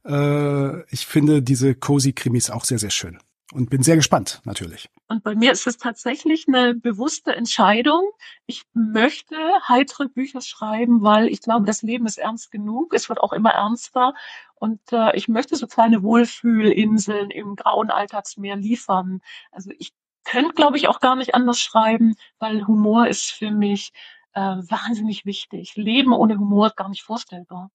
[0.06, 3.20] Äh, ich finde diese Cozy-Krimis auch sehr, sehr schön
[3.54, 4.90] und bin sehr gespannt, natürlich.
[5.08, 8.10] Und bei mir ist es tatsächlich eine bewusste Entscheidung.
[8.46, 9.36] Ich möchte
[9.68, 12.94] heitere Bücher schreiben, weil ich glaube, das Leben ist ernst genug.
[12.94, 14.14] Es wird auch immer ernster.
[14.56, 19.22] Und äh, ich möchte so kleine Wohlfühlinseln im grauen Alltagsmeer liefern.
[19.52, 19.94] Also ich
[20.24, 23.92] könnte, glaube ich, auch gar nicht anders schreiben, weil Humor ist für mich
[24.34, 25.76] äh, wahnsinnig wichtig.
[25.76, 27.70] Leben ohne Humor ist gar nicht vorstellbar.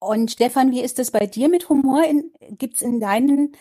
[0.00, 2.02] Und Stefan, wie ist es bei dir mit Humor?
[2.58, 3.52] Gibt es in deinen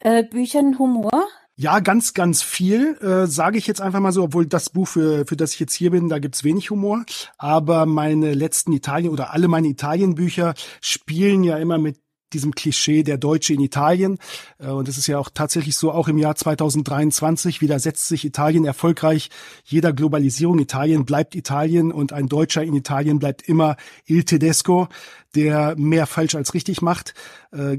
[0.00, 1.26] äh, Büchern Humor?
[1.58, 5.24] Ja, ganz, ganz viel, äh, sage ich jetzt einfach mal so, obwohl das Buch, für,
[5.26, 7.06] für das ich jetzt hier bin, da gibt's wenig Humor.
[7.38, 11.96] Aber meine letzten Italien oder alle meine Italienbücher spielen ja immer mit
[12.32, 14.18] diesem Klischee der Deutsche in Italien.
[14.58, 18.64] Äh, und es ist ja auch tatsächlich so, auch im Jahr 2023 widersetzt sich Italien
[18.64, 19.30] erfolgreich
[19.64, 20.58] jeder Globalisierung.
[20.58, 24.88] Italien bleibt Italien und ein Deutscher in Italien bleibt immer Il Tedesco,
[25.34, 27.14] der mehr falsch als richtig macht.
[27.52, 27.78] Äh,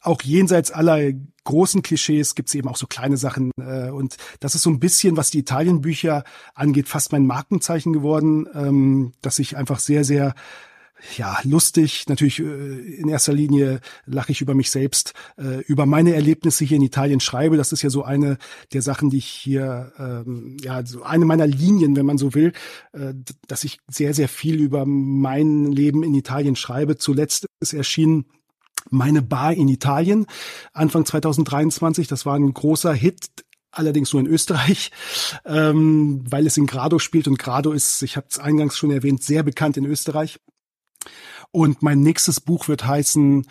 [0.00, 1.12] auch jenseits aller
[1.44, 3.50] großen Klischees gibt es eben auch so kleine Sachen.
[3.58, 6.24] Äh, und das ist so ein bisschen, was die Italienbücher
[6.54, 10.34] angeht, fast mein Markenzeichen geworden, ähm, dass ich einfach sehr, sehr
[11.16, 12.04] ja, lustig.
[12.08, 16.76] Natürlich äh, in erster Linie lache ich über mich selbst, äh, über meine Erlebnisse hier
[16.76, 17.56] in Italien schreibe.
[17.56, 18.38] Das ist ja so eine
[18.72, 22.52] der Sachen, die ich hier, ähm, ja, so eine meiner Linien, wenn man so will,
[22.92, 23.14] äh,
[23.46, 26.96] dass ich sehr, sehr viel über mein Leben in Italien schreibe.
[26.96, 28.26] Zuletzt ist erschienen
[28.90, 30.26] meine Bar in Italien,
[30.72, 32.08] Anfang 2023.
[32.08, 33.28] Das war ein großer Hit,
[33.70, 34.90] allerdings nur in Österreich,
[35.44, 39.22] ähm, weil es in Grado spielt und Grado ist, ich habe es eingangs schon erwähnt,
[39.22, 40.38] sehr bekannt in Österreich.
[41.50, 43.46] Und mein nächstes Buch wird heißen,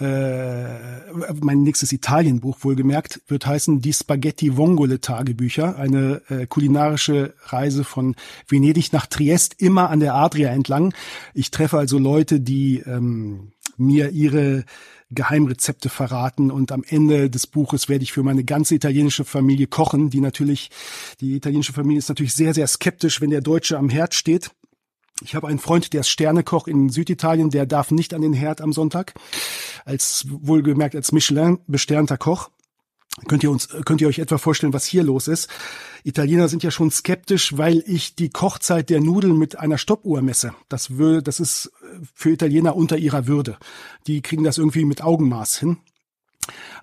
[0.00, 7.84] äh, mein nächstes Italienbuch wohlgemerkt, wird heißen Die Spaghetti Vongole Tagebücher, eine äh, kulinarische Reise
[7.84, 8.14] von
[8.46, 10.94] Venedig nach Triest, immer an der Adria entlang.
[11.34, 14.64] Ich treffe also Leute, die ähm, mir ihre
[15.10, 20.10] Geheimrezepte verraten und am Ende des Buches werde ich für meine ganze italienische Familie kochen,
[20.10, 20.70] die natürlich,
[21.20, 24.50] die italienische Familie ist natürlich sehr, sehr skeptisch, wenn der Deutsche am Herd steht.
[25.22, 28.60] Ich habe einen Freund, der ist Sternekoch in Süditalien, der darf nicht an den Herd
[28.60, 29.14] am Sonntag,
[29.84, 32.50] als wohlgemerkt als Michelin besternter Koch.
[33.26, 35.48] Könnt ihr uns, könnt ihr euch etwa vorstellen, was hier los ist?
[36.04, 40.54] Italiener sind ja schon skeptisch, weil ich die Kochzeit der Nudeln mit einer Stoppuhr messe.
[40.68, 41.72] Das würde, das ist
[42.14, 43.58] für Italiener unter ihrer Würde.
[44.06, 45.78] Die kriegen das irgendwie mit Augenmaß hin.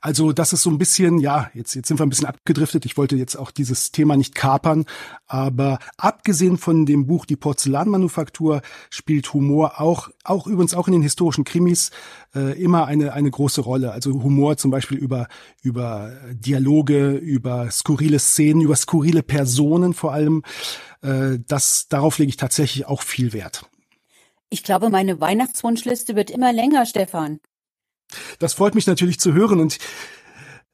[0.01, 2.85] Also das ist so ein bisschen, ja, jetzt, jetzt sind wir ein bisschen abgedriftet.
[2.85, 4.85] Ich wollte jetzt auch dieses Thema nicht kapern,
[5.27, 11.01] aber abgesehen von dem Buch Die Porzellanmanufaktur spielt Humor auch, auch übrigens auch in den
[11.01, 11.91] historischen Krimis
[12.35, 13.91] äh, immer eine, eine große Rolle.
[13.91, 15.27] Also Humor zum Beispiel über,
[15.61, 20.43] über Dialoge, über skurrile Szenen, über skurrile Personen vor allem.
[21.01, 23.65] Äh, das, darauf lege ich tatsächlich auch viel Wert.
[24.49, 27.39] Ich glaube, meine Weihnachtswunschliste wird immer länger, Stefan.
[28.39, 29.77] Das freut mich natürlich zu hören und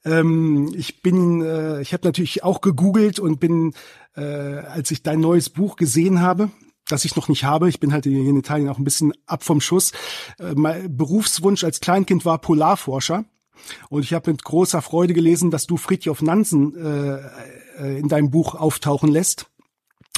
[0.04, 3.74] ähm, ich bin, äh, ich habe natürlich auch gegoogelt und bin,
[4.16, 6.50] äh, als ich dein neues Buch gesehen habe,
[6.88, 9.44] das ich noch nicht habe, ich bin halt hier in Italien auch ein bisschen ab
[9.44, 9.92] vom Schuss.
[10.40, 13.26] Äh, mein Berufswunsch als Kleinkind war Polarforscher.
[13.90, 17.20] Und ich habe mit großer Freude gelesen, dass du Fridtjof Nansen äh,
[17.78, 19.46] äh, in deinem Buch auftauchen lässt.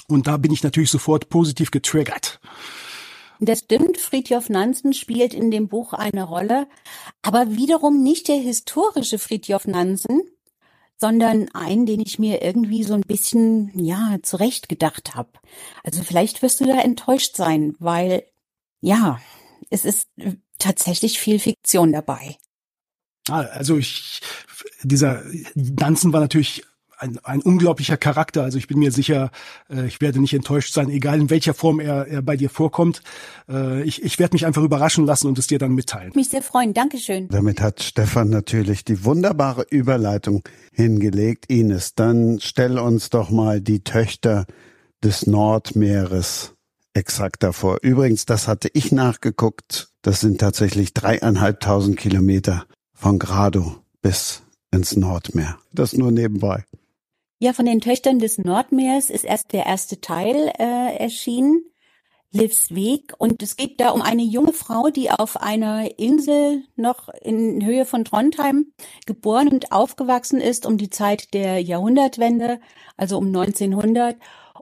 [0.07, 2.39] Und da bin ich natürlich sofort positiv getriggert.
[3.39, 6.67] Das stimmt, Friedhof Nansen spielt in dem Buch eine Rolle,
[7.21, 10.21] aber wiederum nicht der historische Friedhof Nansen,
[10.97, 15.31] sondern einen, den ich mir irgendwie so ein bisschen, ja, zurechtgedacht habe.
[15.83, 18.23] Also vielleicht wirst du da enttäuscht sein, weil,
[18.79, 19.19] ja,
[19.69, 20.07] es ist
[20.59, 22.37] tatsächlich viel Fiktion dabei.
[23.27, 24.21] Ah, also ich,
[24.83, 25.23] dieser
[25.55, 26.63] Nansen war natürlich
[27.03, 28.43] ein, ein unglaublicher Charakter.
[28.43, 29.29] Also ich bin mir sicher,
[29.69, 33.01] äh, ich werde nicht enttäuscht sein, egal in welcher Form er, er bei dir vorkommt.
[33.49, 36.13] Äh, ich, ich werde mich einfach überraschen lassen und es dir dann mitteilen.
[36.15, 36.73] Mich sehr freuen.
[36.73, 37.27] Dankeschön.
[37.29, 41.45] Damit hat Stefan natürlich die wunderbare Überleitung hingelegt.
[41.49, 44.45] Ines, dann stell uns doch mal die Töchter
[45.03, 46.53] des Nordmeeres
[46.93, 47.79] exakt davor.
[47.81, 49.89] Übrigens, das hatte ich nachgeguckt.
[50.01, 55.57] Das sind tatsächlich dreieinhalbtausend Kilometer von Grado bis ins Nordmeer.
[55.73, 56.65] Das nur nebenbei.
[57.43, 61.65] Ja, von den Töchtern des Nordmeers ist erst der erste Teil äh, erschienen,
[62.31, 63.15] Livs Weg.
[63.17, 67.83] Und es geht da um eine junge Frau, die auf einer Insel noch in Höhe
[67.83, 68.71] von Trondheim
[69.05, 72.61] geboren und aufgewachsen ist um die Zeit der Jahrhundertwende,
[72.95, 74.15] also um 1900.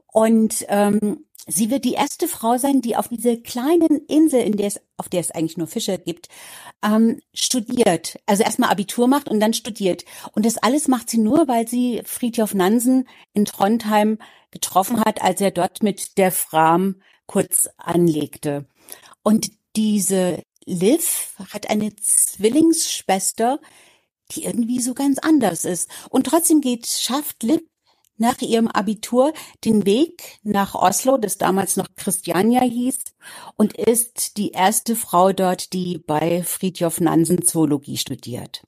[0.08, 4.66] Und ähm, sie wird die erste Frau sein, die auf dieser kleinen Insel, in der
[4.68, 6.28] es, auf der es eigentlich nur Fische gibt,
[6.84, 8.18] ähm, studiert.
[8.26, 10.04] Also erstmal Abitur macht und dann studiert.
[10.32, 14.18] Und das alles macht sie nur, weil sie Friedhof Nansen in Trondheim
[14.50, 18.66] getroffen hat, als er dort mit der Fram kurz anlegte.
[19.22, 23.60] Und diese Liv hat eine Zwillingsschwester,
[24.32, 25.88] die irgendwie so ganz anders ist.
[26.10, 27.62] Und trotzdem geht, schafft Liv
[28.22, 32.98] nach ihrem Abitur den Weg nach Oslo, das damals noch Christiania hieß,
[33.56, 38.62] und ist die erste Frau dort, die bei Fridtjof Nansen Zoologie studiert.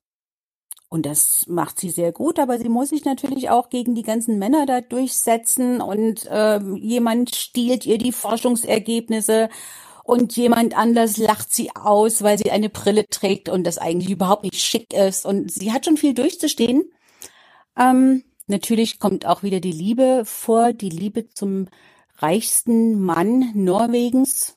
[0.90, 4.38] Und das macht sie sehr gut, aber sie muss sich natürlich auch gegen die ganzen
[4.38, 9.48] Männer da durchsetzen und äh, jemand stiehlt ihr die Forschungsergebnisse
[10.04, 14.44] und jemand anders lacht sie aus, weil sie eine Brille trägt und das eigentlich überhaupt
[14.44, 15.24] nicht schick ist.
[15.24, 16.84] Und sie hat schon viel durchzustehen.
[17.76, 21.68] Ähm, Natürlich kommt auch wieder die Liebe vor, die Liebe zum
[22.18, 24.56] reichsten Mann Norwegens.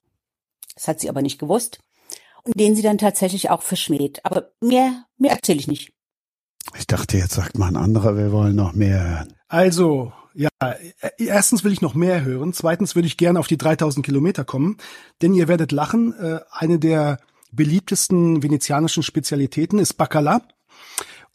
[0.75, 1.79] Das hat sie aber nicht gewusst.
[2.45, 4.23] den sie dann tatsächlich auch verschmäht.
[4.23, 5.91] Aber mehr, mehr erzähle ich nicht.
[6.77, 9.33] Ich dachte, jetzt sagt mal ein anderer, wir wollen noch mehr hören.
[9.49, 10.49] Also, ja,
[11.17, 12.53] erstens will ich noch mehr hören.
[12.53, 14.77] Zweitens würde ich gerne auf die 3000 Kilometer kommen,
[15.21, 16.13] denn ihr werdet lachen.
[16.13, 17.19] Äh, eine der
[17.51, 20.41] beliebtesten venezianischen Spezialitäten ist Bacala.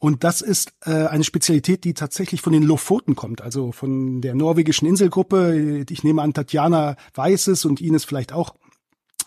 [0.02, 4.34] Und das ist äh, eine Spezialität, die tatsächlich von den Lofoten kommt, also von der
[4.34, 5.84] norwegischen Inselgruppe.
[5.88, 8.56] Ich nehme an, Tatjana weiß es und Ines vielleicht auch.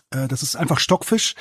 [0.10, 1.36] Äh, das ist einfach Stockfisch,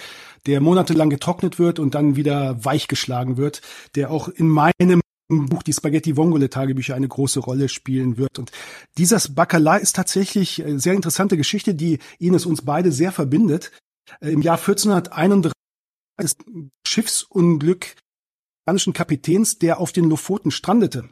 [0.47, 3.61] der monatelang getrocknet wird und dann wieder weich geschlagen wird,
[3.97, 8.39] der auch in meinem Buch die Spaghetti Vongole Tagebücher eine große Rolle spielen wird.
[8.39, 8.53] Und
[8.99, 13.73] dieses Bacala ist tatsächlich eine sehr interessante Geschichte, die Ines uns beide sehr verbindet.
[14.21, 15.53] Äh, Im Jahr 1431
[16.23, 16.39] ist
[16.87, 17.97] Schiffsunglück
[18.65, 21.11] spanischen Kapitäns, der auf den Lofoten strandete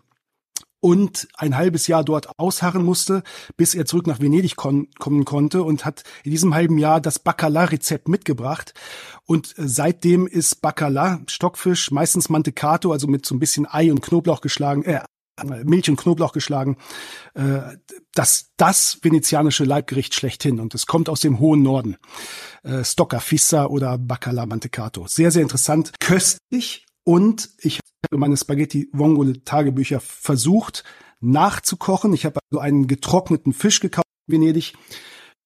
[0.81, 3.23] und ein halbes Jahr dort ausharren musste,
[3.59, 4.89] bis er zurück nach Venedig kommen
[5.27, 8.73] konnte und hat in diesem halben Jahr das Bacala-Rezept mitgebracht.
[9.27, 14.01] Und äh, seitdem ist Bacala, Stockfisch, meistens Mantecato, also mit so ein bisschen Ei und
[14.01, 15.03] Knoblauch geschlagen, äh,
[15.65, 16.79] Milch und Knoblauch geschlagen,
[17.35, 17.61] äh,
[18.15, 18.49] das,
[19.03, 20.59] venezianische Leibgericht schlechthin.
[20.59, 21.97] Und es kommt aus dem hohen Norden.
[22.63, 25.07] Äh, Stocca Fissa oder Bacala Mantecato.
[25.07, 25.93] Sehr, sehr interessant.
[26.01, 30.85] Köstlich und ich habe meine Spaghetti Vongole Tagebücher versucht
[31.21, 32.13] nachzukochen.
[32.13, 34.75] Ich habe also einen getrockneten Fisch gekauft in Venedig,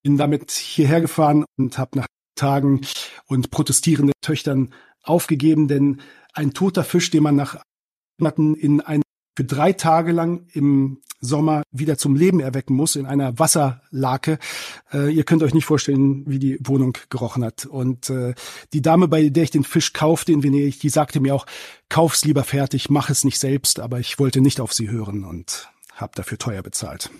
[0.02, 2.80] bin damit hierher gefahren und habe nach Tagen
[3.26, 6.00] und protestierenden Töchtern aufgegeben, denn
[6.32, 7.62] ein toter Fisch, den man nach
[8.18, 9.02] Monaten in ein
[9.36, 14.38] für drei Tage lang im Sommer wieder zum Leben erwecken muss in einer Wasserlake.
[14.92, 17.66] Äh, ihr könnt euch nicht vorstellen, wie die Wohnung gerochen hat.
[17.66, 18.34] Und äh,
[18.72, 21.46] die Dame, bei der ich den Fisch kaufte in Venedig, die sagte mir auch,
[21.88, 23.80] kauf's lieber fertig, mach es nicht selbst.
[23.80, 27.10] Aber ich wollte nicht auf sie hören und habe dafür teuer bezahlt.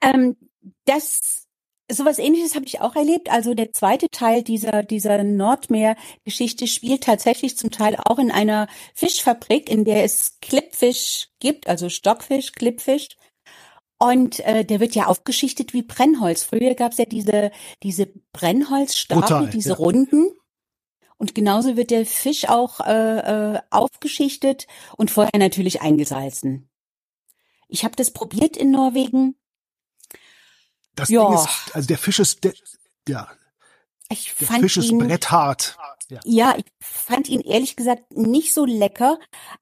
[0.00, 0.36] Ähm,
[0.84, 1.43] das
[1.90, 3.30] Sowas ähnliches habe ich auch erlebt.
[3.30, 9.68] Also der zweite Teil dieser, dieser Nordmeer-Geschichte spielt tatsächlich zum Teil auch in einer Fischfabrik,
[9.68, 13.08] in der es Klippfisch gibt, also Stockfisch, Klippfisch.
[13.98, 16.42] Und äh, der wird ja aufgeschichtet wie Brennholz.
[16.42, 17.50] Früher gab es ja diese,
[17.82, 19.74] diese Brennholzstapel, diese ja.
[19.76, 20.32] Runden.
[21.16, 24.66] Und genauso wird der Fisch auch äh, äh, aufgeschichtet
[24.96, 26.68] und vorher natürlich eingesalzen.
[27.68, 29.36] Ich habe das probiert in Norwegen.
[30.94, 31.26] Das Ja.
[31.26, 32.52] Ding ist, also der Fisch ist, der,
[33.08, 33.28] ja,
[34.08, 35.76] Ich der fand Fisch ist ihn, bretthart.
[36.10, 36.20] Ja.
[36.24, 39.18] ja, ich fand ihn ehrlich gesagt nicht so lecker,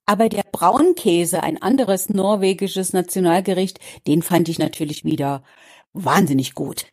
[0.07, 3.78] aber der Braunkäse, ein anderes norwegisches Nationalgericht,
[4.09, 5.45] den fand ich natürlich wieder
[5.93, 6.87] wahnsinnig gut.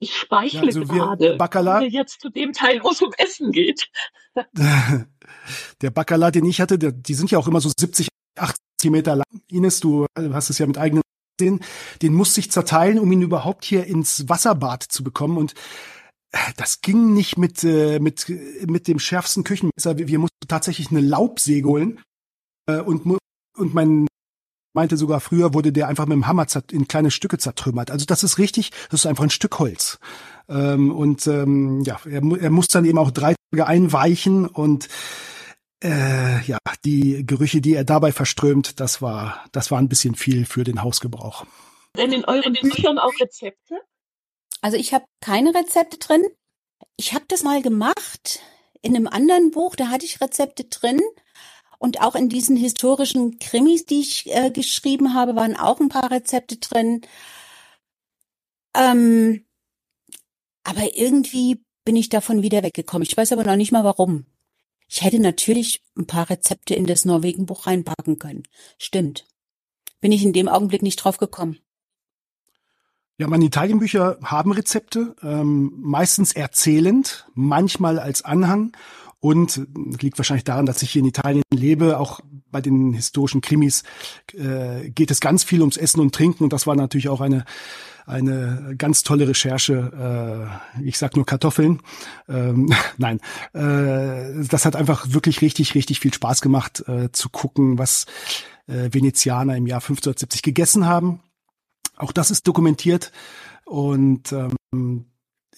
[0.00, 3.02] Ich speichle Ja, also wir- gerade, Bacala- wenn wir jetzt zu dem Teil, wo es
[3.02, 3.90] um Essen geht.
[5.82, 8.58] Der Bacala, den ich hatte, der, die sind ja auch immer so 70, 80
[8.90, 9.24] Meter lang.
[9.50, 11.02] Ines, du äh, hast es ja mit eigenen
[11.38, 11.60] gesehen.
[12.02, 15.38] Den musste ich zerteilen, um ihn überhaupt hier ins Wasserbad zu bekommen.
[15.38, 15.54] Und
[16.32, 18.26] äh, das ging nicht mit, äh, mit,
[18.66, 19.98] mit dem schärfsten Küchenmesser.
[19.98, 22.00] Wir, wir mussten tatsächlich eine Laubsäge holen.
[22.66, 23.06] Äh, und,
[23.56, 24.06] und mein
[24.74, 27.90] meinte sogar früher wurde der einfach mit dem Hammer in kleine Stücke zertrümmert.
[27.90, 29.98] Also das ist richtig, das ist einfach ein Stück Holz.
[30.48, 34.88] Ähm, und ähm, ja, er, er muss dann eben auch drei Tage einweichen und
[35.82, 40.44] äh, ja, die Gerüche, die er dabei verströmt, das war, das war ein bisschen viel
[40.44, 41.44] für den Hausgebrauch.
[41.96, 43.80] Denn in euren Büchern auch Rezepte?
[44.60, 46.22] Also ich habe keine Rezepte drin.
[46.96, 48.40] Ich habe das mal gemacht
[48.82, 51.00] in einem anderen Buch, da hatte ich Rezepte drin.
[51.78, 56.10] Und auch in diesen historischen Krimis, die ich äh, geschrieben habe, waren auch ein paar
[56.10, 57.02] Rezepte drin.
[58.74, 59.46] Ähm,
[60.64, 63.06] aber irgendwie bin ich davon wieder weggekommen.
[63.08, 64.26] Ich weiß aber noch nicht mal warum.
[64.88, 68.44] Ich hätte natürlich ein paar Rezepte in das Norwegen-Buch reinpacken können.
[68.78, 69.26] Stimmt.
[70.00, 71.58] Bin ich in dem Augenblick nicht drauf gekommen.
[73.18, 78.72] Ja, meine Italienbücher haben Rezepte, ähm, meistens erzählend, manchmal als Anhang.
[79.20, 79.66] Und
[80.00, 81.98] liegt wahrscheinlich daran, dass ich hier in Italien lebe.
[81.98, 83.82] Auch bei den historischen Krimis
[84.34, 86.44] äh, geht es ganz viel ums Essen und Trinken.
[86.44, 87.44] Und das war natürlich auch eine
[88.08, 90.50] eine ganz tolle Recherche.
[90.80, 91.80] Äh, ich sag nur Kartoffeln.
[92.28, 93.20] Ähm, nein,
[93.52, 98.06] äh, das hat einfach wirklich richtig, richtig viel Spaß gemacht äh, zu gucken, was
[98.66, 101.20] äh, Venezianer im Jahr 1570 gegessen haben.
[101.96, 103.12] Auch das ist dokumentiert
[103.64, 105.04] und ähm,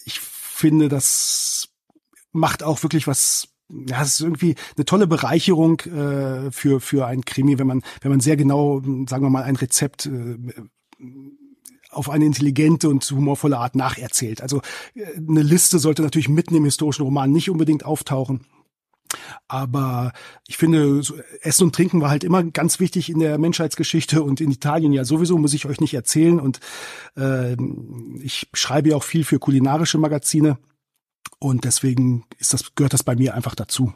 [0.03, 1.69] ich finde, das
[2.31, 3.47] macht auch wirklich was.
[3.69, 8.11] Ja, es ist irgendwie eine tolle Bereicherung äh, für für ein Krimi, wenn man wenn
[8.11, 10.37] man sehr genau, sagen wir mal, ein Rezept äh,
[11.89, 14.41] auf eine intelligente und humorvolle Art nacherzählt.
[14.41, 14.61] Also
[14.93, 18.45] äh, eine Liste sollte natürlich mitten im historischen Roman nicht unbedingt auftauchen.
[19.47, 20.13] Aber
[20.47, 21.01] ich finde,
[21.41, 25.03] Essen und Trinken war halt immer ganz wichtig in der Menschheitsgeschichte und in Italien ja
[25.03, 26.39] sowieso, muss ich euch nicht erzählen.
[26.39, 26.59] Und
[27.17, 27.55] äh,
[28.21, 30.57] ich schreibe ja auch viel für kulinarische Magazine.
[31.39, 33.93] Und deswegen ist das, gehört das bei mir einfach dazu.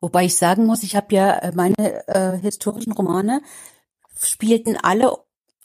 [0.00, 3.40] Wobei ich sagen muss, ich habe ja äh, meine äh, historischen Romane
[4.20, 5.16] spielten alle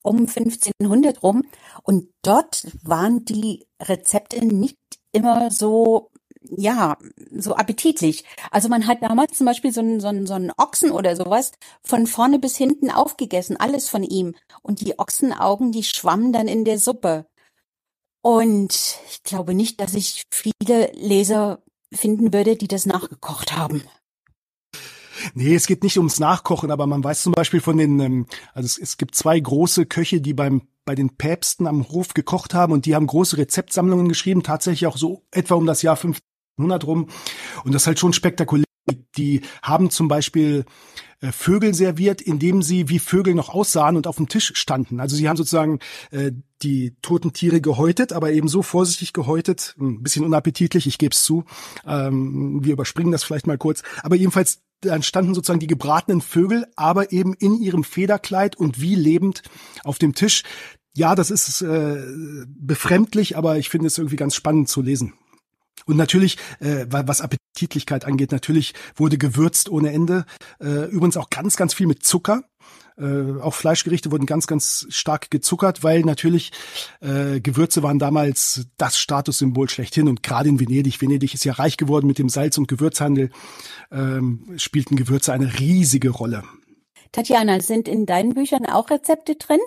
[0.02, 1.43] um 1500 rum
[1.84, 4.78] und dort waren die Rezepte nicht
[5.12, 6.97] immer so ja,
[7.32, 8.24] so appetitlich.
[8.52, 11.52] Also man hat damals zum Beispiel so einen, so, einen, so einen Ochsen oder sowas
[11.84, 14.36] von vorne bis hinten aufgegessen, alles von ihm.
[14.62, 17.26] Und die Ochsenaugen, die schwammen dann in der Suppe.
[18.22, 21.63] Und ich glaube nicht, dass ich viele Leser
[21.93, 23.84] finden würde, die das nachgekocht haben.
[25.34, 28.65] Nee, es geht nicht ums Nachkochen, aber man weiß zum Beispiel von den, ähm, also
[28.65, 32.74] es, es gibt zwei große Köche, die beim bei den Päpsten am Hof gekocht haben
[32.74, 37.09] und die haben große Rezeptsammlungen geschrieben, tatsächlich auch so etwa um das Jahr 1500 rum.
[37.63, 38.65] Und das ist halt schon spektakulär.
[39.15, 40.65] Die haben zum Beispiel
[41.22, 44.99] äh, Vögel serviert, indem sie wie Vögel noch aussahen und auf dem Tisch standen.
[44.99, 45.80] Also sie haben sozusagen
[46.11, 51.13] äh, die toten Tiere gehäutet, aber eben so vorsichtig gehäutet, ein bisschen unappetitlich, ich gebe
[51.13, 51.45] es zu.
[51.86, 53.84] Ähm, wir überspringen das vielleicht mal kurz.
[54.03, 58.95] Aber jedenfalls dann standen sozusagen die gebratenen Vögel, aber eben in ihrem Federkleid und wie
[58.95, 59.43] lebend
[59.84, 60.43] auf dem Tisch.
[60.95, 65.13] Ja, das ist äh, befremdlich, aber ich finde es irgendwie ganz spannend zu lesen.
[65.89, 70.25] Und natürlich, äh, was Appetitlichkeit angeht, natürlich wurde gewürzt ohne Ende.
[70.61, 72.43] Äh, übrigens auch ganz, ganz viel mit Zucker.
[72.99, 76.51] Äh, auch Fleischgerichte wurden ganz, ganz stark gezuckert, weil natürlich
[77.01, 80.07] äh, Gewürze waren damals das Statussymbol schlechthin.
[80.07, 83.31] Und gerade in Venedig, Venedig ist ja reich geworden mit dem Salz- und Gewürzhandel,
[83.91, 86.43] ähm, spielten Gewürze eine riesige Rolle.
[87.11, 89.59] Tatjana, sind in deinen Büchern auch Rezepte drin?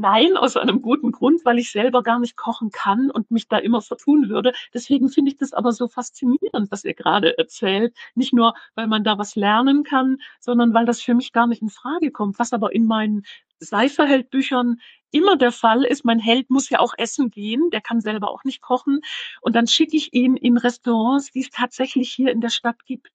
[0.00, 3.58] Nein, aus einem guten Grund, weil ich selber gar nicht kochen kann und mich da
[3.58, 4.52] immer vertun würde.
[4.72, 7.96] Deswegen finde ich das aber so faszinierend, was ihr gerade erzählt.
[8.14, 11.62] Nicht nur, weil man da was lernen kann, sondern weil das für mich gar nicht
[11.62, 12.38] in Frage kommt.
[12.38, 13.24] Was aber in meinen
[13.58, 14.80] Seiferheld-Büchern
[15.10, 16.04] immer der Fall ist.
[16.04, 19.00] Mein Held muss ja auch essen gehen, der kann selber auch nicht kochen.
[19.40, 23.10] Und dann schicke ich ihn in Restaurants, die es tatsächlich hier in der Stadt gibt.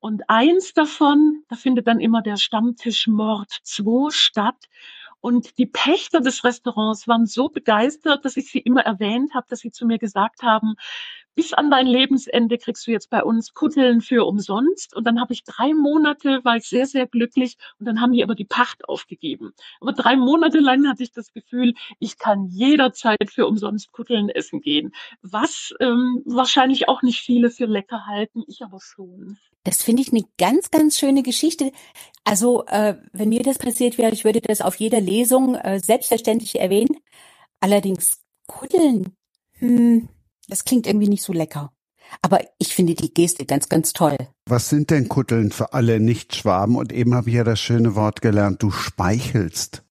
[0.00, 4.66] Und eins davon, da findet dann immer der Stammtisch Mord 2 statt.
[5.20, 9.60] Und die Pächter des Restaurants waren so begeistert, dass ich sie immer erwähnt habe, dass
[9.60, 10.74] sie zu mir gesagt haben,
[11.38, 14.96] bis an dein Lebensende kriegst du jetzt bei uns Kutteln für umsonst.
[14.96, 17.56] Und dann habe ich drei Monate, war ich sehr, sehr glücklich.
[17.78, 19.52] Und dann haben die aber die Pacht aufgegeben.
[19.80, 24.60] Aber drei Monate lang hatte ich das Gefühl, ich kann jederzeit für umsonst Kutteln essen
[24.60, 24.92] gehen.
[25.22, 29.38] Was ähm, wahrscheinlich auch nicht viele für lecker halten, ich aber schon.
[29.64, 31.72] Das finde ich eine ganz, ganz schöne Geschichte.
[32.24, 36.60] Also, äh, wenn mir das passiert wäre, ich würde das auf jeder Lesung äh, selbstverständlich
[36.60, 36.96] erwähnen.
[37.60, 39.16] Allerdings Kutteln,
[39.58, 40.08] hm,
[40.48, 41.72] das klingt irgendwie nicht so lecker.
[42.22, 44.16] Aber ich finde die Geste ganz, ganz toll.
[44.46, 46.76] Was sind denn Kutteln für alle Nichtschwaben?
[46.76, 49.84] Und eben habe ich ja das schöne Wort gelernt, du speichelst.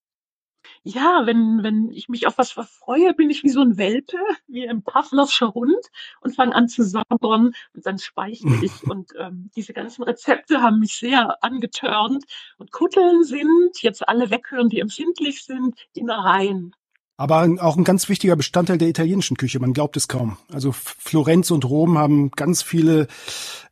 [0.90, 4.16] Ja, wenn, wenn ich mich auf was verfreue, bin ich wie so ein Welpe,
[4.46, 5.84] wie ein Pavlovscher Hund
[6.22, 8.84] und fange an zu sabbern und dann speichle ich.
[8.84, 12.24] Und ähm, diese ganzen Rezepte haben mich sehr angetörnt.
[12.56, 16.74] Und Kutteln sind, jetzt alle weghören, die empfindlich sind, Innereien.
[17.18, 20.38] Aber auch ein ganz wichtiger Bestandteil der italienischen Küche, man glaubt es kaum.
[20.50, 23.08] Also Florenz und Rom haben ganz viele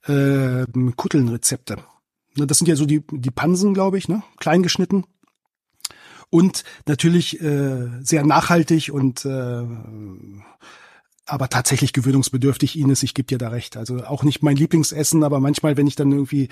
[0.07, 1.79] äh, Kuttelnrezepte.
[2.37, 4.23] Ne, das sind ja so die, die Pansen, glaube ich, ne?
[4.39, 5.05] klein geschnitten.
[6.31, 9.63] Und natürlich äh, sehr nachhaltig und äh,
[11.29, 13.77] aber tatsächlich gewöhnungsbedürftig, Ines, ich gebe dir da recht.
[13.77, 16.49] Also auch nicht mein Lieblingsessen, aber manchmal, wenn ich dann irgendwie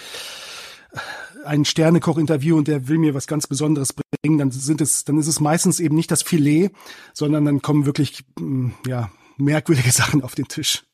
[1.44, 5.26] einen Sternekoch-Interview und der will mir was ganz Besonderes bringen, dann sind es, dann ist
[5.26, 6.70] es meistens eben nicht das Filet,
[7.12, 10.84] sondern dann kommen wirklich, mm, ja, merkwürdige Sachen auf den Tisch.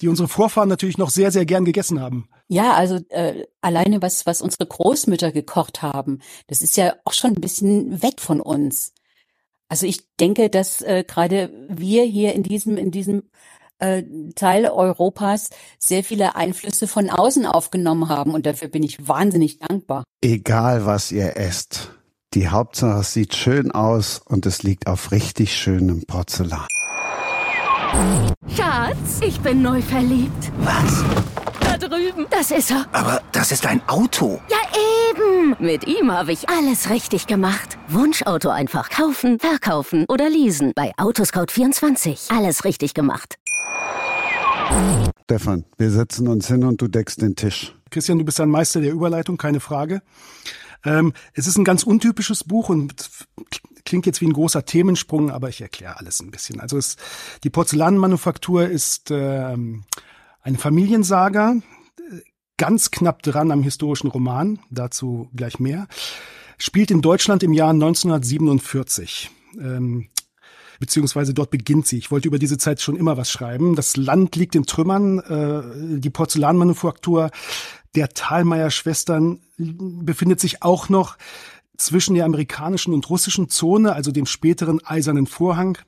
[0.00, 2.28] Die unsere Vorfahren natürlich noch sehr, sehr gern gegessen haben.
[2.48, 7.32] Ja, also äh, alleine was, was unsere Großmütter gekocht haben, das ist ja auch schon
[7.32, 8.92] ein bisschen weg von uns.
[9.68, 13.22] Also ich denke, dass äh, gerade wir hier in diesem, in diesem
[13.78, 14.02] äh,
[14.34, 20.04] Teil Europas sehr viele Einflüsse von außen aufgenommen haben und dafür bin ich wahnsinnig dankbar.
[20.20, 21.90] Egal was ihr esst,
[22.34, 26.66] die Hauptsache es sieht schön aus und es liegt auf richtig schönem Porzellan.
[28.56, 30.52] Schatz, ich bin neu verliebt.
[30.58, 31.04] Was?
[31.60, 32.26] Da drüben.
[32.30, 32.86] Das ist er.
[32.92, 34.40] Aber das ist ein Auto.
[34.48, 34.58] Ja,
[35.10, 35.56] eben.
[35.58, 37.78] Mit ihm habe ich alles richtig gemacht.
[37.88, 40.72] Wunschauto einfach kaufen, verkaufen oder leasen.
[40.74, 42.36] Bei Autoscout24.
[42.36, 43.36] Alles richtig gemacht.
[45.24, 47.74] Stefan, wir setzen uns hin und du deckst den Tisch.
[47.90, 50.00] Christian, du bist ein Meister der Überleitung, keine Frage.
[50.84, 53.10] Ähm, es ist ein ganz untypisches Buch und
[53.84, 56.60] klingt jetzt wie ein großer Themensprung, aber ich erkläre alles ein bisschen.
[56.60, 56.96] Also es,
[57.44, 59.84] die Porzellanmanufaktur ist ähm,
[60.42, 61.56] eine Familiensaga,
[62.56, 65.88] ganz knapp dran am historischen Roman, dazu gleich mehr,
[66.58, 69.30] spielt in Deutschland im Jahr 1947.
[69.58, 70.08] Ähm,
[70.78, 71.98] beziehungsweise dort beginnt sie.
[71.98, 73.76] Ich wollte über diese Zeit schon immer was schreiben.
[73.76, 77.30] Das Land liegt in Trümmern, äh, die Porzellanmanufaktur
[77.94, 81.16] der Thalmeier-Schwestern befindet sich auch noch
[81.76, 85.78] zwischen der amerikanischen und russischen Zone, also dem späteren Eisernen Vorhang.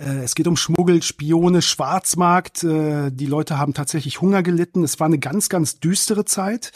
[0.00, 2.64] Äh, es geht um Schmuggel, Spione, Schwarzmarkt.
[2.64, 4.82] Äh, die Leute haben tatsächlich Hunger gelitten.
[4.82, 6.72] Es war eine ganz, ganz düstere Zeit.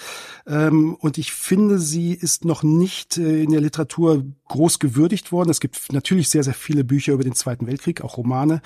[0.46, 5.50] Ähm, und ich finde, sie ist noch nicht äh, in der Literatur groß gewürdigt worden.
[5.50, 8.60] Es gibt natürlich sehr, sehr viele Bücher über den Zweiten Weltkrieg, auch Romane.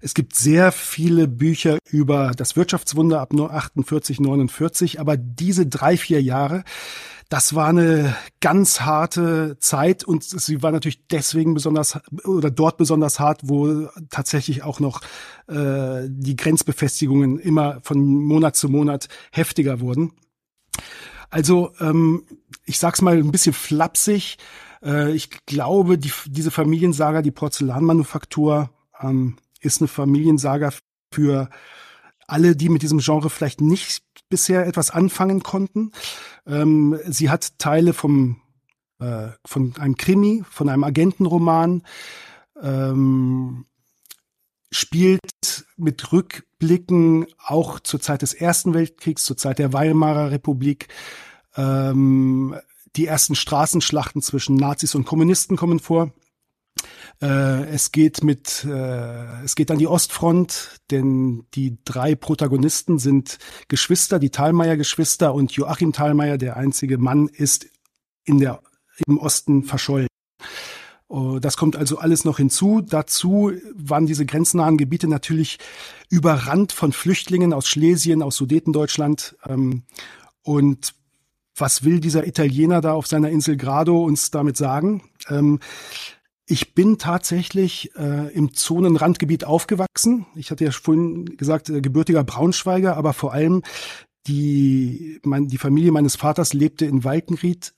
[0.00, 5.00] Es gibt sehr viele Bücher über das Wirtschaftswunder ab 48, 49.
[5.00, 6.62] Aber diese drei, vier Jahre,
[7.28, 13.20] das war eine ganz harte Zeit und sie war natürlich deswegen besonders oder dort besonders
[13.20, 15.02] hart, wo tatsächlich auch noch
[15.46, 20.12] äh, die Grenzbefestigungen immer von Monat zu Monat heftiger wurden.
[21.28, 22.24] Also ähm,
[22.64, 24.38] ich sag's mal ein bisschen flapsig.
[24.82, 28.70] Äh, ich glaube, die, diese Familiensaga, die Porzellanmanufaktur,
[29.00, 30.72] ähm, ist eine Familiensaga
[31.12, 31.50] für
[32.28, 35.92] alle, die mit diesem Genre vielleicht nicht bisher etwas anfangen konnten.
[36.46, 38.40] Ähm, sie hat Teile vom
[39.00, 41.82] äh, von einem Krimi, von einem Agentenroman,
[42.60, 43.66] ähm,
[44.70, 50.88] spielt mit Rückblicken auch zur Zeit des Ersten Weltkriegs, zur Zeit der Weimarer Republik.
[51.56, 52.56] Ähm,
[52.96, 56.12] die ersten Straßenschlachten zwischen Nazis und Kommunisten kommen vor.
[57.20, 63.38] Äh, es geht mit, äh, es geht an die Ostfront, denn die drei Protagonisten sind
[63.68, 67.66] Geschwister, die Thalmeier-Geschwister und Joachim Thalmeier, der einzige Mann, ist
[68.24, 68.60] in der,
[69.06, 70.08] im Osten verschollen.
[71.10, 72.82] Oh, das kommt also alles noch hinzu.
[72.82, 75.58] Dazu waren diese grenznahen Gebiete natürlich
[76.10, 79.36] überrannt von Flüchtlingen aus Schlesien, aus Sudetendeutschland.
[79.46, 79.84] Ähm,
[80.42, 80.94] und
[81.56, 85.02] was will dieser Italiener da auf seiner Insel Grado uns damit sagen?
[85.28, 85.60] Ähm,
[86.50, 90.24] ich bin tatsächlich äh, im Zonenrandgebiet aufgewachsen.
[90.34, 93.62] Ich hatte ja vorhin gesagt, äh, gebürtiger Braunschweiger, aber vor allem
[94.26, 97.74] die, mein, die Familie meines Vaters lebte in Walkenried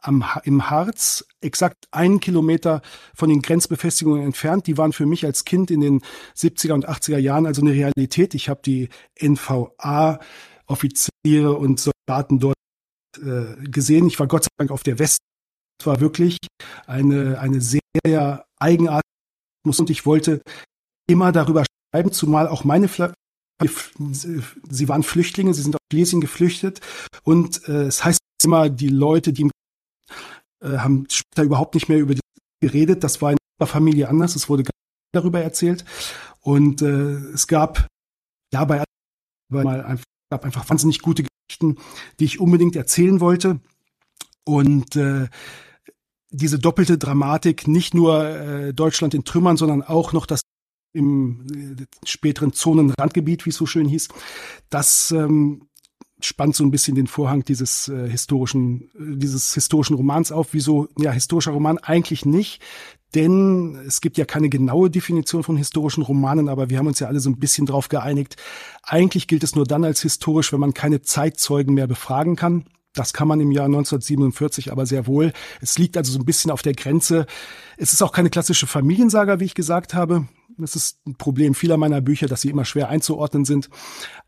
[0.00, 2.82] am, im Harz, exakt einen Kilometer
[3.14, 4.66] von den Grenzbefestigungen entfernt.
[4.66, 6.02] Die waren für mich als Kind in den
[6.36, 8.34] 70er und 80er Jahren also eine Realität.
[8.34, 8.88] Ich habe die
[9.20, 10.18] NVA-Offiziere
[11.56, 12.56] und Soldaten dort
[13.18, 14.08] äh, gesehen.
[14.08, 15.31] Ich war Gott sei Dank auf der West es
[15.86, 16.38] war wirklich
[16.86, 19.02] eine, eine sehr eigenartige
[19.64, 20.42] und ich wollte
[21.08, 23.12] immer darüber schreiben, zumal auch meine Fla
[23.64, 26.80] Sie waren Flüchtlinge, sie sind aus Schlesien geflüchtet
[27.22, 29.48] und äh, es heißt immer, die Leute, die
[30.60, 32.20] äh, haben später überhaupt nicht mehr über die
[32.60, 33.04] geredet.
[33.04, 34.34] Das war in der Familie anders.
[34.34, 34.64] Es wurde
[35.12, 35.84] darüber erzählt
[36.40, 37.86] und äh, es gab
[38.52, 38.82] ja bei
[39.48, 41.76] mal einfach, gab einfach wahnsinnig gute Geschichten,
[42.18, 43.60] die ich unbedingt erzählen wollte
[44.44, 45.28] und äh,
[46.32, 50.40] diese doppelte Dramatik, nicht nur äh, Deutschland in Trümmern, sondern auch noch das
[50.92, 51.46] im
[51.78, 54.08] äh, späteren Zonenrandgebiet, wie es so schön hieß,
[54.70, 55.68] das ähm,
[56.20, 60.48] spannt so ein bisschen den Vorhang dieses äh, historischen, äh, dieses historischen Romans auf.
[60.52, 62.62] Wieso, ja, historischer Roman eigentlich nicht,
[63.14, 67.08] denn es gibt ja keine genaue Definition von historischen Romanen, aber wir haben uns ja
[67.08, 68.36] alle so ein bisschen drauf geeinigt.
[68.82, 72.64] Eigentlich gilt es nur dann als historisch, wenn man keine Zeitzeugen mehr befragen kann.
[72.94, 75.32] Das kann man im Jahr 1947 aber sehr wohl.
[75.60, 77.26] Es liegt also so ein bisschen auf der Grenze.
[77.76, 80.26] Es ist auch keine klassische Familiensaga, wie ich gesagt habe.
[80.58, 83.70] Das ist ein Problem vieler meiner Bücher, dass sie immer schwer einzuordnen sind.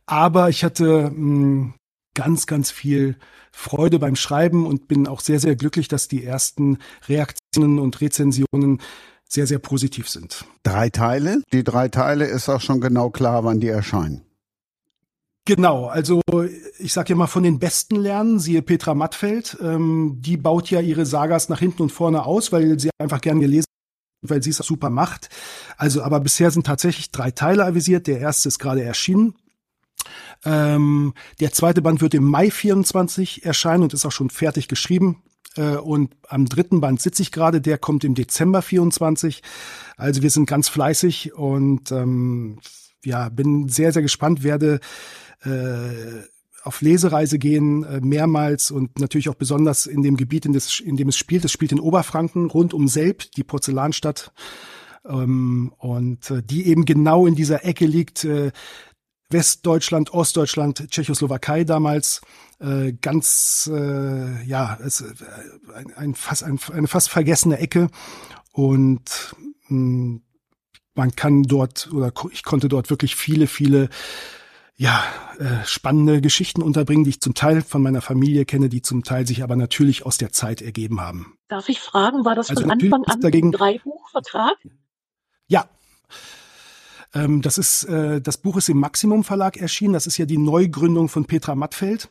[0.06, 1.74] Aber ich hatte mh, hm,
[2.14, 3.16] ganz, ganz viel
[3.52, 8.80] Freude beim Schreiben und bin auch sehr, sehr glücklich, dass die ersten Reaktionen und Rezensionen
[9.28, 10.44] sehr, sehr positiv sind.
[10.62, 11.42] Drei Teile?
[11.52, 14.22] Die drei Teile ist auch schon genau klar, wann die erscheinen.
[15.46, 16.22] Genau, also
[16.78, 20.80] ich sage ja mal von den Besten lernen, siehe Petra Mattfeld, ähm, die baut ja
[20.80, 23.66] ihre Sagas nach hinten und vorne aus, weil sie einfach gern gelesen
[24.24, 25.28] weil sie es super macht.
[25.76, 28.06] Also, aber bisher sind tatsächlich drei Teile avisiert.
[28.06, 29.34] Der erste ist gerade erschienen.
[30.44, 35.22] Ähm, der zweite Band wird im Mai 24 erscheinen und ist auch schon fertig geschrieben.
[35.56, 39.42] Äh, und am dritten Band sitze ich gerade, der kommt im Dezember 24.
[39.96, 42.58] Also wir sind ganz fleißig und ähm,
[43.04, 44.80] ja, bin sehr, sehr gespannt, werde
[45.44, 46.22] äh,
[46.64, 50.96] auf Lesereise gehen, äh, mehrmals und natürlich auch besonders in dem Gebiet, in, das, in
[50.96, 51.44] dem es spielt.
[51.44, 54.32] Es spielt in Oberfranken, rund um Selb, die Porzellanstadt.
[55.06, 58.50] Ähm, und äh, die eben genau in dieser Ecke liegt, äh,
[59.30, 62.22] Westdeutschland, Ostdeutschland, Tschechoslowakei damals,
[62.60, 65.12] äh, ganz, äh, ja, es, äh,
[65.74, 67.88] ein, ein, fast, ein, eine fast vergessene Ecke.
[68.52, 69.34] Und
[69.68, 70.22] mh, hm,
[70.94, 73.88] man kann dort, oder ich konnte dort wirklich viele, viele
[74.76, 75.04] ja,
[75.38, 79.26] äh, spannende Geschichten unterbringen, die ich zum Teil von meiner Familie kenne, die zum Teil
[79.26, 81.38] sich aber natürlich aus der Zeit ergeben haben.
[81.48, 84.56] Darf ich fragen, war das also von Anfang an dagegen, ein Dreibuchvertrag?
[85.46, 85.68] Ja.
[87.14, 89.92] Ähm, das ist, äh, das Buch ist im Maximum Verlag erschienen.
[89.92, 92.10] Das ist ja die Neugründung von Petra Mattfeld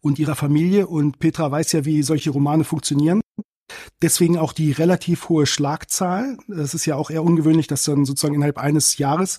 [0.00, 0.86] und ihrer Familie.
[0.86, 3.20] Und Petra weiß ja, wie solche Romane funktionieren.
[4.02, 6.36] Deswegen auch die relativ hohe Schlagzahl.
[6.48, 9.38] Es ist ja auch eher ungewöhnlich, dass dann sozusagen innerhalb eines Jahres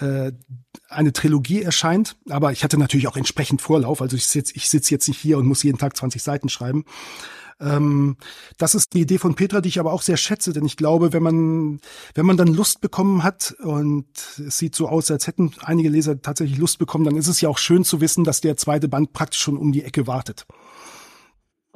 [0.00, 0.32] äh,
[0.88, 2.16] eine Trilogie erscheint.
[2.28, 4.02] Aber ich hatte natürlich auch entsprechend Vorlauf.
[4.02, 6.84] Also ich sitze ich sitz jetzt nicht hier und muss jeden Tag 20 Seiten schreiben.
[7.60, 8.16] Ähm,
[8.58, 11.12] das ist die Idee von Petra, die ich aber auch sehr schätze, denn ich glaube,
[11.12, 11.80] wenn man,
[12.14, 14.06] wenn man dann Lust bekommen hat und
[14.46, 17.48] es sieht so aus, als hätten einige Leser tatsächlich Lust bekommen, dann ist es ja
[17.48, 20.46] auch schön zu wissen, dass der zweite Band praktisch schon um die Ecke wartet.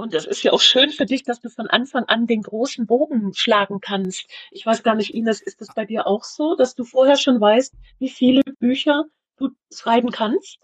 [0.01, 2.87] Und das ist ja auch schön für dich, dass du von Anfang an den großen
[2.87, 4.27] Bogen schlagen kannst.
[4.51, 7.41] Ich weiß gar nicht, Ines, ist das bei dir auch so, dass du vorher schon
[7.41, 9.05] weißt, wie viele Bücher
[9.37, 10.59] du schreiben kannst?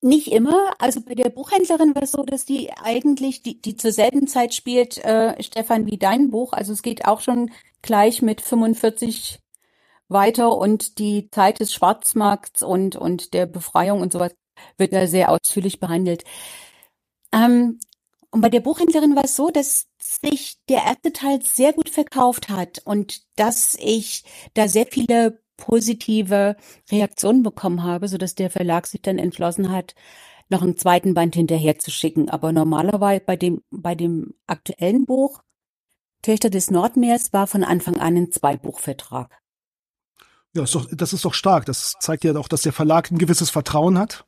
[0.00, 0.74] Nicht immer.
[0.78, 4.54] Also bei der Buchhändlerin war es so, dass die eigentlich, die, die zur selben Zeit
[4.54, 6.52] spielt, äh, Stefan, wie dein Buch.
[6.52, 7.50] Also es geht auch schon
[7.80, 9.40] gleich mit 45
[10.08, 14.34] weiter und die Zeit des Schwarzmarkts und, und der Befreiung und sowas
[14.76, 16.24] wird da sehr ausführlich behandelt.
[17.32, 17.80] Ähm,
[18.34, 22.48] und bei der Buchhändlerin war es so, dass sich der erste Teil sehr gut verkauft
[22.48, 24.24] hat und dass ich
[24.54, 26.56] da sehr viele positive
[26.90, 29.94] Reaktionen bekommen habe, so dass der Verlag sich dann entschlossen hat,
[30.48, 32.28] noch einen zweiten Band hinterher zu schicken.
[32.28, 35.40] Aber normalerweise bei dem, bei dem aktuellen Buch
[36.22, 39.38] Töchter des Nordmeers war von Anfang an ein Zweibuchvertrag.
[40.54, 41.66] Ja, ist doch, das ist doch stark.
[41.66, 44.26] Das zeigt ja auch, dass der Verlag ein gewisses Vertrauen hat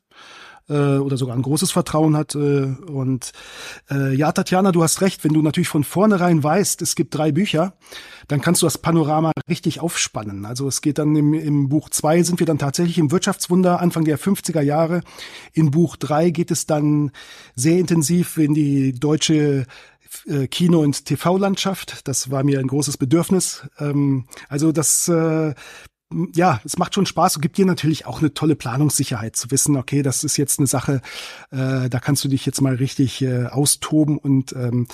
[0.68, 2.34] äh, oder sogar ein großes Vertrauen hat.
[2.34, 3.32] Äh, und
[3.90, 7.32] äh, ja, Tatjana, du hast recht, wenn du natürlich von vornherein weißt, es gibt drei
[7.32, 7.74] Bücher,
[8.28, 10.44] dann kannst du das Panorama richtig aufspannen.
[10.44, 14.04] Also es geht dann im, im Buch zwei sind wir dann tatsächlich im Wirtschaftswunder Anfang
[14.04, 15.02] der 50er Jahre.
[15.52, 17.12] In Buch drei geht es dann
[17.54, 19.66] sehr intensiv in die deutsche
[20.26, 22.06] äh, Kino- und TV-Landschaft.
[22.08, 23.66] Das war mir ein großes Bedürfnis.
[23.78, 25.54] Ähm, also das äh,
[26.34, 29.76] ja, es macht schon Spaß und gibt dir natürlich auch eine tolle Planungssicherheit zu wissen,
[29.76, 31.00] okay, das ist jetzt eine Sache,
[31.50, 34.86] äh, da kannst du dich jetzt mal richtig äh, austoben und ähm,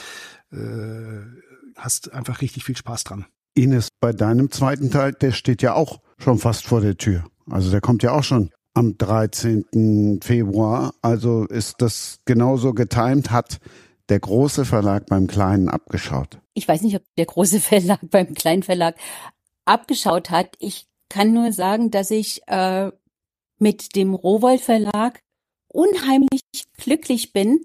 [0.53, 1.21] äh,
[1.77, 3.27] hast einfach richtig viel Spaß dran.
[3.55, 7.25] Ines, bei deinem zweiten Teil, der steht ja auch schon fast vor der Tür.
[7.51, 10.21] Also der kommt ja auch schon am 13.
[10.23, 10.95] Februar.
[11.03, 13.59] Also ist das genauso getimt, hat
[14.09, 16.41] der große Verlag beim kleinen abgeschaut.
[16.55, 18.97] Ich weiß nicht, ob der große Verlag beim kleinen Verlag
[19.65, 20.57] abgeschaut hat.
[20.59, 22.91] Ich kann nur sagen, dass ich äh,
[23.59, 25.21] mit dem Rowold Verlag
[25.69, 26.41] unheimlich
[26.79, 27.61] glücklich bin.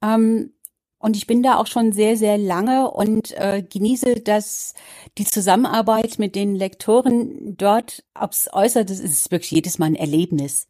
[0.00, 0.54] Ähm,
[0.98, 4.74] und ich bin da auch schon sehr, sehr lange und äh, genieße das,
[5.18, 8.84] die Zusammenarbeit mit den Lektoren dort aufs Äußerste.
[8.84, 10.68] Das ist wirklich jedes Mal ein Erlebnis.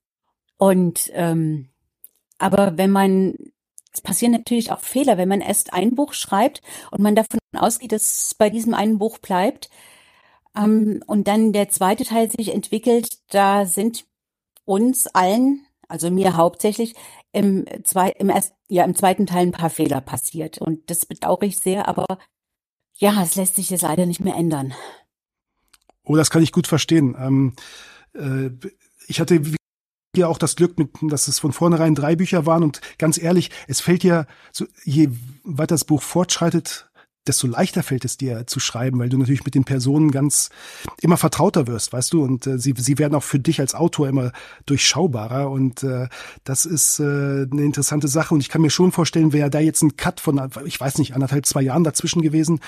[0.56, 1.68] Und ähm,
[2.38, 3.34] aber wenn man,
[3.92, 7.92] es passieren natürlich auch Fehler, wenn man erst ein Buch schreibt und man davon ausgeht,
[7.92, 9.68] dass es bei diesem einen Buch bleibt,
[10.56, 14.06] ähm, und dann der zweite Teil sich entwickelt, da sind
[14.64, 16.94] uns allen, also mir hauptsächlich,
[17.32, 20.58] im, zwei, im, erst, ja, im zweiten Teil ein paar Fehler passiert.
[20.58, 22.06] Und das bedauere ich sehr, aber
[22.94, 24.72] ja, es lässt sich jetzt leider nicht mehr ändern.
[26.02, 27.14] Oh, das kann ich gut verstehen.
[27.18, 27.52] Ähm,
[28.14, 28.50] äh,
[29.06, 29.40] ich hatte
[30.16, 33.50] ja auch das Glück, mit, dass es von vornherein drei Bücher waren und ganz ehrlich,
[33.68, 35.10] es fällt ja, so, je
[35.44, 36.90] weiter das Buch fortschreitet,
[37.26, 40.50] desto leichter fällt es dir zu schreiben, weil du natürlich mit den Personen ganz
[41.00, 44.08] immer vertrauter wirst, weißt du, und äh, sie, sie werden auch für dich als Autor
[44.08, 44.32] immer
[44.66, 46.08] durchschaubarer und äh,
[46.44, 49.82] das ist äh, eine interessante Sache und ich kann mir schon vorstellen, wäre da jetzt
[49.82, 52.60] ein Cut von, ich weiß nicht, anderthalb, zwei Jahren dazwischen gewesen,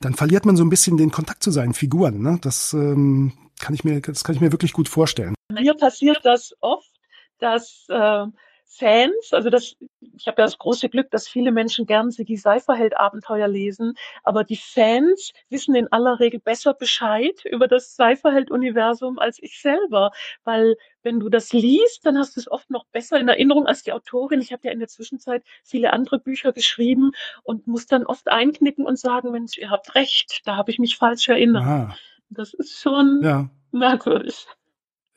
[0.00, 2.38] dann verliert man so ein bisschen den Kontakt zu seinen Figuren, ne?
[2.42, 5.34] Das ähm, kann ich mir, das kann ich mir wirklich gut vorstellen.
[5.52, 6.90] Mir passiert das oft,
[7.38, 8.26] dass äh,
[8.74, 13.46] Fans, also das, ich habe ja das große Glück, dass viele Menschen gern die Seiferheld-Abenteuer
[13.46, 13.94] lesen,
[14.24, 20.10] aber die Fans wissen in aller Regel besser Bescheid über das Seiferheld-Universum als ich selber,
[20.44, 23.82] weil wenn du das liest, dann hast du es oft noch besser in Erinnerung als
[23.82, 24.40] die Autorin.
[24.40, 27.12] Ich habe ja in der Zwischenzeit viele andere Bücher geschrieben
[27.42, 30.96] und muss dann oft einknicken und sagen, Mensch, ihr habt recht, da habe ich mich
[30.96, 31.64] falsch erinnert.
[31.64, 31.96] Aha.
[32.30, 33.50] Das ist schon ja.
[33.70, 34.46] merkwürdig.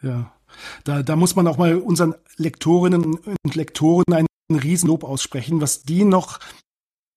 [0.02, 0.34] Ja.
[0.84, 6.04] Da, da muss man auch mal unseren Lektorinnen und Lektoren einen Riesenlob aussprechen, was die
[6.04, 6.40] noch,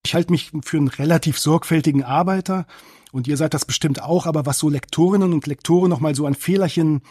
[0.05, 2.67] ich halte mich für einen relativ sorgfältigen Arbeiter
[3.13, 6.27] und ihr seid das bestimmt auch, aber was so Lektorinnen und Lektoren noch mal so
[6.27, 7.03] an Fehlerchen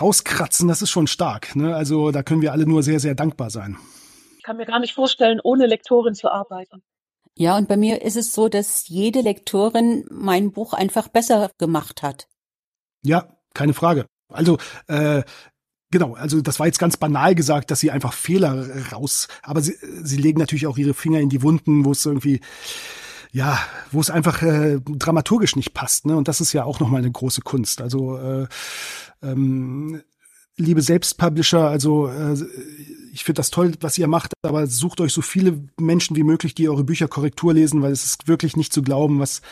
[0.00, 1.56] rauskratzen, das ist schon stark.
[1.56, 1.74] Ne?
[1.74, 3.76] Also da können wir alle nur sehr, sehr dankbar sein.
[4.38, 6.82] Ich kann mir gar nicht vorstellen, ohne Lektorin zu arbeiten.
[7.36, 12.02] Ja, und bei mir ist es so, dass jede Lektorin mein Buch einfach besser gemacht
[12.02, 12.28] hat.
[13.02, 14.06] Ja, keine Frage.
[14.30, 15.22] Also äh,
[15.92, 19.74] Genau, also das war jetzt ganz banal gesagt, dass sie einfach Fehler raus, aber sie,
[20.04, 22.40] sie legen natürlich auch ihre Finger in die Wunden, wo es irgendwie
[23.32, 23.58] ja,
[23.92, 26.16] wo es einfach äh, dramaturgisch nicht passt, ne?
[26.16, 27.80] Und das ist ja auch nochmal eine große Kunst.
[27.80, 28.46] Also äh,
[29.22, 30.02] ähm,
[30.56, 32.36] liebe Selbstpublisher, also äh,
[33.12, 36.54] ich finde das toll, was ihr macht, aber sucht euch so viele Menschen wie möglich,
[36.54, 39.42] die eure Bücher Korrektur lesen, weil es ist wirklich nicht zu glauben, was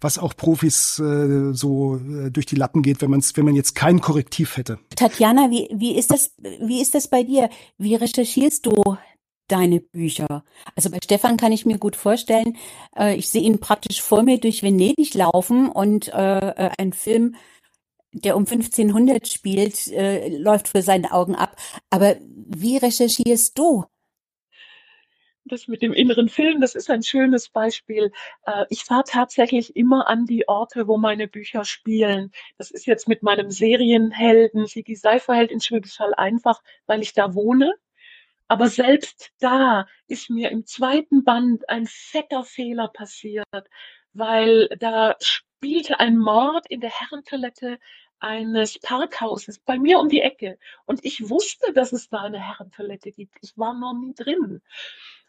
[0.00, 3.74] was auch Profis äh, so äh, durch die Lappen geht, wenn man wenn man jetzt
[3.74, 4.78] kein Korrektiv hätte.
[4.96, 7.50] Tatjana, wie wie ist das wie ist das bei dir?
[7.78, 8.96] Wie recherchierst du
[9.48, 10.44] deine Bücher?
[10.76, 12.56] Also bei Stefan kann ich mir gut vorstellen,
[12.96, 17.34] äh, ich sehe ihn praktisch vor mir durch Venedig laufen und äh, äh ein Film
[18.24, 21.56] der um 1500 spielt, äh, läuft für seine Augen ab.
[21.90, 23.84] Aber wie recherchierst du?
[25.44, 28.12] Das mit dem inneren Film, das ist ein schönes Beispiel.
[28.44, 32.32] Äh, ich fahre tatsächlich immer an die Orte, wo meine Bücher spielen.
[32.58, 37.34] Das ist jetzt mit meinem Serienhelden Sigi Seiferheld in Schwäbisch Hall einfach, weil ich da
[37.34, 37.74] wohne.
[38.48, 43.46] Aber selbst da ist mir im zweiten Band ein fetter Fehler passiert,
[44.14, 47.78] weil da spielte ein Mord in der Herrentoilette
[48.20, 50.58] eines Parkhauses bei mir um die Ecke.
[50.86, 53.36] Und ich wusste, dass es da eine Herrentoilette gibt.
[53.42, 54.60] Ich war noch nie drin.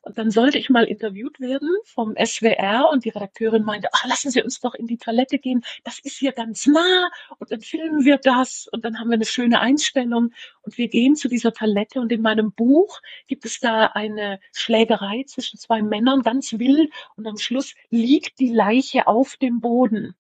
[0.02, 4.32] Und dann sollte ich mal interviewt werden vom SWR und die Redakteurin meinte, ach, lassen
[4.32, 5.61] Sie uns doch in die Toilette gehen.
[5.84, 9.26] Das ist hier ganz nah und dann filmen wir das und dann haben wir eine
[9.26, 13.88] schöne Einstellung und wir gehen zu dieser Toilette und in meinem Buch gibt es da
[13.88, 19.60] eine Schlägerei zwischen zwei Männern, ganz wild und am Schluss liegt die Leiche auf dem
[19.60, 20.16] Boden.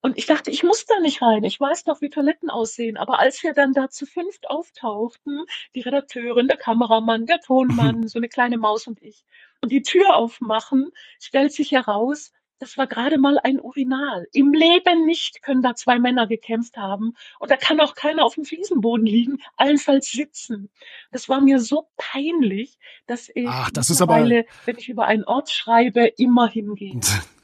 [0.00, 1.42] Und ich dachte, ich muss da nicht rein.
[1.44, 2.96] Ich weiß doch, wie Toiletten aussehen.
[2.96, 5.44] Aber als wir dann da zu fünft auftauchten,
[5.74, 9.24] die Redakteurin, der Kameramann, der Tonmann, so eine kleine Maus und ich,
[9.60, 14.26] und die Tür aufmachen, stellt sich heraus, das war gerade mal ein Urinal.
[14.32, 17.14] Im Leben nicht können da zwei Männer gekämpft haben.
[17.38, 20.70] Und da kann auch keiner auf dem Fliesenboden liegen, allenfalls sitzen.
[21.12, 25.24] Das war mir so peinlich, dass ich Ach, das ist aber, wenn ich über einen
[25.24, 26.98] Ort schreibe, immer hingehe.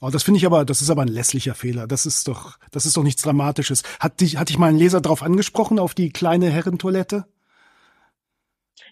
[0.00, 1.88] Oh, das finde ich aber, das ist aber ein lässlicher Fehler.
[1.88, 3.82] Das ist doch, das ist doch nichts Dramatisches.
[3.98, 7.26] Hat dich, hat dich mal Leser darauf angesprochen, auf die kleine Herrentoilette?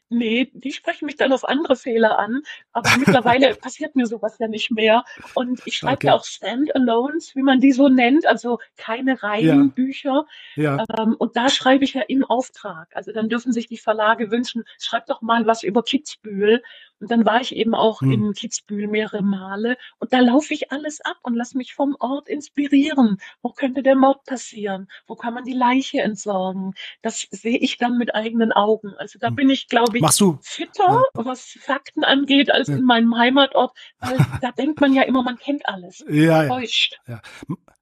[0.08, 2.42] Nee, die sprechen mich dann auf andere Fehler an.
[2.72, 5.04] Aber mittlerweile passiert mir sowas ja nicht mehr.
[5.34, 6.06] Und ich schreibe okay.
[6.08, 10.26] ja auch Standalones, wie man die so nennt, also keine Reihenbücher.
[10.54, 10.76] Ja.
[10.76, 10.84] ja.
[10.98, 12.94] Ähm, und da schreibe ich ja im Auftrag.
[12.94, 16.62] Also dann dürfen sich die Verlage wünschen, schreib doch mal was über Kitzbühel.
[16.98, 18.10] Und dann war ich eben auch hm.
[18.10, 19.76] in Kitzbühel mehrere Male.
[19.98, 23.18] Und da laufe ich alles ab und lass mich vom Ort inspirieren.
[23.42, 24.88] Wo könnte der Mord passieren?
[25.06, 26.74] Wo kann man die Leiche entsorgen?
[27.02, 28.94] Das sehe ich dann mit eigenen Augen.
[28.96, 29.36] Also da hm.
[29.36, 30.38] bin ich, glaube ich, Machst du?
[30.42, 31.24] fitter, ja.
[31.24, 32.76] was Fakten angeht, als ja.
[32.76, 33.76] in meinem Heimatort.
[34.00, 36.04] Weil da denkt man ja immer, man kennt alles.
[36.08, 36.98] Ja, Täuscht.
[37.06, 37.20] Ja.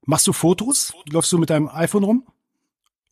[0.07, 0.93] Machst du Fotos?
[1.11, 2.27] Läufst du mit deinem iPhone rum?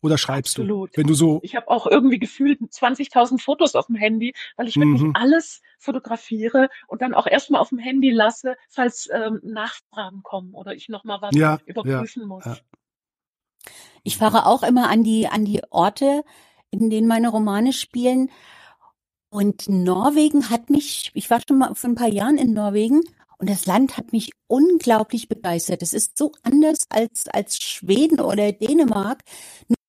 [0.03, 0.89] Oder schreibst Absolut.
[0.91, 0.97] du?
[0.97, 1.39] Wenn du so.
[1.43, 5.15] Ich habe auch irgendwie gefühlt 20.000 Fotos auf dem Handy, weil ich wirklich mhm.
[5.15, 10.75] alles fotografiere und dann auch erstmal auf dem Handy lasse, falls ähm, Nachfragen kommen oder
[10.75, 12.45] ich nochmal was ja, überprüfen ja, muss.
[12.45, 12.57] Ja.
[14.03, 16.25] Ich fahre auch immer an die an die Orte,
[16.69, 18.29] in denen meine Romane spielen.
[19.33, 23.01] Und Norwegen hat mich, ich war schon mal vor ein paar Jahren in Norwegen
[23.39, 25.81] und das Land hat mich unglaublich begeistert.
[25.81, 29.23] Es ist so anders als, als Schweden oder Dänemark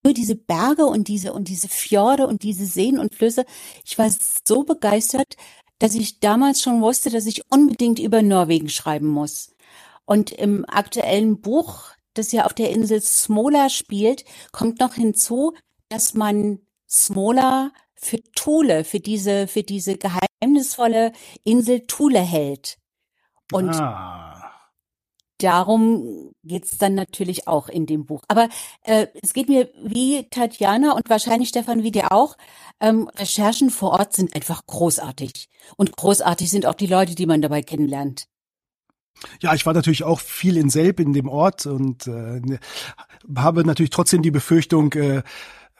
[0.03, 3.45] nur diese Berge und diese und diese Fjorde und diese Seen und Flüsse.
[3.85, 4.09] Ich war
[4.49, 5.37] so begeistert,
[5.79, 9.55] dass ich damals schon wusste, dass ich unbedingt über Norwegen schreiben muss.
[10.07, 15.53] Und im aktuellen Buch, das ja auf der Insel Smola spielt, kommt noch hinzu,
[15.91, 21.13] dass man Smola für Thule, für diese, für diese geheimnisvolle
[21.45, 22.79] Insel Thule hält.
[23.53, 24.25] Und ah
[25.39, 28.23] darum geht's dann natürlich auch in dem Buch.
[28.29, 28.49] Aber
[28.83, 32.37] äh, es geht mir wie Tatjana und wahrscheinlich Stefan wie dir auch.
[32.81, 35.49] Ähm, Recherchen vor Ort sind einfach großartig.
[35.77, 38.27] Und großartig sind auch die Leute, die man dabei kennenlernt.
[39.41, 42.41] Ja, ich war natürlich auch viel in Selb in dem Ort und äh,
[43.37, 45.23] habe natürlich trotzdem die Befürchtung, äh,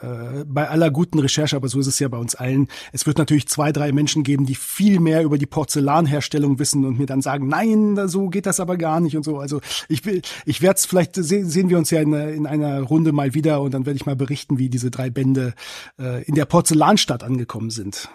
[0.05, 3.19] äh, bei aller guten Recherche, aber so ist es ja bei uns allen, es wird
[3.19, 7.23] natürlich zwei, drei Menschen geben, die viel mehr über die Porzellanherstellung wissen und mir dann
[7.23, 9.39] sagen, nein, so geht das aber gar nicht und so.
[9.39, 12.81] Also ich will, ich werde es vielleicht se sehen wir uns ja in, in, einer
[12.83, 15.55] Runde mal wieder und dann werde ich mal berichten, wie diese drei Bände
[15.99, 18.09] äh, in der Porzellanstadt angekommen sind.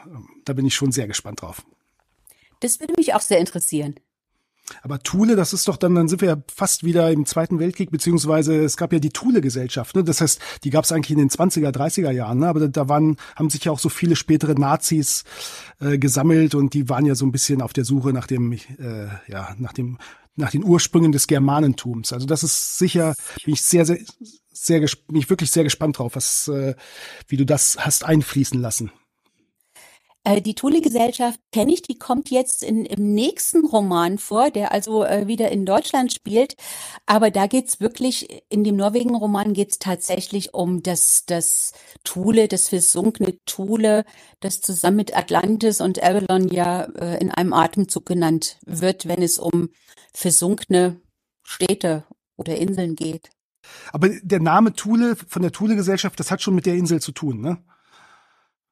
[0.46, 1.64] Da bin ich schon sehr gespannt drauf.
[2.60, 3.96] Das würde mich auch sehr interessieren.
[4.82, 7.92] Aber Thule, das ist doch dann, dann sind wir ja fast wieder im Zweiten Weltkrieg,
[7.92, 10.04] beziehungsweise es gab ja die Thule-Gesellschaft, ne?
[10.04, 12.48] Das heißt, die gab es eigentlich in den 20er, 30er Jahren, ne?
[12.48, 15.24] Aber da waren, haben sich ja auch so viele spätere Nazis
[15.80, 19.08] äh, gesammelt und die waren ja so ein bisschen auf der Suche nach dem, äh,
[19.28, 19.98] ja, nach dem,
[20.36, 22.14] nach den Ursprüngen des Germanentums.
[22.14, 23.14] Also das ist sicher,
[23.44, 24.00] bin ich sehr, sehr,
[24.52, 26.76] sehr, bin ich wirklich sehr gespannt drauf, was, äh,
[27.28, 28.92] wie du das hast einfließen lassen.
[30.24, 35.04] Äh, die Thule-Gesellschaft kenne ich, die kommt jetzt in, im nächsten Roman vor, der also
[35.04, 36.56] äh, wieder in Deutschland spielt.
[37.06, 41.74] Aber da geht's wirklich, in dem Norwegen-Roman geht's tatsächlich um das, das
[42.04, 44.04] Thule, das versunkene Thule,
[44.42, 49.40] das zusammen mit Atlantis und Avalon ja äh, in einem Atemzug genannt wird, wenn es
[49.40, 49.70] um
[50.14, 51.00] versunkene
[51.44, 52.04] Städte
[52.36, 53.30] oder Inseln geht.
[53.92, 57.42] Aber der Name Thule von der Thule-Gesellschaft, das hat schon mit der Insel zu tun,
[57.42, 57.64] ne?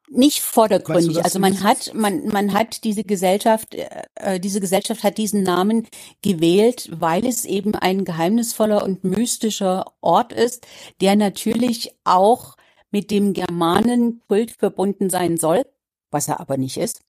[0.10, 1.16] Nicht vordergründig.
[1.16, 5.44] Weißt du, also man hat, man, man hat diese Gesellschaft, äh, diese Gesellschaft hat diesen
[5.44, 5.88] Namen
[6.22, 10.66] gewählt, weil es eben ein geheimnisvoller und mystischer Ort ist,
[11.02, 12.56] der natürlich auch
[12.90, 15.66] mit dem Germanenkult verbunden sein soll,
[16.10, 17.02] was er aber nicht ist.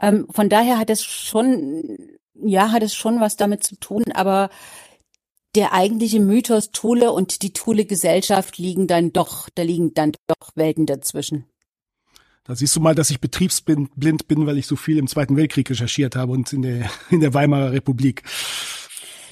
[0.00, 1.98] Ähm, von daher hat es schon,
[2.34, 4.48] ja, hat es schon was damit zu tun, aber
[5.54, 10.86] der eigentliche Mythos Thule und die Thule-Gesellschaft liegen dann doch, da liegen dann doch Welten
[10.86, 11.44] dazwischen.
[12.48, 15.68] Da siehst du mal, dass ich betriebsblind bin, weil ich so viel im Zweiten Weltkrieg
[15.68, 18.22] recherchiert habe und in der, in der Weimarer Republik.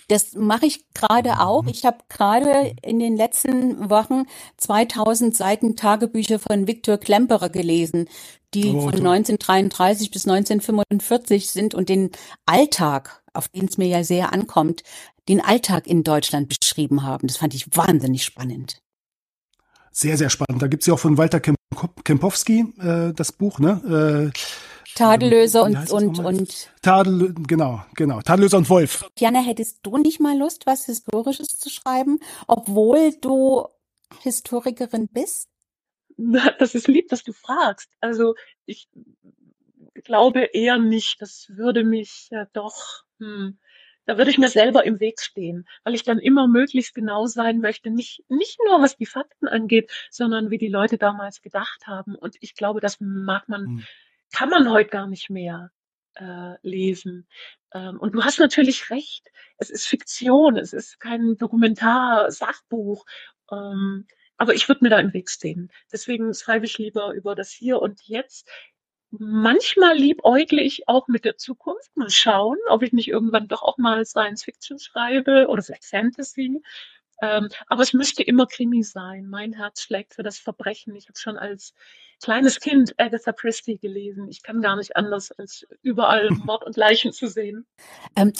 [0.09, 1.67] Das mache ich gerade auch.
[1.67, 4.25] Ich habe gerade in den letzten Wochen
[4.59, 8.07] 2000 Seiten Tagebücher von Viktor Klemperer gelesen,
[8.53, 12.11] die oh, von 1933 bis 1945 sind und den
[12.45, 14.83] Alltag, auf den es mir ja sehr ankommt,
[15.27, 17.27] den Alltag in Deutschland beschrieben haben.
[17.27, 18.83] Das fand ich wahnsinnig spannend.
[19.99, 20.61] Sehr, sehr spannend.
[20.61, 24.31] Da gibt's ja auch von Walter Kempowski äh, das Buch, ne?
[24.35, 24.39] Äh,
[24.95, 26.71] Tadellöser und, und, und.
[26.83, 28.21] Tadel, genau, genau.
[28.21, 29.07] Tadellöser und Wolf.
[29.19, 33.69] Jana, hättest du nicht mal Lust, was Historisches zu schreiben, obwohl du
[34.21, 35.49] Historikerin bist?
[36.59, 37.91] Das ist lieb, dass du fragst.
[38.01, 38.35] Also
[38.67, 38.91] ich
[40.05, 41.23] glaube eher nicht.
[41.23, 43.59] Das würde mich ja doch, hm,
[44.07, 47.61] da würde ich mir selber im Weg stehen, weil ich dann immer möglichst genau sein
[47.61, 52.15] möchte, nicht, nicht nur was die Fakten angeht, sondern wie die Leute damals gedacht haben.
[52.15, 53.85] Und ich glaube, das mag man, mhm.
[54.33, 55.71] kann man heute gar nicht mehr
[56.15, 57.27] äh, lesen.
[57.75, 59.29] Ähm, und du hast natürlich recht,
[59.59, 63.05] es ist Fiktion, es ist kein Dokumentar-Sachbuch.
[63.51, 64.07] Ähm,
[64.39, 65.71] aber ich würde mir da im Weg stehen.
[65.93, 68.49] Deswegen schreibe ich lieber über das Hier und Jetzt
[69.19, 71.97] manchmal liebäugle ich auch mit der Zukunft.
[71.97, 76.63] Mal schauen, ob ich nicht irgendwann doch auch mal Science Fiction schreibe oder vielleicht Fantasy.
[77.23, 79.27] Ähm, aber es müsste immer Krimi sein.
[79.29, 80.95] Mein Herz schlägt für das Verbrechen.
[80.95, 81.73] Ich habe schon als
[82.23, 84.29] kleines Kind Agatha Christie gelesen.
[84.29, 87.67] Ich kann gar nicht anders, als überall Mord und Leichen zu sehen.
[88.17, 88.33] Ähm,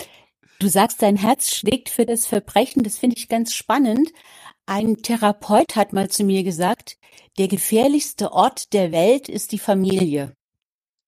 [0.59, 2.83] du sagst, dein Herz schlägt für das Verbrechen.
[2.83, 4.11] Das finde ich ganz spannend.
[4.67, 6.99] Ein Therapeut hat mal zu mir gesagt,
[7.39, 10.36] der gefährlichste Ort der Welt ist die Familie.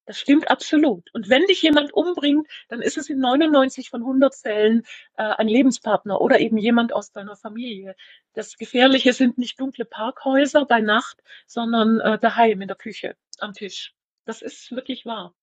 [0.09, 1.12] Das stimmt absolut.
[1.12, 4.85] Und wenn dich jemand umbringt, dann ist es in 99 von 100 Fällen
[5.18, 7.94] äh, ein Lebenspartner oder eben jemand aus deiner Familie.
[8.32, 13.52] Das Gefährliche sind nicht dunkle Parkhäuser bei Nacht, sondern äh, daheim in der Küche, am
[13.52, 13.93] Tisch.
[14.24, 15.35] Das ist wirklich wahr.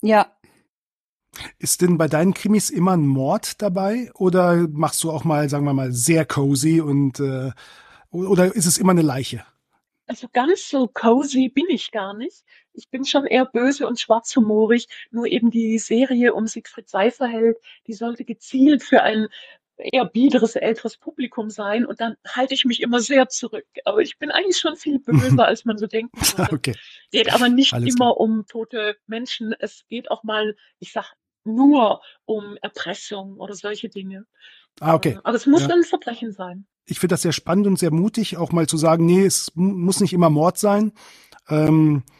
[0.00, 0.36] Ja.
[1.58, 5.64] Ist denn bei deinen Krimis immer ein Mord dabei oder machst du auch mal, sagen
[5.64, 7.52] wir mal, sehr cozy und äh,
[8.10, 9.46] oder ist es immer eine Leiche?
[10.08, 12.44] Also ganz so cozy bin ich gar nicht.
[12.72, 14.88] Ich bin schon eher böse und schwarzhumorig.
[15.10, 19.28] Nur eben die Serie um Siegfried Seiferheld, die sollte gezielt für ein
[19.76, 23.66] eher biederes älteres Publikum sein und dann halte ich mich immer sehr zurück.
[23.84, 26.08] Aber ich bin eigentlich schon viel böser, als man so würde.
[26.52, 26.74] okay.
[27.10, 28.20] Geht aber nicht Alles immer klar.
[28.20, 29.54] um tote Menschen.
[29.58, 34.26] Es geht auch mal, ich sag nur um Erpressung oder solche Dinge.
[34.78, 35.18] Ah, okay.
[35.24, 35.70] Aber es muss ja.
[35.70, 39.06] ein Verbrechen sein ich finde das sehr spannend und sehr mutig, auch mal zu sagen,
[39.06, 40.92] nee, es muss nicht immer Mord sein.
[41.48, 42.10] Ähm, äh,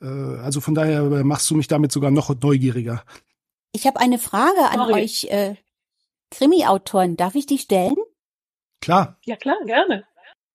[0.00, 3.04] also von daher machst du mich damit sogar noch neugieriger.
[3.72, 5.02] Ich habe eine Frage an Sorry.
[5.02, 5.56] euch äh,
[6.30, 7.16] Krimi-Autoren.
[7.16, 7.96] Darf ich die stellen?
[8.80, 9.18] Klar.
[9.24, 10.04] Ja klar, gerne.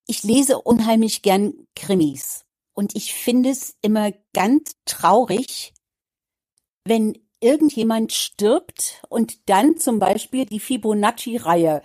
[0.06, 2.44] Ich lese unheimlich gern Krimis
[2.74, 5.72] und ich finde es immer ganz traurig,
[6.84, 11.82] wenn irgendjemand stirbt und dann zum Beispiel die Fibonacci-Reihe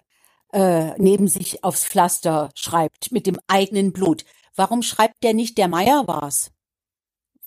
[0.53, 4.23] äh, neben sich aufs Pflaster schreibt mit dem eigenen Blut.
[4.55, 6.51] Warum schreibt der nicht, der Meier war's?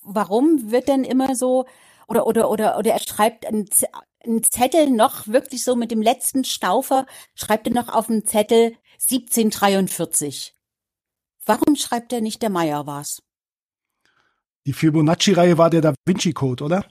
[0.01, 1.65] Warum wird denn immer so
[2.07, 3.69] oder oder oder oder er schreibt einen,
[4.23, 7.05] einen Zettel noch wirklich so mit dem letzten Staufer
[7.35, 10.55] schreibt er noch auf dem Zettel 1743.
[11.45, 13.21] Warum schreibt er nicht, der Meier war's?
[14.65, 16.85] Die Fibonacci-Reihe war der Da Vinci Code, oder?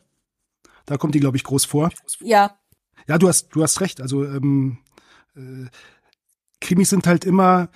[0.86, 1.90] Da kommt die, glaube ich, groß vor.
[2.18, 2.58] Ja.
[3.06, 4.00] Ja, du hast, du hast recht.
[4.00, 4.78] Also ähm,
[5.36, 5.68] äh,
[6.60, 7.70] Krimis sind halt immer,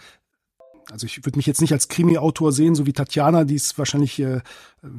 [0.90, 4.18] also ich würde mich jetzt nicht als Krimi-Autor sehen, so wie Tatjana, die ist wahrscheinlich
[4.20, 4.40] äh,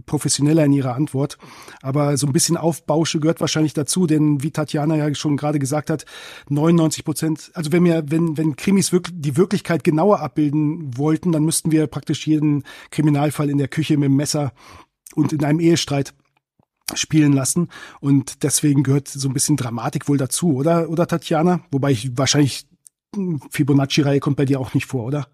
[0.05, 1.37] professioneller in ihrer Antwort.
[1.81, 5.89] Aber so ein bisschen Aufbausche gehört wahrscheinlich dazu, denn wie Tatjana ja schon gerade gesagt
[5.89, 6.05] hat,
[6.49, 11.43] 99 Prozent, also wenn wir, wenn, wenn Krimis wirklich die Wirklichkeit genauer abbilden wollten, dann
[11.45, 14.53] müssten wir praktisch jeden Kriminalfall in der Küche mit dem Messer
[15.15, 16.13] und in einem Ehestreit
[16.93, 20.89] spielen lassen und deswegen gehört so ein bisschen Dramatik wohl dazu, oder?
[20.89, 21.61] Oder Tatjana?
[21.71, 22.67] Wobei ich wahrscheinlich
[23.15, 25.27] hm, Fibonacci-Reihe kommt bei dir auch nicht vor, oder?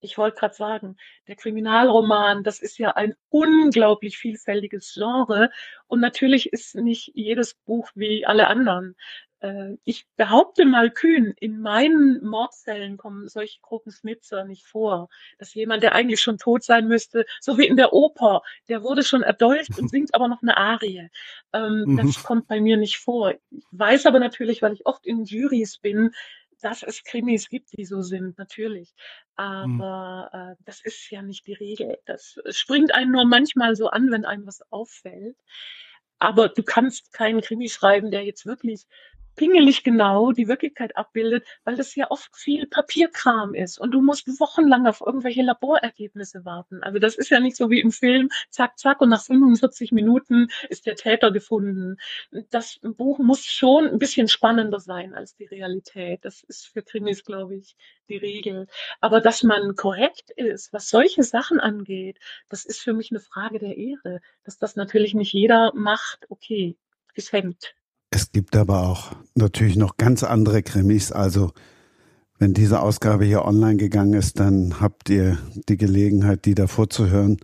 [0.00, 0.96] Ich wollte gerade sagen,
[1.26, 5.50] der Kriminalroman, das ist ja ein unglaublich vielfältiges Genre
[5.86, 8.94] und natürlich ist nicht jedes Buch wie alle anderen.
[9.40, 15.08] Äh, ich behaupte mal kühn, in meinen Mordfällen kommen solche Gruppensnitzer nicht vor.
[15.38, 19.02] Dass jemand, der eigentlich schon tot sein müsste, so wie in der Oper, der wurde
[19.02, 21.08] schon erdolcht und singt aber noch eine Arie.
[21.52, 21.96] Ähm, mhm.
[21.98, 23.32] Das kommt bei mir nicht vor.
[23.50, 26.12] Ich weiß aber natürlich, weil ich oft in Juries bin,
[26.60, 28.94] dass es Krimis gibt, die so sind, natürlich.
[29.36, 29.80] Mhm.
[29.80, 30.52] Aber mhm.
[30.52, 31.98] äh, das ist ja nicht die Regel.
[32.06, 35.36] Das springt einen nur manchmal so an, wenn einem was auffällt.
[36.18, 38.86] Aber du kannst keinen Krimi schreiben, der jetzt wirklich
[39.38, 44.26] pingelig genau die Wirklichkeit abbildet, weil das ja oft viel Papierkram ist und du musst
[44.40, 46.82] wochenlang auf irgendwelche Laborergebnisse warten.
[46.82, 50.48] Also das ist ja nicht so wie im Film, zack, zack, und nach 45 Minuten
[50.68, 51.96] ist der Täter gefunden.
[52.50, 56.24] Das Buch muss schon ein bisschen spannender sein als die Realität.
[56.24, 57.76] Das ist für Krimis, glaube ich,
[58.08, 58.66] die Regel.
[59.00, 63.60] Aber dass man korrekt ist, was solche Sachen angeht, das ist für mich eine Frage
[63.60, 64.20] der Ehre.
[64.42, 66.76] Dass das natürlich nicht jeder macht, okay,
[67.14, 67.76] geschenkt.
[68.10, 71.12] Es gibt aber auch natürlich noch ganz andere Krimis.
[71.12, 71.52] Also
[72.38, 77.10] wenn diese Ausgabe hier online gegangen ist, dann habt ihr die Gelegenheit, die davor zu
[77.10, 77.38] hören.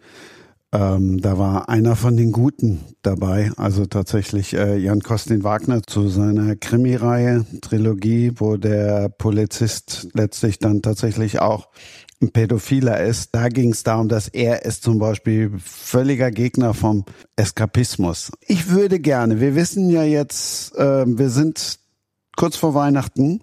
[0.73, 6.09] Ähm, da war einer von den Guten dabei, also tatsächlich äh, Jan Kostin Wagner zu
[6.09, 11.69] seiner Krimireihe, Trilogie, wo der Polizist letztlich dann tatsächlich auch
[12.25, 13.35] ein Pädophiler ist.
[13.35, 17.05] Da ging es darum, dass er ist zum Beispiel völliger Gegner vom
[17.37, 18.33] Eskapismus.
[18.47, 21.79] Ich würde gerne, wir wissen ja jetzt, äh, wir sind
[22.37, 23.43] kurz vor Weihnachten.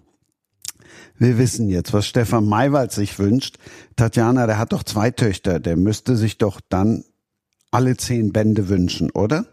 [1.18, 3.56] Wir wissen jetzt, was Stefan Maywald sich wünscht.
[3.96, 7.04] Tatjana, der hat doch zwei Töchter, der müsste sich doch dann
[7.70, 9.46] alle zehn Bände wünschen, oder?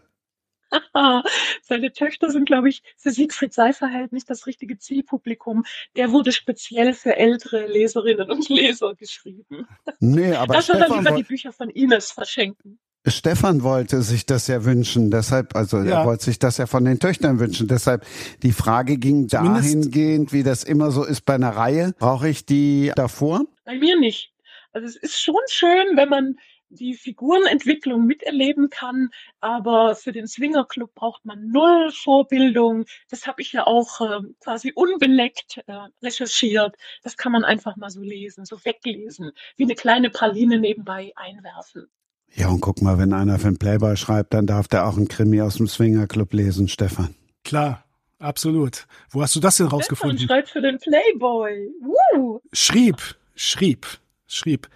[1.62, 5.64] Seine Töchter sind, glaube ich, für Siegfried Seifer halt nicht das richtige Zielpublikum.
[5.96, 9.66] Der wurde speziell für ältere Leserinnen und Leser geschrieben.
[10.00, 12.78] Nee, aber das soll dann lieber die Bücher von Ines verschenken.
[13.06, 16.00] Stefan wollte sich das ja wünschen, deshalb, also ja.
[16.00, 17.66] er wollte sich das ja von den Töchtern wünschen.
[17.66, 18.04] Deshalb
[18.42, 21.94] die Frage ging Zumindest dahingehend, wie das immer so ist bei einer Reihe.
[21.98, 23.46] Brauche ich die davor?
[23.64, 24.32] Bei mir nicht.
[24.72, 26.36] Also es ist schon schön, wenn man
[26.70, 29.10] die Figurenentwicklung miterleben kann,
[29.40, 32.86] aber für den Swingerclub braucht man null Vorbildung.
[33.10, 36.76] Das habe ich ja auch äh, quasi unbeleckt äh, recherchiert.
[37.02, 41.88] Das kann man einfach mal so lesen, so weglesen, wie eine kleine Praline nebenbei einwerfen.
[42.34, 45.08] Ja, und guck mal, wenn einer für einen Playboy schreibt, dann darf der auch einen
[45.08, 47.16] Krimi aus dem Swingerclub lesen, Stefan.
[47.44, 47.84] Klar,
[48.20, 48.86] absolut.
[49.10, 50.18] Wo hast du das denn rausgefunden?
[50.18, 51.70] Stefan schreibt für den Playboy.
[51.80, 52.40] Woo!
[52.52, 53.86] Schrieb, schrieb,
[54.28, 54.68] schrieb.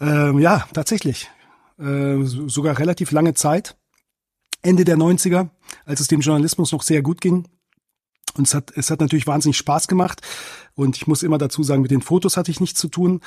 [0.00, 1.30] Ähm, ja, tatsächlich.
[1.78, 3.76] Äh, sogar relativ lange Zeit.
[4.62, 5.48] Ende der 90er,
[5.84, 7.46] als es dem Journalismus noch sehr gut ging.
[8.36, 10.20] Und es hat, es hat natürlich wahnsinnig Spaß gemacht.
[10.74, 13.20] Und ich muss immer dazu sagen, mit den Fotos hatte ich nichts zu tun.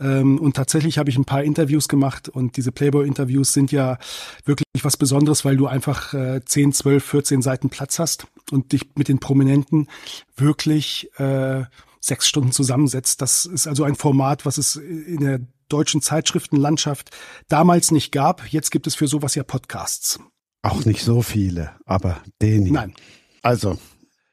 [0.00, 2.28] Ähm, und tatsächlich habe ich ein paar Interviews gemacht.
[2.28, 3.98] Und diese Playboy-Interviews sind ja
[4.44, 8.90] wirklich was Besonderes, weil du einfach äh, 10, 12, 14 Seiten Platz hast und dich
[8.96, 9.88] mit den Prominenten
[10.36, 11.64] wirklich äh,
[12.00, 13.22] sechs Stunden zusammensetzt.
[13.22, 17.10] Das ist also ein Format, was es in der deutschen Zeitschriftenlandschaft
[17.48, 18.46] damals nicht gab.
[18.48, 20.18] Jetzt gibt es für sowas ja Podcasts.
[20.62, 22.72] Auch nicht so viele, aber den hier.
[22.72, 22.94] Nein.
[23.42, 23.78] Also,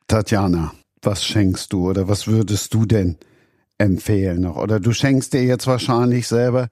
[0.07, 3.17] Tatjana, was schenkst du oder was würdest du denn
[3.77, 4.55] empfehlen noch?
[4.55, 6.69] Oder du schenkst dir jetzt wahrscheinlich selber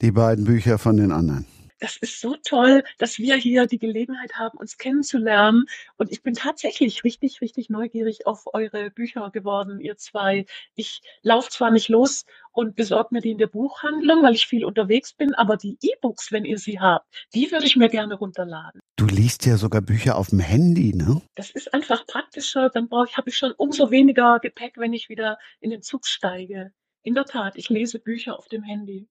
[0.00, 1.46] die beiden Bücher von den anderen
[1.80, 5.66] das ist so toll, dass wir hier die Gelegenheit haben, uns kennenzulernen.
[5.96, 10.46] Und ich bin tatsächlich richtig, richtig neugierig auf eure Bücher geworden, ihr zwei.
[10.74, 14.64] Ich laufe zwar nicht los und besorge mir die in der Buchhandlung, weil ich viel
[14.64, 18.80] unterwegs bin, aber die E-Books, wenn ihr sie habt, die würde ich mir gerne runterladen.
[18.96, 21.22] Du liest ja sogar Bücher auf dem Handy, ne?
[21.36, 22.68] Das ist einfach praktischer.
[22.70, 26.06] Dann brauche ich, habe ich schon umso weniger Gepäck, wenn ich wieder in den Zug
[26.06, 26.72] steige.
[27.02, 29.08] In der Tat, ich lese Bücher auf dem Handy.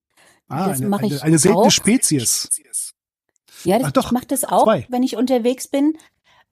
[0.48, 1.70] Ah, das mache ich eine, eine seltene auch.
[1.70, 2.48] Spezies.
[3.64, 4.86] Ja, das, ich mache das auch, Zwei.
[4.88, 5.96] wenn ich unterwegs bin.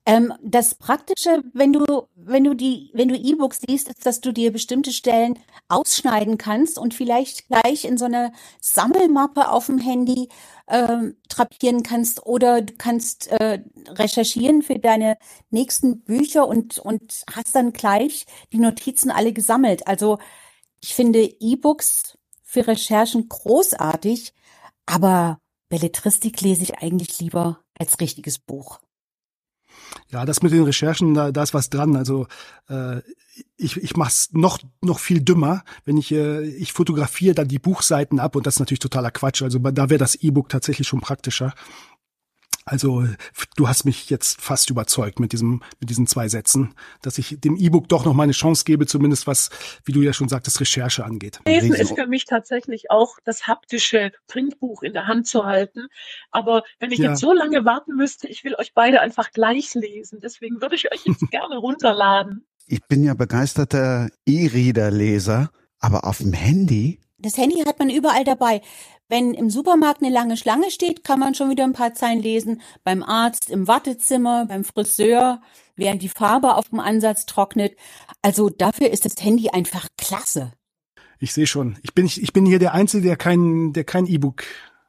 [0.09, 4.32] Ähm, das Praktische, wenn du, wenn du die, wenn du E-Books liest, ist, dass du
[4.32, 5.36] dir bestimmte Stellen
[5.68, 10.28] ausschneiden kannst und vielleicht gleich in so eine Sammelmappe auf dem Handy
[10.68, 15.18] ähm, trapieren kannst oder du kannst äh, recherchieren für deine
[15.51, 19.89] nächsten Bücher und und hast dann gleich die Notizen alle gesammelt.
[19.89, 20.18] Also
[20.81, 22.15] ich finde E-Books
[22.57, 24.33] für Recherchen großartig,
[24.87, 25.39] aber
[25.69, 28.81] Belletristik lese ich eigentlich lieber als richtiges Buch.
[30.09, 31.97] Ja, das mit den Recherchen, da, da ist was dran.
[31.97, 32.28] Also
[32.70, 33.03] äh,
[33.59, 37.59] ich, ich mache es noch, noch viel dümmer, wenn ich, äh, ich fotografiere dann die
[37.59, 39.43] Buchseiten ab und das ist natürlich totaler Quatsch.
[39.43, 41.53] Also da wäre das E-Book tatsächlich schon praktischer.
[42.68, 43.06] Also
[43.56, 47.56] du hast mich jetzt fast überzeugt mit diesem mit diesen zwei Sätzen, dass ich dem
[47.56, 49.51] E-Book doch noch mal eine Chance gebe, zumindest was,
[49.84, 51.38] wie du ja schon sagtest, Recherche angeht.
[51.47, 55.86] Lesen ist für mich tatsächlich auch das haptische Printbuch in der Hand zu halten.
[56.32, 57.10] Aber wenn ich Ja.
[57.10, 60.18] jetzt so lange warten müsste, ich will euch beide einfach gleich lesen.
[60.20, 62.44] Deswegen würde ich euch jetzt gerne runterladen.
[62.66, 66.98] Ich bin ja begeisterter E-Reader-Leser, aber auf dem Handy?
[67.18, 68.60] Das Handy hat man überall dabei.
[69.09, 72.61] Wenn im Supermarkt eine lange Schlange steht, kann man schon wieder ein paar Zeilen lesen.
[72.83, 75.41] Beim Arzt, im Wartezimmer, beim Friseur,
[75.77, 77.77] während die Farbe auf dem Ansatz trocknet.
[78.23, 80.53] Also dafür ist das Handy einfach klasse.
[81.19, 81.78] Ich sehe schon.
[81.83, 84.43] Ich bin ich bin hier der einzige, der kein der kein E-Book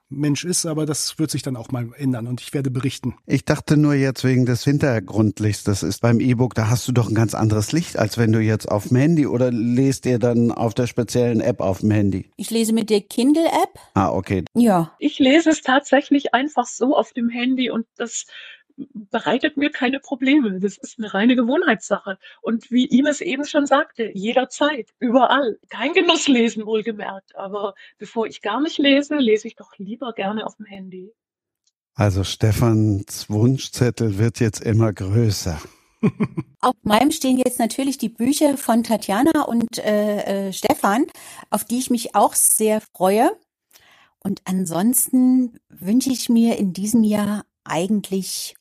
[0.09, 3.15] Mensch ist, aber das wird sich dann auch mal ändern und ich werde berichten.
[3.25, 7.09] Ich dachte nur jetzt wegen des Hintergrundlichts, das ist beim E-Book, da hast du doch
[7.09, 10.51] ein ganz anderes Licht, als wenn du jetzt auf dem Handy oder lest ihr dann
[10.51, 12.31] auf der speziellen App auf dem Handy?
[12.37, 13.79] Ich lese mit der Kindle-App.
[13.93, 14.45] Ah, okay.
[14.55, 14.95] Ja.
[14.99, 18.25] Ich lese es tatsächlich einfach so auf dem Handy und das
[18.77, 20.59] bereitet mir keine Probleme.
[20.59, 22.17] Das ist eine reine Gewohnheitssache.
[22.41, 25.59] Und wie ihm es eben schon sagte, jederzeit, überall.
[25.69, 27.35] Kein Genusslesen wohlgemerkt.
[27.35, 31.11] Aber bevor ich gar nicht lese, lese ich doch lieber gerne auf dem Handy.
[31.95, 35.59] Also Stefans Wunschzettel wird jetzt immer größer.
[36.61, 41.05] Auf meinem stehen jetzt natürlich die Bücher von Tatjana und äh, äh, Stefan,
[41.49, 43.31] auf die ich mich auch sehr freue.
[44.23, 48.56] Und ansonsten wünsche ich mir in diesem Jahr eigentlich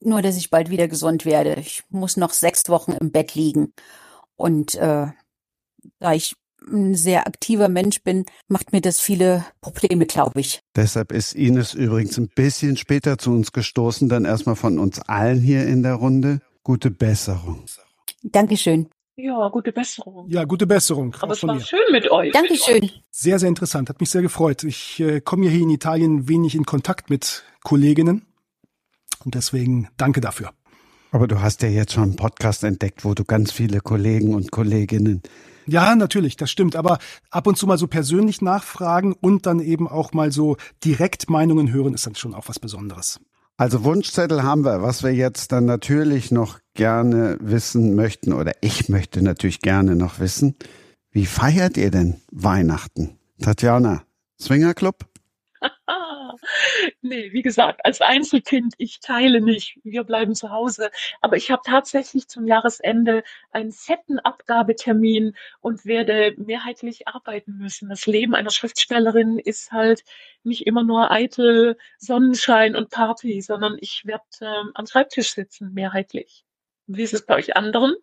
[0.00, 1.54] nur, dass ich bald wieder gesund werde.
[1.60, 3.72] Ich muss noch sechs Wochen im Bett liegen.
[4.36, 5.08] Und äh,
[5.98, 6.34] da ich
[6.70, 10.60] ein sehr aktiver Mensch bin, macht mir das viele Probleme, glaube ich.
[10.76, 15.40] Deshalb ist Ines übrigens ein bisschen später zu uns gestoßen, dann erstmal von uns allen
[15.40, 16.40] hier in der Runde.
[16.62, 17.64] Gute Besserung.
[18.22, 18.88] Dankeschön.
[19.16, 20.28] Ja, gute Besserung.
[20.28, 21.14] Ja, gute Besserung.
[21.20, 21.60] Aber es war mir.
[21.60, 22.32] schön mit euch.
[22.32, 22.90] Dankeschön.
[23.10, 23.88] Sehr, sehr interessant.
[23.88, 24.64] Hat mich sehr gefreut.
[24.64, 28.29] Ich äh, komme ja hier in Italien wenig in Kontakt mit Kolleginnen
[29.24, 30.50] und deswegen danke dafür.
[31.12, 34.52] Aber du hast ja jetzt schon einen Podcast entdeckt, wo du ganz viele Kollegen und
[34.52, 35.22] Kolleginnen.
[35.66, 36.76] Ja, natürlich, das stimmt.
[36.76, 36.98] Aber
[37.30, 41.72] ab und zu mal so persönlich nachfragen und dann eben auch mal so direkt Meinungen
[41.72, 43.20] hören, ist dann schon auch was Besonderes.
[43.56, 44.82] Also Wunschzettel haben wir.
[44.82, 50.18] Was wir jetzt dann natürlich noch gerne wissen möchten, oder ich möchte natürlich gerne noch
[50.18, 50.56] wissen,
[51.10, 53.18] wie feiert ihr denn Weihnachten?
[53.42, 54.02] Tatjana,
[54.40, 55.04] Swingerclub?
[57.02, 59.78] Nee, wie gesagt, als Einzelkind, ich teile nicht.
[59.84, 60.90] Wir bleiben zu Hause.
[61.20, 67.88] Aber ich habe tatsächlich zum Jahresende einen fetten Abgabetermin und werde mehrheitlich arbeiten müssen.
[67.88, 70.04] Das Leben einer Schriftstellerin ist halt
[70.42, 76.44] nicht immer nur eitel Sonnenschein und Party, sondern ich werde ähm, am Schreibtisch sitzen, mehrheitlich.
[76.86, 77.94] Wie ist es bei euch anderen?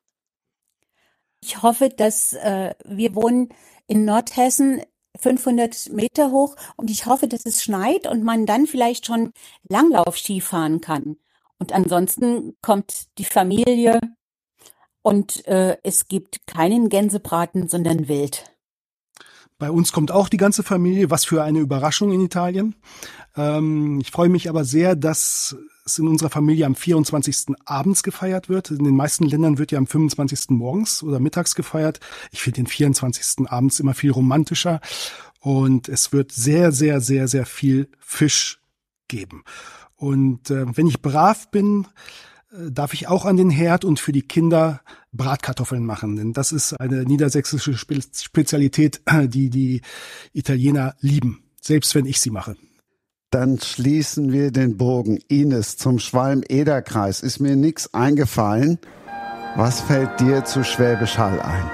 [1.41, 3.49] Ich hoffe, dass äh, wir wohnen
[3.87, 4.81] in Nordhessen
[5.19, 9.31] 500 Meter hoch und ich hoffe, dass es schneit und man dann vielleicht schon
[9.69, 11.17] Langlaufski fahren kann.
[11.59, 13.99] Und ansonsten kommt die Familie
[15.01, 18.51] und äh, es gibt keinen Gänsebraten, sondern Wild.
[19.59, 21.09] Bei uns kommt auch die ganze Familie.
[21.09, 22.75] Was für eine Überraschung in Italien.
[23.35, 25.55] Ähm, ich freue mich aber sehr, dass
[25.87, 27.55] es in unserer Familie am 24.
[27.65, 28.71] abends gefeiert wird.
[28.71, 30.49] In den meisten Ländern wird ja am 25.
[30.49, 31.99] morgens oder mittags gefeiert.
[32.31, 33.49] Ich finde den 24.
[33.49, 34.79] abends immer viel romantischer.
[35.39, 38.59] Und es wird sehr, sehr, sehr, sehr viel Fisch
[39.07, 39.43] geben.
[39.95, 41.87] Und äh, wenn ich brav bin,
[42.51, 44.81] äh, darf ich auch an den Herd und für die Kinder
[45.13, 46.15] Bratkartoffeln machen.
[46.15, 49.81] Denn das ist eine niedersächsische Spe Spezialität, die die
[50.33, 52.55] Italiener lieben, selbst wenn ich sie mache.
[53.29, 55.19] Dann schließen wir den Bogen.
[55.27, 58.79] Ines, zum Schwalm-Eder-Kreis ist mir nichts eingefallen.
[59.57, 61.69] Was fällt dir zu Schwäbisch Hall ein?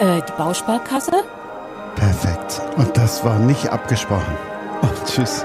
[0.00, 1.12] Äh, die Bausparkasse?
[1.94, 2.60] Perfekt.
[2.76, 4.34] Und das war nicht abgesprochen.
[4.82, 5.44] Und tschüss.